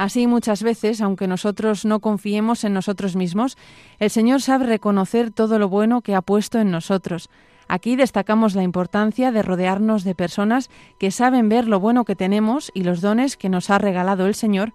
Así 0.05 0.27
muchas 0.27 0.63
veces, 0.63 1.01
aunque 1.01 1.27
nosotros 1.27 1.87
no 1.87 2.01
confiemos 2.01 2.65
en 2.65 2.75
nosotros 2.75 3.17
mismos, 3.17 3.57
el 3.99 4.11
Señor 4.11 4.43
sabe 4.43 4.67
reconocer 4.67 5.31
todo 5.31 5.59
lo 5.59 5.71
bueno 5.71 6.03
que 6.03 6.15
ha 6.15 6.21
puesto 6.21 6.59
en 6.59 6.71
nosotros. 6.71 7.31
Aquí 7.69 7.97
destacamos 7.97 8.55
la 8.55 8.65
importancia 8.65 9.33
de 9.33 9.41
rodearnos 9.41 10.05
de 10.05 10.15
personas 10.15 10.69
que 10.99 11.11
saben 11.11 11.49
ver 11.49 11.67
lo 11.67 11.81
bueno 11.81 12.05
que 12.05 12.17
tenemos 12.17 12.71
y 12.75 12.83
los 12.83 13.01
dones 13.01 13.39
que 13.39 13.49
nos 13.49 13.71
ha 13.71 13.79
regalado 13.79 14.27
el 14.27 14.35
Señor 14.35 14.75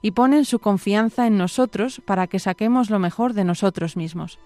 y 0.00 0.12
ponen 0.12 0.46
su 0.46 0.60
confianza 0.60 1.26
en 1.26 1.36
nosotros 1.36 2.00
para 2.06 2.26
que 2.26 2.38
saquemos 2.38 2.88
lo 2.88 2.98
mejor 2.98 3.34
de 3.34 3.44
nosotros 3.44 3.98
mismos. 3.98 4.38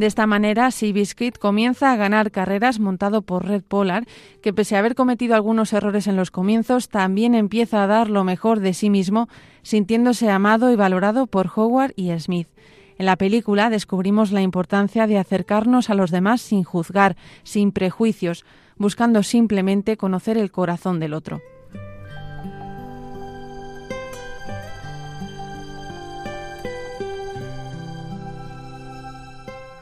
De 0.00 0.06
esta 0.06 0.26
manera, 0.26 0.70
Seabiscuit 0.70 1.36
comienza 1.36 1.92
a 1.92 1.96
ganar 1.96 2.30
carreras 2.30 2.80
montado 2.80 3.20
por 3.20 3.46
Red 3.46 3.64
Polar, 3.64 4.06
que 4.40 4.54
pese 4.54 4.74
a 4.74 4.78
haber 4.78 4.94
cometido 4.94 5.34
algunos 5.34 5.74
errores 5.74 6.06
en 6.06 6.16
los 6.16 6.30
comienzos, 6.30 6.88
también 6.88 7.34
empieza 7.34 7.82
a 7.82 7.86
dar 7.86 8.08
lo 8.08 8.24
mejor 8.24 8.60
de 8.60 8.72
sí 8.72 8.88
mismo, 8.88 9.28
sintiéndose 9.60 10.30
amado 10.30 10.72
y 10.72 10.76
valorado 10.76 11.26
por 11.26 11.50
Howard 11.54 11.92
y 11.96 12.18
Smith. 12.18 12.48
En 12.96 13.04
la 13.04 13.16
película 13.16 13.68
descubrimos 13.68 14.32
la 14.32 14.40
importancia 14.40 15.06
de 15.06 15.18
acercarnos 15.18 15.90
a 15.90 15.94
los 15.94 16.10
demás 16.10 16.40
sin 16.40 16.64
juzgar, 16.64 17.18
sin 17.42 17.70
prejuicios, 17.70 18.46
buscando 18.78 19.22
simplemente 19.22 19.98
conocer 19.98 20.38
el 20.38 20.50
corazón 20.50 20.98
del 20.98 21.12
otro. 21.12 21.42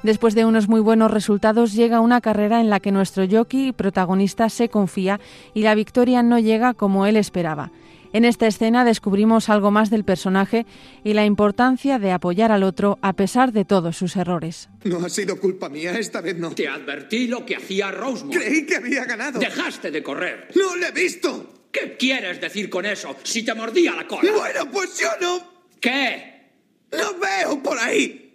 Después 0.02 0.34
de 0.34 0.44
unos 0.44 0.68
muy 0.68 0.80
buenos 0.80 1.10
resultados 1.10 1.72
llega 1.72 2.00
una 2.00 2.20
carrera 2.20 2.60
en 2.60 2.70
la 2.70 2.78
que 2.78 2.92
nuestro 2.92 3.26
jockey 3.28 3.72
protagonista 3.72 4.48
se 4.48 4.68
confía 4.68 5.18
y 5.54 5.62
la 5.62 5.74
victoria 5.74 6.22
no 6.22 6.38
llega 6.38 6.74
como 6.74 7.06
él 7.06 7.16
esperaba. 7.16 7.72
En 8.12 8.24
esta 8.24 8.46
escena 8.46 8.84
descubrimos 8.84 9.48
algo 9.50 9.70
más 9.70 9.90
del 9.90 10.04
personaje 10.04 10.64
y 11.04 11.12
la 11.12 11.26
importancia 11.26 11.98
de 11.98 12.12
apoyar 12.12 12.52
al 12.52 12.62
otro 12.62 12.98
a 13.02 13.12
pesar 13.12 13.52
de 13.52 13.64
todos 13.64 13.96
sus 13.96 14.16
errores. 14.16 14.70
No 14.84 15.04
ha 15.04 15.08
sido 15.10 15.38
culpa 15.38 15.68
mía, 15.68 15.98
esta 15.98 16.20
vez 16.20 16.38
no. 16.38 16.52
Te 16.52 16.68
advertí 16.68 17.26
lo 17.26 17.44
que 17.44 17.56
hacía 17.56 17.90
Rosemont. 17.90 18.34
Creí 18.34 18.64
que 18.64 18.76
había 18.76 19.04
ganado. 19.04 19.38
Dejaste 19.38 19.90
de 19.90 20.02
correr. 20.02 20.48
¡No 20.54 20.76
le 20.76 20.88
he 20.88 20.92
visto! 20.92 21.54
¿Qué 21.70 21.96
quieres 21.98 22.40
decir 22.40 22.70
con 22.70 22.86
eso? 22.86 23.14
Si 23.24 23.44
te 23.44 23.54
mordía 23.54 23.94
la 23.94 24.06
cola. 24.06 24.32
Bueno, 24.32 24.70
pues 24.72 24.98
yo 24.98 25.08
no. 25.20 25.42
¿Qué? 25.78 26.50
¡Lo 26.92 27.18
veo 27.18 27.62
por 27.62 27.78
ahí! 27.78 28.27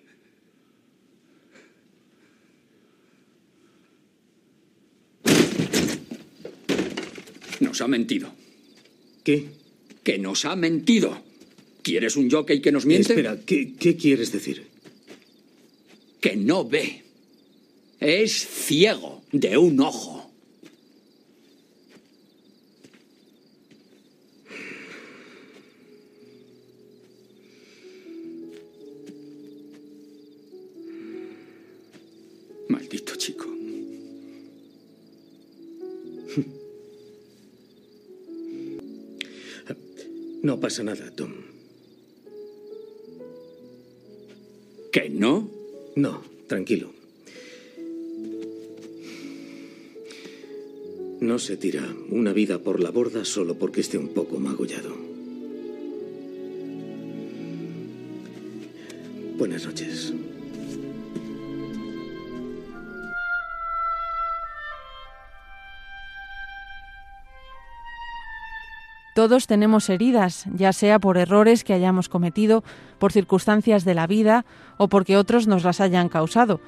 Nos 7.64 7.80
ha 7.80 7.88
mentido. 7.88 8.30
¿Qué? 9.24 9.47
Que 10.03 10.20
nos 10.20 10.43
ha 10.43 10.55
mentido. 10.57 11.24
¿Quieres 11.82 12.18
un 12.18 12.30
jockey 12.30 12.61
que 12.61 12.74
nos 12.74 12.86
miente? 12.86 13.14
Espera, 13.14 13.39
¿qué, 13.45 13.74
qué 13.80 13.95
quieres 13.95 14.34
decir? 14.34 14.68
Que 16.20 16.36
no 16.36 16.68
ve. 16.68 17.03
Es 18.01 18.45
ciego 18.45 19.24
de 19.32 19.57
un 19.57 19.80
ojo. 19.80 20.30
Maldito 32.68 33.16
chico. 33.16 33.43
No 40.44 40.60
pasa 40.60 40.84
nada, 40.84 41.10
Tom. 41.16 41.32
¿Que 44.91 45.10
no? 45.10 45.50
No, 45.96 46.22
tranquilo. 46.48 46.91
No 51.22 51.39
se 51.39 51.56
tira 51.56 51.96
una 52.10 52.34
vida 52.34 52.60
por 52.60 52.82
la 52.82 52.91
borda 52.91 53.24
solo 53.24 53.58
porque 53.58 53.80
esté 53.80 53.98
un 53.98 54.10
poco 54.10 54.38
magullado. 54.38 54.94
Buenas 59.38 59.66
noches. 59.66 60.14
Todos 69.14 69.45
tenemos 69.45 69.89
heridas, 69.89 70.45
ya 70.51 70.74
sea 70.74 70.97
por 70.97 71.18
errores 71.18 71.64
que 71.64 71.74
hayamos 71.74 72.09
cometido, 72.09 72.64
por 72.97 73.11
circunstancias 73.11 73.86
de 73.86 73.93
la 73.93 74.07
vida 74.07 74.43
o 74.78 74.88
porque 74.88 75.18
otros 75.18 75.47
nos 75.47 75.64
las 75.64 75.82
hayan 75.82 76.09
causado. 76.09 76.59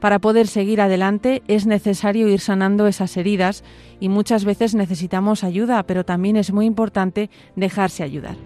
Para 0.00 0.18
poder 0.18 0.46
seguir 0.46 0.82
adelante 0.82 1.42
es 1.48 1.66
necesario 1.66 2.28
ir 2.28 2.40
sanando 2.40 2.86
esas 2.86 3.16
heridas 3.16 3.64
y 4.00 4.10
muchas 4.10 4.44
veces 4.44 4.74
necesitamos 4.74 5.44
ayuda, 5.44 5.82
pero 5.84 6.04
también 6.04 6.36
es 6.36 6.52
muy 6.52 6.66
importante 6.66 7.30
dejarse 7.56 8.02
ayudar. 8.02 8.36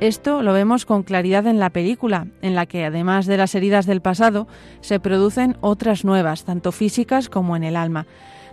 Esto 0.00 0.42
lo 0.42 0.54
vemos 0.54 0.86
con 0.86 1.02
claridad 1.02 1.46
en 1.46 1.58
la 1.58 1.70
película, 1.70 2.28
en 2.40 2.54
la 2.54 2.64
que 2.64 2.84
además 2.84 3.26
de 3.26 3.36
las 3.36 3.54
heridas 3.54 3.84
del 3.84 4.00
pasado, 4.00 4.48
se 4.80 5.00
producen 5.00 5.56
otras 5.60 6.04
nuevas, 6.04 6.44
tanto 6.44 6.72
físicas 6.72 7.28
como 7.28 7.56
en 7.56 7.64
el 7.64 7.76
alma. 7.76 8.06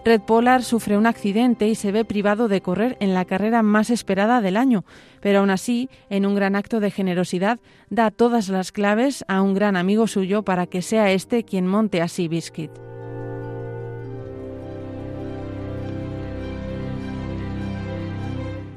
Red 0.04 0.22
Polar 0.22 0.64
sufre 0.64 0.97
un 0.97 1.06
accidente 1.06 1.68
y 1.68 1.76
se 1.76 1.91
ve 1.91 2.06
privado 2.06 2.47
de 2.47 2.62
correr 2.62 2.97
en 2.99 3.14
la 3.14 3.26
carrera 3.26 3.62
más 3.62 3.91
esperada 3.91 4.41
del 4.41 4.58
año, 4.58 4.84
pero 5.22 5.39
aún 5.39 5.52
así, 5.52 5.89
en 6.10 6.26
un 6.26 6.34
gran 6.34 6.56
acto 6.56 6.80
de 6.80 6.89
generosidad, 6.89 7.60
da 7.91 8.10
todas 8.10 8.49
las 8.49 8.72
claves 8.72 9.24
a 9.28 9.43
un 9.43 9.54
gran 9.54 9.76
amigo 9.76 10.08
suyo 10.08 10.41
para 10.41 10.66
que 10.66 10.82
sea 10.82 11.12
este 11.12 11.43
quien 11.43 11.68
monte 11.68 12.02
a 12.02 12.08
Seabiscuit. 12.08 12.72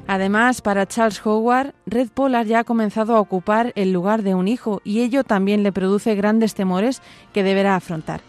Además, 0.07 0.61
para 0.61 0.85
Charles 0.85 1.25
Howard, 1.25 1.73
Red 1.87 2.09
Polar 2.09 2.45
ya 2.45 2.59
ha 2.59 2.63
comenzado 2.63 3.15
a 3.15 3.19
ocupar 3.19 3.73
el 3.75 3.91
lugar 3.91 4.21
de 4.21 4.35
un 4.35 4.47
hijo 4.47 4.79
y 4.83 5.01
ello 5.01 5.23
también 5.23 5.63
le 5.63 5.71
produce 5.71 6.13
grandes 6.13 6.53
temores 6.53 7.01
que 7.33 7.41
deberá 7.41 7.75
afrontar. 7.75 8.21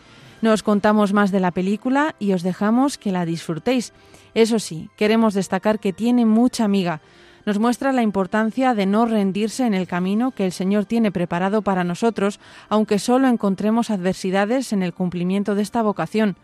No 0.43 0.53
os 0.53 0.63
contamos 0.63 1.13
más 1.13 1.33
de 1.33 1.41
la 1.41 1.51
película 1.51 2.15
y 2.19 2.33
os 2.33 2.43
dejamos 2.43 2.99
que 2.99 3.13
la 3.13 3.25
disfrutéis. 3.25 3.93
Eso 4.35 4.59
sí, 4.59 4.91
queremos 4.97 5.35
destacar 5.35 5.79
que 5.79 5.95
tiene 5.95 6.27
mucha 6.27 6.65
amiga. 6.65 7.01
Nos 7.47 7.59
muestra 7.59 7.93
la 7.93 8.03
importancia 8.03 8.75
de 8.75 8.87
no 8.87 9.07
rendirse 9.07 9.65
en 9.65 9.73
el 9.73 9.87
camino 9.87 10.33
que 10.33 10.45
el 10.45 10.53
Señor 10.53 10.85
tiene 10.85 11.13
preparado 11.13 11.63
para 11.63 11.85
nosotros, 11.85 12.39
aunque 12.69 12.99
solo 12.99 13.29
encontremos 13.29 13.91
adversidades 13.91 14.73
en 14.73 14.83
el 14.83 14.93
cumplimiento 14.93 15.55
de 15.55 15.63
esta 15.63 15.81
vocación. 15.81 16.37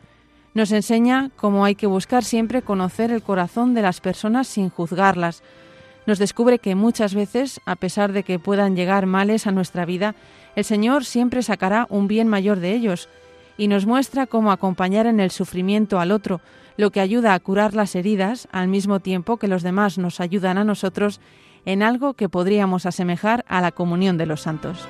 Nos 0.54 0.70
enseña 0.72 1.30
cómo 1.36 1.64
hay 1.64 1.74
que 1.74 1.86
buscar 1.86 2.24
siempre 2.24 2.62
conocer 2.62 3.10
el 3.10 3.22
corazón 3.22 3.74
de 3.74 3.82
las 3.82 4.00
personas 4.00 4.46
sin 4.46 4.70
juzgarlas. 4.70 5.42
Nos 6.06 6.18
descubre 6.18 6.58
que 6.58 6.74
muchas 6.74 7.14
veces, 7.14 7.60
a 7.66 7.76
pesar 7.76 8.12
de 8.12 8.22
que 8.22 8.38
puedan 8.38 8.74
llegar 8.74 9.06
males 9.06 9.46
a 9.46 9.52
nuestra 9.52 9.84
vida, 9.84 10.14
el 10.56 10.64
Señor 10.64 11.04
siempre 11.04 11.42
sacará 11.42 11.86
un 11.90 12.06
bien 12.06 12.28
mayor 12.28 12.60
de 12.60 12.72
ellos 12.72 13.08
y 13.56 13.68
nos 13.68 13.86
muestra 13.86 14.26
cómo 14.26 14.52
acompañar 14.52 15.06
en 15.06 15.20
el 15.20 15.30
sufrimiento 15.30 16.00
al 16.00 16.10
otro, 16.10 16.40
lo 16.76 16.90
que 16.90 17.00
ayuda 17.00 17.34
a 17.34 17.40
curar 17.40 17.74
las 17.74 17.94
heridas 17.94 18.48
al 18.52 18.68
mismo 18.68 19.00
tiempo 19.00 19.36
que 19.36 19.48
los 19.48 19.62
demás 19.62 19.98
nos 19.98 20.20
ayudan 20.20 20.58
a 20.58 20.64
nosotros 20.64 21.20
en 21.64 21.82
algo 21.82 22.14
que 22.14 22.28
podríamos 22.28 22.86
asemejar 22.86 23.44
a 23.48 23.60
la 23.60 23.72
comunión 23.72 24.18
de 24.18 24.26
los 24.26 24.40
santos. 24.40 24.88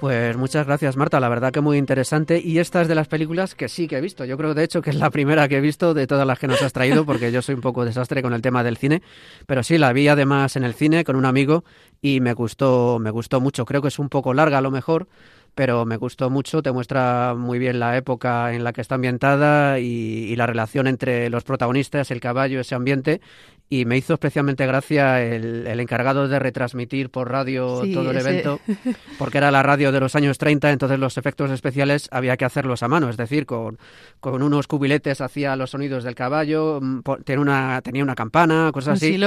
Pues 0.00 0.34
muchas 0.38 0.66
gracias, 0.66 0.96
Marta. 0.96 1.20
La 1.20 1.28
verdad 1.28 1.52
que 1.52 1.60
muy 1.60 1.76
interesante. 1.76 2.40
Y 2.42 2.58
esta 2.58 2.80
es 2.80 2.88
de 2.88 2.94
las 2.94 3.06
películas 3.06 3.54
que 3.54 3.68
sí 3.68 3.86
que 3.86 3.98
he 3.98 4.00
visto. 4.00 4.24
Yo 4.24 4.38
creo, 4.38 4.54
de 4.54 4.64
hecho, 4.64 4.80
que 4.80 4.88
es 4.88 4.96
la 4.96 5.10
primera 5.10 5.46
que 5.46 5.58
he 5.58 5.60
visto 5.60 5.92
de 5.92 6.06
todas 6.06 6.26
las 6.26 6.38
que 6.38 6.46
nos 6.46 6.62
has 6.62 6.72
traído, 6.72 7.04
porque 7.04 7.30
yo 7.30 7.42
soy 7.42 7.54
un 7.54 7.60
poco 7.60 7.84
desastre 7.84 8.22
con 8.22 8.32
el 8.32 8.40
tema 8.40 8.64
del 8.64 8.78
cine. 8.78 9.02
Pero 9.46 9.62
sí, 9.62 9.76
la 9.76 9.92
vi 9.92 10.08
además 10.08 10.56
en 10.56 10.64
el 10.64 10.72
cine 10.72 11.04
con 11.04 11.16
un 11.16 11.26
amigo 11.26 11.64
y 12.00 12.20
me 12.20 12.32
gustó, 12.32 12.98
me 12.98 13.10
gustó 13.10 13.42
mucho. 13.42 13.66
Creo 13.66 13.82
que 13.82 13.88
es 13.88 13.98
un 13.98 14.08
poco 14.08 14.32
larga 14.32 14.56
a 14.56 14.62
lo 14.62 14.70
mejor, 14.70 15.06
pero 15.54 15.84
me 15.84 15.96
gustó 15.96 16.30
mucho, 16.30 16.62
te 16.62 16.72
muestra 16.72 17.34
muy 17.36 17.58
bien 17.58 17.80
la 17.80 17.96
época 17.96 18.52
en 18.52 18.64
la 18.64 18.72
que 18.72 18.80
está 18.80 18.94
ambientada 18.94 19.78
y, 19.78 20.34
la 20.36 20.46
relación 20.46 20.86
entre 20.86 21.28
los 21.28 21.44
protagonistas, 21.44 22.10
el 22.10 22.20
caballo, 22.20 22.60
ese 22.60 22.74
ambiente, 22.74 23.20
y 23.68 23.84
me 23.84 23.96
hizo 23.96 24.14
especialmente 24.14 24.66
gracia 24.66 25.22
el, 25.22 25.66
encargado 25.78 26.28
de 26.28 26.38
retransmitir 26.38 27.10
por 27.10 27.30
radio 27.30 27.82
todo 27.92 28.10
el 28.10 28.16
evento, 28.16 28.60
porque 29.18 29.38
era 29.38 29.50
la 29.50 29.62
radio 29.62 29.92
de 29.92 30.00
los 30.00 30.16
años 30.16 30.38
30, 30.38 30.70
entonces 30.70 30.98
los 30.98 31.18
efectos 31.18 31.50
especiales 31.50 32.08
había 32.10 32.36
que 32.36 32.44
hacerlos 32.44 32.82
a 32.82 32.88
mano, 32.88 33.10
es 33.10 33.16
decir, 33.16 33.44
con, 33.44 33.78
con 34.18 34.42
unos 34.42 34.66
cubiletes 34.66 35.20
hacía 35.20 35.56
los 35.56 35.70
sonidos 35.70 36.04
del 36.04 36.14
caballo, 36.14 36.80
mm, 36.80 37.00
tenía 37.24 37.40
una, 37.40 37.82
tenía 37.82 38.02
una 38.02 38.14
campana, 38.14 38.70
cosas 38.72 38.96
así. 38.96 39.18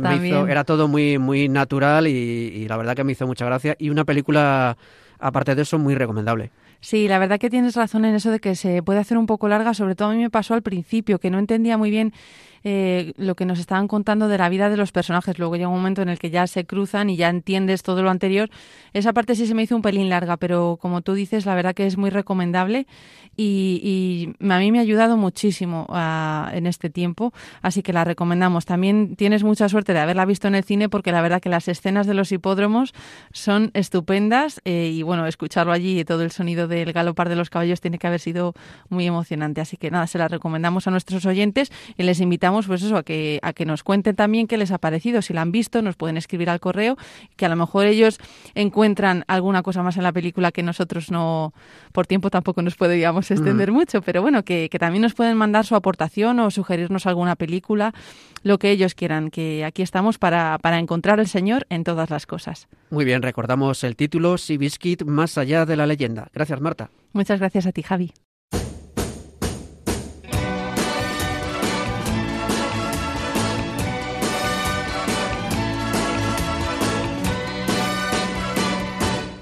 también. 0.00 0.48
era 0.48 0.64
todo 0.64 0.86
muy, 0.86 1.18
muy 1.18 1.48
natural 1.48 2.06
y, 2.06 2.10
y 2.10 2.68
la 2.68 2.76
verdad 2.76 2.94
que 2.94 3.04
me 3.04 3.12
hizo 3.12 3.26
mucha 3.26 3.46
gracia. 3.46 3.76
Y 3.78 3.90
una 3.90 4.04
película 4.04 4.76
aparte 5.18 5.54
de 5.54 5.62
eso, 5.62 5.78
muy 5.78 5.94
recomendable. 5.94 6.50
Sí, 6.80 7.08
la 7.08 7.18
verdad 7.18 7.40
que 7.40 7.50
tienes 7.50 7.74
razón 7.74 8.04
en 8.04 8.14
eso 8.14 8.30
de 8.30 8.38
que 8.38 8.54
se 8.54 8.82
puede 8.82 9.00
hacer 9.00 9.18
un 9.18 9.26
poco 9.26 9.48
larga, 9.48 9.74
sobre 9.74 9.94
todo 9.94 10.08
a 10.08 10.12
mí 10.12 10.18
me 10.18 10.30
pasó 10.30 10.54
al 10.54 10.62
principio, 10.62 11.18
que 11.18 11.30
no 11.30 11.38
entendía 11.38 11.76
muy 11.76 11.90
bien 11.90 12.12
eh, 12.64 13.12
lo 13.16 13.34
que 13.34 13.44
nos 13.44 13.58
estaban 13.58 13.88
contando 13.88 14.28
de 14.28 14.38
la 14.38 14.48
vida 14.48 14.70
de 14.70 14.76
los 14.76 14.92
personajes. 14.92 15.38
Luego 15.38 15.56
llega 15.56 15.68
un 15.68 15.74
momento 15.74 16.02
en 16.02 16.08
el 16.08 16.18
que 16.18 16.30
ya 16.30 16.46
se 16.46 16.64
cruzan 16.64 17.10
y 17.10 17.16
ya 17.16 17.28
entiendes 17.28 17.82
todo 17.82 18.02
lo 18.02 18.10
anterior. 18.10 18.50
Esa 18.92 19.12
parte 19.12 19.34
sí 19.34 19.46
se 19.46 19.54
me 19.54 19.62
hizo 19.62 19.76
un 19.76 19.82
pelín 19.82 20.08
larga, 20.08 20.36
pero 20.36 20.78
como 20.80 21.02
tú 21.02 21.14
dices, 21.14 21.46
la 21.46 21.54
verdad 21.54 21.74
que 21.74 21.86
es 21.86 21.96
muy 21.96 22.10
recomendable 22.10 22.86
y, 23.36 24.34
a 24.40 24.58
mí 24.58 24.72
me 24.72 24.78
ha 24.78 24.82
ayudado 24.82 25.16
muchísimo 25.16 25.86
ah, 25.90 26.50
en 26.52 26.66
este 26.66 26.90
tiempo, 26.90 27.32
así 27.62 27.82
que 27.82 27.92
la 27.92 28.02
recomendamos. 28.02 28.66
También 28.66 29.14
tienes 29.14 29.44
mucha 29.44 29.68
suerte 29.68 29.92
de 29.92 30.00
haberla 30.00 30.24
visto 30.24 30.48
en 30.48 30.56
el 30.56 30.64
cine 30.64 30.88
porque 30.88 31.12
la 31.12 31.22
verdad 31.22 31.40
que 31.40 31.48
las 31.48 31.68
escenas 31.68 32.08
de 32.08 32.14
los 32.14 32.32
hipódromos 32.32 32.94
son 33.32 33.70
estupendas 33.74 34.60
eh, 34.64 34.90
y 34.92 35.02
bueno, 35.02 35.26
escucharlo 35.26 35.72
allí 35.72 36.00
y 36.00 36.04
todo 36.04 36.22
el 36.22 36.32
sonido 36.32 36.66
del 36.66 36.92
galopar 36.92 37.28
de 37.28 37.36
los 37.36 37.48
caballos 37.48 37.80
tiene 37.80 37.98
que 37.98 38.08
haber 38.08 38.18
sido 38.18 38.54
muy 38.88 39.06
emocionante. 39.06 39.60
Así 39.60 39.76
que 39.76 39.90
nada, 39.92 40.08
se 40.08 40.18
la 40.18 40.26
recomendamos 40.26 40.88
a 40.88 40.90
nuestros 40.90 41.24
oyentes 41.24 41.70
y 41.96 42.02
les 42.02 42.20
invitamos 42.20 42.47
pues 42.66 42.82
eso, 42.82 42.96
a 42.96 43.02
que, 43.02 43.38
a 43.42 43.52
que 43.52 43.64
nos 43.64 43.82
cuenten 43.82 44.16
también 44.16 44.46
qué 44.46 44.56
les 44.56 44.70
ha 44.70 44.78
parecido. 44.78 45.22
Si 45.22 45.32
la 45.32 45.42
han 45.42 45.52
visto, 45.52 45.82
nos 45.82 45.96
pueden 45.96 46.16
escribir 46.16 46.50
al 46.50 46.60
correo, 46.60 46.96
que 47.36 47.46
a 47.46 47.48
lo 47.48 47.56
mejor 47.56 47.86
ellos 47.86 48.18
encuentran 48.54 49.24
alguna 49.28 49.62
cosa 49.62 49.82
más 49.82 49.96
en 49.96 50.02
la 50.02 50.12
película 50.12 50.52
que 50.52 50.62
nosotros 50.62 51.10
no, 51.10 51.52
por 51.92 52.06
tiempo 52.06 52.30
tampoco 52.30 52.62
nos 52.62 52.74
podríamos 52.76 53.30
extender 53.30 53.72
mucho, 53.72 54.02
pero 54.02 54.22
bueno, 54.22 54.44
que, 54.44 54.68
también 54.78 55.02
nos 55.02 55.14
pueden 55.14 55.36
mandar 55.36 55.66
su 55.66 55.74
aportación 55.74 56.38
o 56.38 56.50
sugerirnos 56.50 57.06
alguna 57.06 57.34
película, 57.34 57.92
lo 58.42 58.58
que 58.58 58.70
ellos 58.70 58.94
quieran, 58.94 59.30
que 59.30 59.64
aquí 59.64 59.82
estamos 59.82 60.18
para, 60.18 60.58
para 60.62 60.78
encontrar 60.78 61.18
al 61.18 61.26
Señor 61.26 61.66
en 61.68 61.84
todas 61.84 62.10
las 62.10 62.26
cosas. 62.26 62.68
Muy 62.90 63.04
bien, 63.04 63.22
recordamos 63.22 63.82
el 63.84 63.96
título 63.96 64.36
Biscuit 64.58 65.04
más 65.04 65.38
allá 65.38 65.66
de 65.66 65.76
la 65.76 65.86
leyenda. 65.86 66.28
Gracias, 66.32 66.60
Marta. 66.60 66.90
Muchas 67.12 67.40
gracias 67.40 67.66
a 67.66 67.72
ti, 67.72 67.82
Javi. 67.82 68.12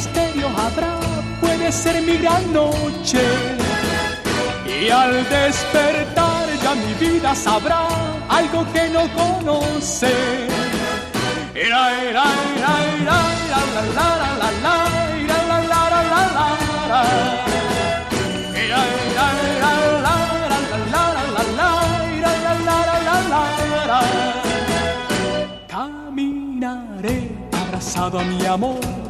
Misterio 0.00 0.48
habrá, 0.56 0.98
puede 1.40 1.70
ser 1.70 2.00
mi 2.02 2.16
gran 2.16 2.44
noche. 2.52 3.22
Y 4.80 4.88
al 4.88 5.12
despertar 5.28 6.46
ya 6.62 6.74
mi 6.74 6.92
vida 6.94 7.34
sabrá 7.34 7.86
algo 8.28 8.60
que 8.72 8.88
no 8.88 9.02
conoce. 9.20 10.14
Caminaré 25.68 27.18
abrazado 27.52 28.18
a 28.20 28.24
mi 28.24 28.46
amor 28.46 29.09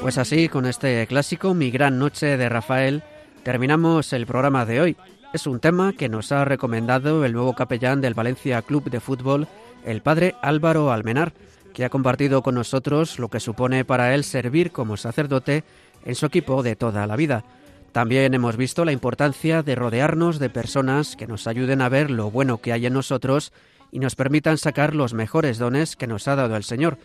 Pues 0.00 0.18
así, 0.18 0.48
con 0.48 0.66
este 0.66 1.06
clásico, 1.06 1.54
Mi 1.54 1.70
Gran 1.70 1.98
Noche 1.98 2.36
de 2.36 2.48
Rafael, 2.48 3.02
Terminamos 3.44 4.14
el 4.14 4.24
programa 4.24 4.64
de 4.64 4.80
hoy. 4.80 4.96
Es 5.34 5.46
un 5.46 5.60
tema 5.60 5.92
que 5.92 6.08
nos 6.08 6.32
ha 6.32 6.46
recomendado 6.46 7.26
el 7.26 7.34
nuevo 7.34 7.52
capellán 7.52 8.00
del 8.00 8.14
Valencia 8.14 8.62
Club 8.62 8.88
de 8.88 9.00
Fútbol, 9.00 9.48
el 9.84 10.00
padre 10.00 10.34
Álvaro 10.40 10.90
Almenar, 10.90 11.34
que 11.74 11.84
ha 11.84 11.90
compartido 11.90 12.42
con 12.42 12.54
nosotros 12.54 13.18
lo 13.18 13.28
que 13.28 13.40
supone 13.40 13.84
para 13.84 14.14
él 14.14 14.24
servir 14.24 14.70
como 14.70 14.96
sacerdote 14.96 15.62
en 16.06 16.14
su 16.14 16.24
equipo 16.24 16.62
de 16.62 16.74
toda 16.74 17.06
la 17.06 17.16
vida. 17.16 17.44
También 17.92 18.32
hemos 18.32 18.56
visto 18.56 18.86
la 18.86 18.92
importancia 18.92 19.62
de 19.62 19.74
rodearnos 19.74 20.38
de 20.38 20.48
personas 20.48 21.14
que 21.14 21.26
nos 21.26 21.46
ayuden 21.46 21.82
a 21.82 21.90
ver 21.90 22.10
lo 22.10 22.30
bueno 22.30 22.62
que 22.62 22.72
hay 22.72 22.86
en 22.86 22.94
nosotros 22.94 23.52
y 23.92 23.98
nos 23.98 24.16
permitan 24.16 24.56
sacar 24.56 24.94
los 24.94 25.12
mejores 25.12 25.58
dones 25.58 25.96
que 25.96 26.06
nos 26.06 26.28
ha 26.28 26.34
dado 26.34 26.56
el 26.56 26.64
Señor. 26.64 26.96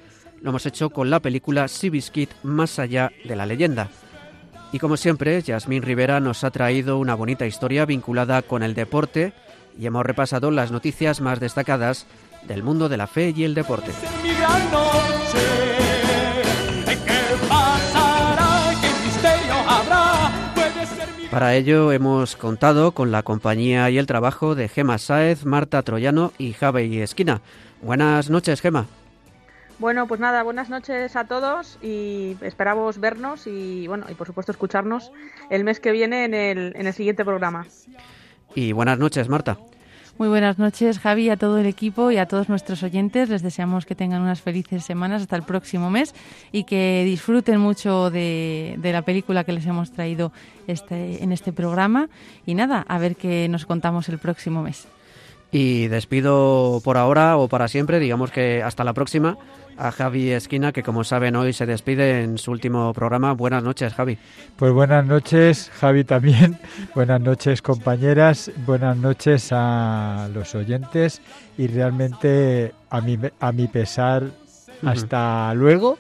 Lo 0.42 0.50
hemos 0.50 0.66
hecho 0.66 0.90
con 0.90 1.10
la 1.10 1.20
película 1.20 1.68
Seabiscuit 1.68 2.30
Más 2.44 2.80
allá 2.80 3.12
de 3.26 3.36
la 3.36 3.46
leyenda. 3.46 3.90
Y 4.72 4.80
como 4.80 4.98
siempre, 4.98 5.42
Yasmín 5.42 5.84
Rivera 5.84 6.20
nos 6.20 6.44
ha 6.44 6.52
traído 6.52 6.98
una 7.00 7.16
bonita 7.16 7.46
historia 7.46 7.86
vinculada 7.86 8.42
con 8.42 8.64
el 8.64 8.76
deporte 8.76 9.34
y 9.78 9.86
hemos 9.86 10.06
repasado 10.06 10.52
las 10.52 10.72
noticias 10.72 11.22
más 11.22 11.40
destacadas 11.40 12.06
del 12.48 12.64
mundo 12.64 12.88
de 12.90 12.98
la 12.98 13.08
fe 13.08 13.34
y 13.36 13.44
el 13.44 13.56
deporte. 13.56 13.92
Para 21.32 21.56
ello 21.56 21.92
hemos 21.92 22.36
contado 22.36 22.92
con 22.92 23.12
la 23.12 23.22
compañía 23.24 23.90
y 23.90 23.98
el 23.98 24.08
trabajo 24.08 24.56
de 24.56 24.68
Gema 24.68 24.98
Sáez, 24.98 25.46
Marta 25.46 25.84
Troyano 25.84 26.34
y 26.38 26.54
Javi 26.54 27.02
Esquina. 27.02 27.42
Buenas 27.82 28.30
noches, 28.30 28.62
Gema. 28.62 28.88
Bueno, 29.80 30.08
pues 30.08 30.20
nada, 30.20 30.44
buenas 30.44 30.70
noches 30.70 31.16
a 31.16 31.24
todos 31.24 31.80
y 31.82 32.36
esperamos 32.42 33.00
vernos 33.00 33.48
y 33.48 33.88
bueno, 33.88 34.06
y 34.10 34.14
por 34.14 34.28
supuesto 34.28 34.52
escucharnos 34.52 35.12
el 35.50 35.64
mes 35.64 35.80
que 35.80 35.92
viene 35.92 36.26
en 36.26 36.34
el, 36.34 36.74
en 36.76 36.86
el 36.86 36.94
siguiente 36.94 37.24
programa. 37.24 37.66
Y 38.54 38.74
buenas 38.74 39.00
noches, 39.00 39.30
Marta. 39.30 39.58
Muy 40.18 40.28
buenas 40.28 40.60
noches, 40.60 41.00
Javi, 41.00 41.30
a 41.30 41.38
todo 41.38 41.60
el 41.60 41.66
equipo 41.66 42.12
y 42.12 42.18
a 42.18 42.26
todos 42.26 42.50
nuestros 42.50 42.84
oyentes. 42.84 43.30
Les 43.30 43.42
deseamos 43.42 43.86
que 43.86 43.96
tengan 43.96 44.22
unas 44.22 44.42
felices 44.42 44.84
semanas 44.84 45.22
hasta 45.22 45.38
el 45.38 45.44
próximo 45.44 45.90
mes 45.90 46.14
y 46.52 46.66
que 46.66 47.04
disfruten 47.06 47.62
mucho 47.62 48.10
de, 48.10 48.78
la 48.84 49.02
película 49.04 49.46
que 49.46 49.54
les 49.54 49.66
hemos 49.66 49.94
traído 49.94 50.34
este, 50.68 51.24
en 51.24 51.32
este 51.32 51.54
programa. 51.54 52.10
Y 52.46 52.54
nada, 52.54 52.84
a 52.86 52.98
ver 52.98 53.16
qué 53.16 53.48
nos 53.48 53.66
contamos 53.66 54.10
el 54.10 54.18
próximo 54.18 54.62
mes. 54.62 54.90
Y 55.54 55.88
despido 55.88 56.82
por 56.84 56.98
ahora 56.98 57.38
o 57.38 57.48
para 57.48 57.70
siempre, 57.70 58.00
digamos 58.00 58.30
que 58.30 58.62
hasta 58.62 58.84
la 58.84 58.94
próxima, 58.94 59.38
a 59.80 59.92
Javi 59.92 60.32
Esquina, 60.32 60.72
que 60.74 60.84
como 60.84 61.04
saben 61.04 61.36
hoy 61.36 61.54
se 61.54 61.66
despide 61.66 62.22
en 62.22 62.38
su 62.38 62.52
último 62.52 62.94
programa. 62.94 63.34
Buenas 63.34 63.64
noches, 63.64 63.94
Javi. 63.94 64.18
Pues 64.58 64.74
buenas 64.74 65.06
noches, 65.06 65.72
Javi 65.80 66.04
también. 66.04 66.60
buenas 66.96 67.22
noches, 67.22 67.62
compañeras. 67.62 68.52
Buenas 68.66 68.98
noches 68.98 69.50
a 69.52 70.28
los 70.34 70.54
oyentes. 70.54 71.22
Y 71.58 71.68
realmente, 71.68 72.74
a 72.90 73.02
mi, 73.02 73.18
a 73.40 73.52
mi 73.52 73.68
pesar, 73.68 74.24
hasta 74.86 75.54
luego. 75.54 75.98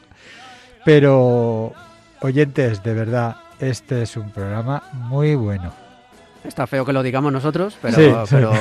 Pero, 0.83 1.73
oyentes, 2.21 2.83
de 2.83 2.93
verdad, 2.93 3.37
este 3.59 4.01
es 4.01 4.17
un 4.17 4.29
programa 4.31 4.83
muy 4.93 5.35
bueno. 5.35 5.73
Está 6.43 6.67
feo 6.67 6.85
que 6.85 6.93
lo 6.93 7.03
digamos 7.03 7.33
nosotros, 7.33 7.77
pero, 7.81 8.23
pero, 8.29 8.53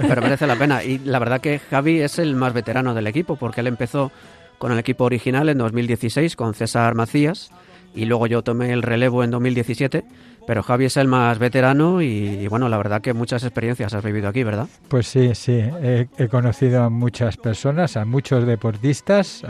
pero, 0.00 0.22
merece 0.22 0.46
la 0.46 0.56
pena. 0.56 0.82
Y 0.82 0.98
la 0.98 1.18
verdad 1.18 1.40
que 1.40 1.58
Javi 1.58 2.00
es 2.00 2.18
el 2.18 2.34
más 2.34 2.54
veterano 2.54 2.94
del 2.94 3.06
equipo, 3.06 3.36
porque 3.36 3.60
él 3.60 3.66
empezó 3.66 4.10
con 4.58 4.72
el 4.72 4.78
equipo 4.78 5.04
original 5.04 5.48
en 5.48 5.58
2016 5.58 6.36
con 6.36 6.54
César 6.54 6.94
Macías 6.94 7.50
y 7.94 8.04
luego 8.04 8.26
yo 8.26 8.42
tomé 8.42 8.72
el 8.72 8.82
relevo 8.82 9.24
en 9.24 9.30
2017. 9.30 10.04
Pero 10.46 10.62
Javi 10.62 10.86
es 10.86 10.96
el 10.96 11.08
más 11.08 11.38
veterano 11.38 12.00
y, 12.00 12.48
bueno, 12.48 12.70
la 12.70 12.78
verdad 12.78 13.02
que 13.02 13.12
muchas 13.12 13.44
experiencias 13.44 13.92
has 13.92 14.02
vivido 14.02 14.28
aquí, 14.28 14.44
¿verdad? 14.44 14.66
Pues 14.88 15.06
sí, 15.06 15.34
sí. 15.34 15.60
He, 15.82 16.28
conocido 16.28 16.84
a 16.84 16.88
muchas 16.88 17.36
personas, 17.36 17.98
a 17.98 18.06
muchos 18.06 18.46
deportistas, 18.46 19.42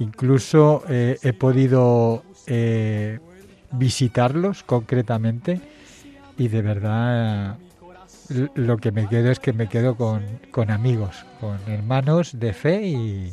incluso 0.00 0.82
eh, 0.88 1.18
he 1.22 1.32
podido 1.32 2.24
eh, 2.48 3.20
visitarlos 3.70 4.64
concretamente 4.64 5.60
y 6.36 6.48
de 6.48 6.62
verdad 6.62 7.56
lo 8.28 8.76
que 8.76 8.92
me 8.92 9.08
quedo 9.08 9.30
es 9.30 9.38
que 9.38 9.52
me 9.52 9.68
quedo 9.68 9.96
con, 9.96 10.22
con 10.50 10.70
amigos, 10.70 11.24
con 11.40 11.58
hermanos 11.66 12.38
de 12.38 12.52
fe 12.52 12.86
y, 12.86 13.32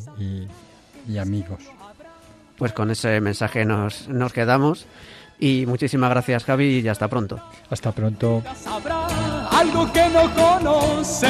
y, 1.07 1.17
amigos. 1.17 1.63
Pues 2.57 2.73
con 2.73 2.91
ese 2.91 3.19
mensaje 3.21 3.65
nos, 3.65 4.07
nos 4.07 4.33
quedamos 4.33 4.85
y 5.39 5.65
muchísimas 5.65 6.09
gracias 6.11 6.45
Javi 6.45 6.79
y 6.79 6.87
hasta 6.87 7.07
pronto. 7.07 7.39
Hasta 7.69 7.91
pronto. 7.91 8.43
Algo 9.51 9.91
que 9.91 10.09
no 10.09 10.33
conoce. 10.33 11.27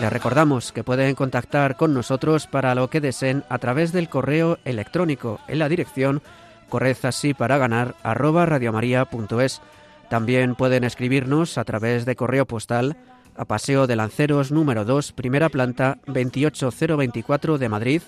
Les 0.00 0.12
recordamos 0.12 0.72
que 0.72 0.84
pueden 0.84 1.14
contactar 1.14 1.76
con 1.76 1.94
nosotros 1.94 2.46
para 2.46 2.74
lo 2.74 2.90
que 2.90 3.00
deseen 3.00 3.44
a 3.48 3.58
través 3.58 3.92
del 3.92 4.08
correo 4.08 4.58
electrónico 4.64 5.40
en 5.48 5.60
la 5.60 5.68
dirección 5.68 6.22
corred 6.68 6.96
así 7.04 7.34
para 7.34 7.56
ganar 7.56 7.94
arroba 8.02 8.46
radiomaria.es. 8.46 9.60
También 10.08 10.54
pueden 10.54 10.84
escribirnos 10.84 11.58
a 11.58 11.64
través 11.64 12.04
de 12.04 12.16
correo 12.16 12.46
postal 12.46 12.96
a 13.36 13.44
Paseo 13.44 13.86
de 13.86 13.96
Lanceros 13.96 14.52
número 14.52 14.84
2, 14.84 15.12
primera 15.12 15.48
planta 15.48 15.98
28024 16.06 17.58
de 17.58 17.68
Madrid, 17.68 18.02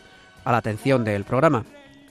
a 0.44 0.52
la 0.52 0.58
atención 0.58 1.04
del 1.04 1.24
programa. 1.24 1.64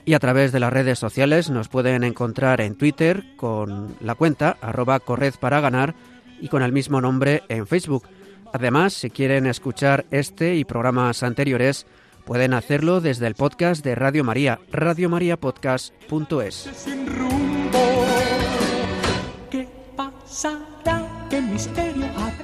Y 0.04 0.14
a 0.14 0.18
través 0.18 0.52
de 0.52 0.60
las 0.60 0.72
redes 0.72 0.98
sociales 0.98 1.50
nos 1.50 1.68
pueden 1.68 2.04
encontrar 2.04 2.60
en 2.60 2.76
Twitter 2.76 3.24
con 3.36 3.96
la 4.00 4.14
cuenta 4.14 4.56
arroba 4.60 5.00
corred 5.00 5.34
para 5.40 5.60
ganar 5.60 5.94
y 6.40 6.48
con 6.48 6.62
el 6.62 6.72
mismo 6.72 7.00
nombre 7.00 7.42
en 7.48 7.66
Facebook. 7.66 8.06
Además, 8.52 8.92
si 8.92 9.10
quieren 9.10 9.46
escuchar 9.46 10.04
este 10.10 10.54
y 10.54 10.64
programas 10.64 11.22
anteriores, 11.22 11.86
Pueden 12.26 12.52
hacerlo 12.54 13.00
desde 13.00 13.28
el 13.28 13.36
podcast 13.36 13.84
de 13.84 13.94
Radio 13.94 14.24
María, 14.24 14.58
radiomariapodcast.es. 14.72 16.68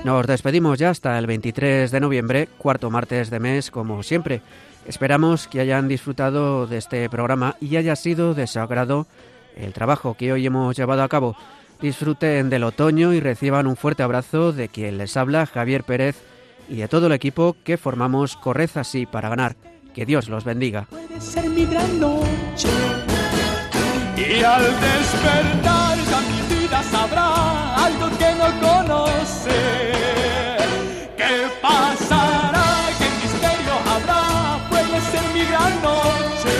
Nos 0.05 0.27
despedimos 0.27 0.79
ya 0.79 0.91
hasta 0.91 1.19
el 1.19 1.27
23 1.27 1.91
de 1.91 2.01
noviembre, 2.01 2.49
cuarto 2.59 2.91
martes 2.91 3.31
de 3.31 3.39
mes, 3.39 3.71
como 3.71 4.03
siempre. 4.03 4.43
Esperamos 4.87 5.47
que 5.47 5.61
hayan 5.61 5.89
disfrutado 5.89 6.67
de 6.67 6.79
este 6.79 7.09
programa 7.09 7.57
y 7.61 7.77
haya 7.77 7.95
sido 7.95 8.35
de 8.35 8.47
su 8.47 8.59
agrado 8.59 9.07
el 9.57 9.73
trabajo 9.73 10.15
que 10.15 10.33
hoy 10.33 10.47
hemos 10.47 10.77
llevado 10.77 11.03
a 11.03 11.09
cabo. 11.09 11.37
Disfruten 11.81 12.49
del 12.49 12.65
otoño 12.65 13.13
y 13.13 13.21
reciban 13.21 13.67
un 13.67 13.77
fuerte 13.77 14.03
abrazo 14.03 14.53
de 14.53 14.69
quien 14.69 14.99
les 14.99 15.17
habla, 15.17 15.47
Javier 15.47 15.85
Pérez, 15.85 16.17
y 16.69 16.77
de 16.77 16.89
todo 16.89 17.09
el 17.09 17.13
equipo 17.13 17.57
que 17.65 17.77
formamos 17.77 18.37
Corred 18.37 18.71
así 18.77 19.07
para 19.07 19.29
ganar. 19.29 19.57
Que 19.95 20.07
Dios 20.07 20.29
los 20.29 20.45
bendiga. 20.45 20.87
Puede 20.89 21.21
ser 21.21 21.49
mi 21.49 21.67
gran 21.67 22.01
noche. 22.01 22.69
Y 24.17 24.43
al 24.43 24.63
despertar 24.63 25.99
ya 25.99 26.21
mi 26.21 26.55
vida 26.55 26.83
sabrá 26.85 27.62
algo 27.85 28.07
que 28.19 28.31
no 28.41 28.49
conoce. 28.67 29.59
¿Qué 31.17 31.35
pasará? 31.61 32.67
¿Qué 32.99 33.09
misterio 33.23 33.75
habrá? 33.93 34.23
Puede 34.71 35.01
ser 35.11 35.25
mi 35.35 35.45
gran 35.51 35.75
noche. 35.89 36.57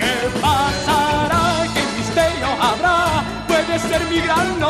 ¿Qué 0.00 0.14
pasará? 0.40 1.42
¿Qué 1.74 1.82
misterio 1.98 2.48
habrá? 2.68 2.98
Puede 3.48 3.78
ser 3.78 4.02
mi 4.10 4.20
gran 4.20 4.48
noche. 4.60 4.63